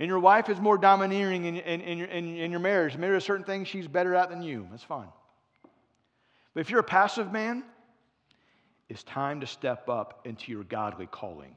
and 0.00 0.08
your 0.08 0.18
wife 0.18 0.48
is 0.48 0.58
more 0.58 0.76
domineering 0.76 1.44
in, 1.44 1.56
in, 1.58 1.80
in, 1.80 1.98
your, 1.98 2.08
in, 2.08 2.36
in 2.36 2.50
your 2.50 2.58
marriage. 2.58 2.96
Maybe 2.96 3.12
there's 3.12 3.24
certain 3.24 3.44
things 3.44 3.68
she's 3.68 3.86
better 3.86 4.16
at 4.16 4.30
than 4.30 4.42
you. 4.42 4.66
That's 4.72 4.82
fine. 4.82 5.06
But 6.54 6.60
if 6.62 6.70
you're 6.70 6.80
a 6.80 6.82
passive 6.82 7.30
man, 7.30 7.62
it's 8.88 9.04
time 9.04 9.40
to 9.40 9.46
step 9.46 9.88
up 9.88 10.22
into 10.24 10.50
your 10.50 10.64
godly 10.64 11.06
calling. 11.06 11.56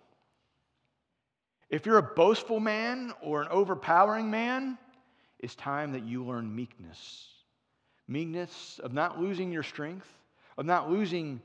If 1.71 1.87
you're 1.87 1.97
a 1.97 2.03
boastful 2.03 2.59
man 2.59 3.13
or 3.23 3.41
an 3.41 3.47
overpowering 3.49 4.29
man, 4.29 4.77
it's 5.39 5.55
time 5.55 5.93
that 5.93 6.03
you 6.03 6.23
learn 6.23 6.55
meekness. 6.55 7.29
Meekness 8.07 8.79
of 8.83 8.93
not 8.93 9.19
losing 9.19 9.51
your 9.51 9.63
strength, 9.63 10.07
of 10.57 10.65
not 10.65 10.89
losing 10.89 11.41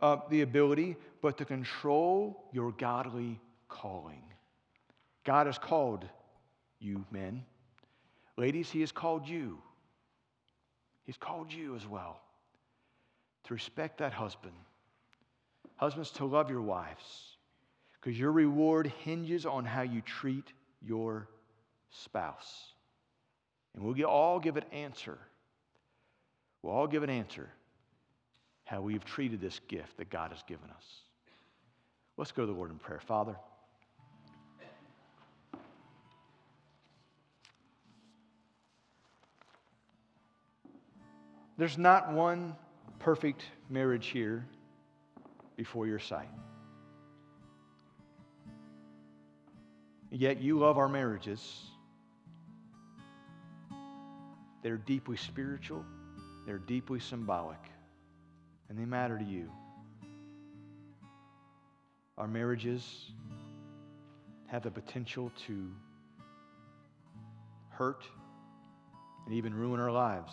uh, 0.00 0.18
the 0.30 0.42
ability, 0.42 0.96
but 1.20 1.38
to 1.38 1.44
control 1.44 2.44
your 2.52 2.72
godly 2.72 3.40
calling. 3.68 4.22
God 5.24 5.46
has 5.46 5.58
called 5.58 6.04
you, 6.78 7.04
men. 7.10 7.44
Ladies, 8.36 8.70
He 8.70 8.80
has 8.80 8.92
called 8.92 9.26
you. 9.26 9.58
He's 11.04 11.16
called 11.16 11.52
you 11.52 11.76
as 11.76 11.86
well 11.86 12.20
to 13.44 13.54
respect 13.54 13.98
that 13.98 14.12
husband. 14.12 14.54
Husbands, 15.76 16.10
to 16.12 16.24
love 16.24 16.50
your 16.50 16.62
wives 16.62 17.36
because 18.00 18.18
your 18.18 18.32
reward 18.32 18.92
hinges 19.02 19.46
on 19.46 19.64
how 19.64 19.82
you 19.82 20.00
treat 20.02 20.52
your 20.82 21.28
spouse. 21.90 22.74
And 23.74 23.82
we'll 23.82 24.04
all 24.04 24.38
give 24.38 24.56
an 24.56 24.64
answer. 24.72 25.18
We'll 26.64 26.72
all 26.72 26.86
give 26.86 27.02
an 27.02 27.10
answer 27.10 27.50
how 28.64 28.80
we've 28.80 29.04
treated 29.04 29.38
this 29.38 29.60
gift 29.68 29.98
that 29.98 30.08
God 30.08 30.30
has 30.30 30.42
given 30.44 30.70
us. 30.70 30.84
Let's 32.16 32.32
go 32.32 32.46
to 32.46 32.46
the 32.50 32.56
Lord 32.56 32.70
in 32.70 32.78
prayer. 32.78 33.00
Father, 33.00 33.36
there's 41.58 41.76
not 41.76 42.14
one 42.14 42.56
perfect 42.98 43.44
marriage 43.68 44.06
here 44.06 44.46
before 45.56 45.86
your 45.86 45.98
sight. 45.98 46.30
Yet 50.10 50.40
you 50.40 50.58
love 50.58 50.78
our 50.78 50.88
marriages. 50.88 51.60
They're 54.62 54.78
deeply 54.78 55.18
spiritual, 55.18 55.84
they're 56.46 56.58
deeply 56.58 57.00
symbolic, 57.00 57.58
and 58.68 58.78
they 58.78 58.84
matter 58.84 59.18
to 59.18 59.24
you. 59.24 59.50
Our 62.16 62.28
marriages 62.28 63.10
have 64.46 64.62
the 64.62 64.70
potential 64.70 65.32
to 65.46 65.70
hurt 67.70 68.04
and 69.26 69.34
even 69.34 69.52
ruin 69.54 69.80
our 69.80 69.90
lives. 69.90 70.32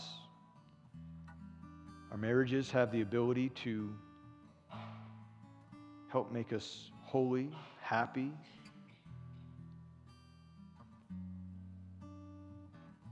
Our 2.12 2.18
marriages 2.18 2.70
have 2.72 2.92
the 2.92 3.02
ability 3.02 3.50
to 3.64 3.90
help 6.12 6.32
make 6.32 6.52
us 6.52 6.92
holy, 7.04 7.50
happy, 7.82 8.32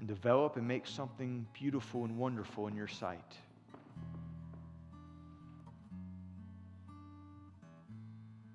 develop 0.10 0.58
and 0.58 0.68
make 0.68 0.88
something 0.88 1.46
beautiful 1.54 2.04
and 2.04 2.18
wonderful 2.18 2.66
in 2.66 2.76
your 2.76 2.88
sight. 2.88 3.36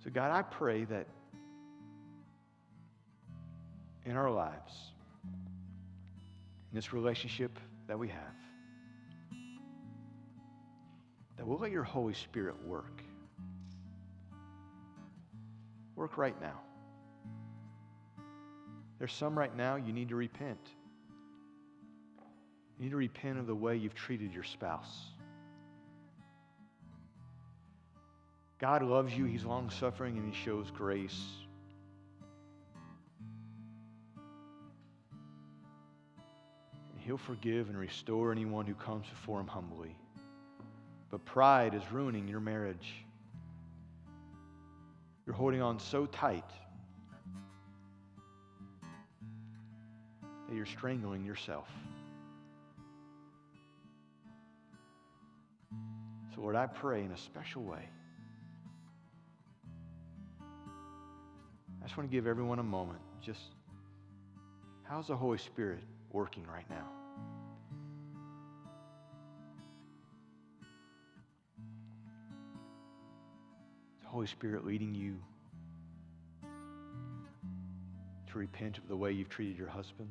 So, 0.03 0.11
God, 0.11 0.33
I 0.33 0.43
pray 0.43 0.83
that 0.83 1.07
in 4.05 4.17
our 4.17 4.33
lives, 4.33 4.75
in 5.23 6.75
this 6.75 6.93
relationship 6.93 7.57
that 7.87 7.97
we 7.97 8.09
have, 8.09 8.19
that 11.37 11.47
we'll 11.47 11.59
let 11.59 11.71
your 11.71 11.85
Holy 11.85 12.15
Spirit 12.15 12.57
work. 12.67 13.01
Work 15.95 16.19
right 16.19 16.39
now. 16.41 16.61
There's 18.99 19.13
some 19.13 19.39
right 19.39 19.57
now 19.57 19.77
you 19.77 19.93
need 19.93 20.09
to 20.09 20.17
repent. 20.17 20.59
You 22.79 22.85
need 22.85 22.91
to 22.91 22.97
repent 22.97 23.39
of 23.39 23.47
the 23.47 23.55
way 23.55 23.77
you've 23.77 23.95
treated 23.95 24.33
your 24.33 24.45
spouse. 24.45 25.07
God 28.59 28.83
loves 28.83 29.12
you, 29.12 29.25
He's 29.27 29.45
long 29.45 29.70
suffering, 29.70 30.16
and 30.16 30.33
He 30.33 30.41
shows 30.41 30.70
grace. 30.70 31.20
He'll 37.05 37.18
forgive 37.18 37.68
and 37.68 37.77
restore 37.77 38.33
anyone 38.33 38.64
who 38.64 38.75
comes 38.75 39.07
before 39.07 39.39
Him 39.39 39.47
humbly. 39.47 39.95
But 41.11 41.25
pride 41.27 41.75
is 41.75 41.83
ruining 41.93 42.27
your 42.27 42.41
marriage. 42.41 43.05
You're 45.27 45.37
holding 45.37 45.61
on 45.61 45.79
so 45.79 46.07
tight 46.07 46.49
that 50.49 50.57
you're 50.57 50.66
strangling 50.66 51.25
yourself. 51.25 51.68
So, 56.35 56.41
Lord, 56.41 56.57
I 56.57 56.66
pray 56.66 57.05
in 57.05 57.12
a 57.12 57.18
special 57.18 57.62
way. 57.62 57.89
I 60.41 61.87
just 61.87 61.97
want 61.97 62.11
to 62.11 62.14
give 62.14 62.26
everyone 62.26 62.59
a 62.59 62.64
moment. 62.64 62.99
Just 63.20 63.41
how's 64.82 65.07
the 65.07 65.16
Holy 65.16 65.39
Spirit 65.39 65.80
working 66.11 66.45
right 66.53 66.68
now? 66.68 66.89
The 74.03 74.09
Holy 74.09 74.26
Spirit 74.26 74.66
leading 74.66 74.95
you 74.95 75.16
to 78.32 78.39
repent 78.39 78.78
of 78.78 78.89
the 78.89 78.97
way 78.97 79.12
you've 79.12 79.28
treated 79.28 79.57
your 79.57 79.68
husband? 79.68 80.09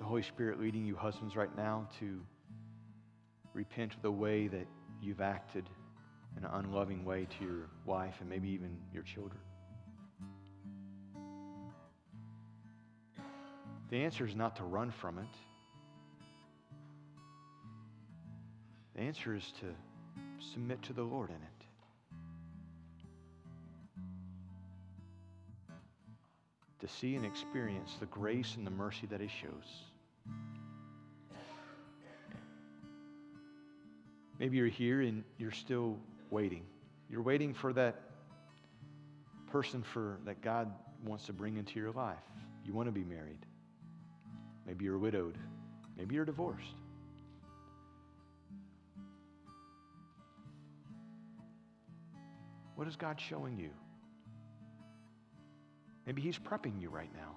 The 0.00 0.06
Holy 0.06 0.22
Spirit 0.22 0.58
leading 0.58 0.84
you, 0.86 0.96
husbands, 0.96 1.36
right 1.36 1.54
now 1.56 1.86
to 2.00 2.20
repent 3.52 3.94
of 3.94 4.00
the 4.00 4.10
way 4.10 4.48
that 4.48 4.66
you've 5.02 5.20
acted 5.20 5.68
in 6.38 6.44
an 6.44 6.50
unloving 6.54 7.04
way 7.04 7.28
to 7.38 7.44
your 7.44 7.68
wife 7.84 8.14
and 8.20 8.28
maybe 8.28 8.48
even 8.48 8.78
your 8.94 9.02
children? 9.02 9.38
The 13.90 13.98
answer 13.98 14.24
is 14.24 14.34
not 14.34 14.56
to 14.56 14.64
run 14.64 14.90
from 14.90 15.18
it. 15.18 15.36
The 18.94 19.02
answer 19.02 19.34
is 19.34 19.52
to 19.60 19.66
submit 20.52 20.82
to 20.84 20.94
the 20.94 21.02
Lord 21.02 21.28
in 21.28 21.36
it. 21.36 21.40
To 26.78 26.88
see 26.88 27.16
and 27.16 27.26
experience 27.26 27.96
the 28.00 28.06
grace 28.06 28.54
and 28.56 28.66
the 28.66 28.70
mercy 28.70 29.06
that 29.10 29.20
He 29.20 29.28
shows. 29.28 29.89
Maybe 34.40 34.56
you're 34.56 34.68
here 34.68 35.02
and 35.02 35.22
you're 35.36 35.52
still 35.52 35.98
waiting. 36.30 36.64
You're 37.10 37.20
waiting 37.20 37.52
for 37.52 37.74
that 37.74 38.00
person 39.52 39.82
for 39.82 40.18
that 40.24 40.40
God 40.40 40.72
wants 41.04 41.26
to 41.26 41.34
bring 41.34 41.58
into 41.58 41.78
your 41.78 41.90
life. 41.92 42.16
You 42.64 42.72
want 42.72 42.88
to 42.88 42.92
be 42.92 43.04
married. 43.04 43.44
Maybe 44.66 44.86
you're 44.86 44.98
widowed. 44.98 45.36
Maybe 45.98 46.14
you're 46.14 46.24
divorced. 46.24 46.74
What 52.76 52.88
is 52.88 52.96
God 52.96 53.20
showing 53.20 53.58
you? 53.58 53.70
Maybe 56.06 56.22
He's 56.22 56.38
prepping 56.38 56.80
you 56.80 56.88
right 56.88 57.10
now. 57.14 57.36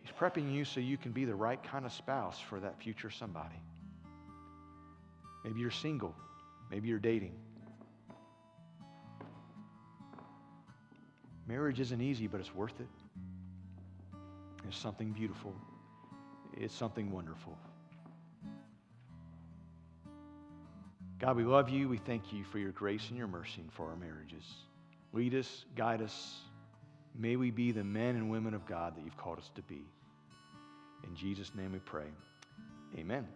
He's 0.00 0.12
prepping 0.12 0.54
you 0.54 0.64
so 0.64 0.78
you 0.78 0.96
can 0.96 1.10
be 1.10 1.24
the 1.24 1.34
right 1.34 1.60
kind 1.60 1.84
of 1.84 1.92
spouse 1.92 2.38
for 2.38 2.60
that 2.60 2.80
future 2.80 3.10
somebody. 3.10 3.60
Maybe 5.44 5.60
you're 5.60 5.70
single. 5.70 6.14
Maybe 6.70 6.88
you're 6.88 6.98
dating. 6.98 7.34
Marriage 11.46 11.78
isn't 11.78 12.00
easy, 12.00 12.26
but 12.26 12.40
it's 12.40 12.54
worth 12.54 12.80
it. 12.80 12.88
It's 14.66 14.78
something 14.78 15.12
beautiful. 15.12 15.54
It's 16.54 16.74
something 16.74 17.10
wonderful. 17.10 17.56
God, 21.20 21.36
we 21.36 21.44
love 21.44 21.68
you. 21.68 21.88
We 21.88 21.98
thank 21.98 22.32
you 22.32 22.44
for 22.44 22.58
your 22.58 22.72
grace 22.72 23.08
and 23.08 23.18
your 23.18 23.26
mercy 23.26 23.60
and 23.60 23.72
for 23.72 23.88
our 23.88 23.96
marriages. 23.96 24.44
Lead 25.12 25.34
us, 25.34 25.64
guide 25.76 26.02
us. 26.02 26.38
May 27.14 27.36
we 27.36 27.50
be 27.50 27.70
the 27.70 27.84
men 27.84 28.16
and 28.16 28.30
women 28.30 28.54
of 28.54 28.66
God 28.66 28.96
that 28.96 29.04
you've 29.04 29.16
called 29.16 29.38
us 29.38 29.50
to 29.54 29.62
be. 29.62 29.84
In 31.04 31.14
Jesus' 31.14 31.52
name 31.54 31.72
we 31.72 31.78
pray. 31.78 32.06
Amen. 32.98 33.26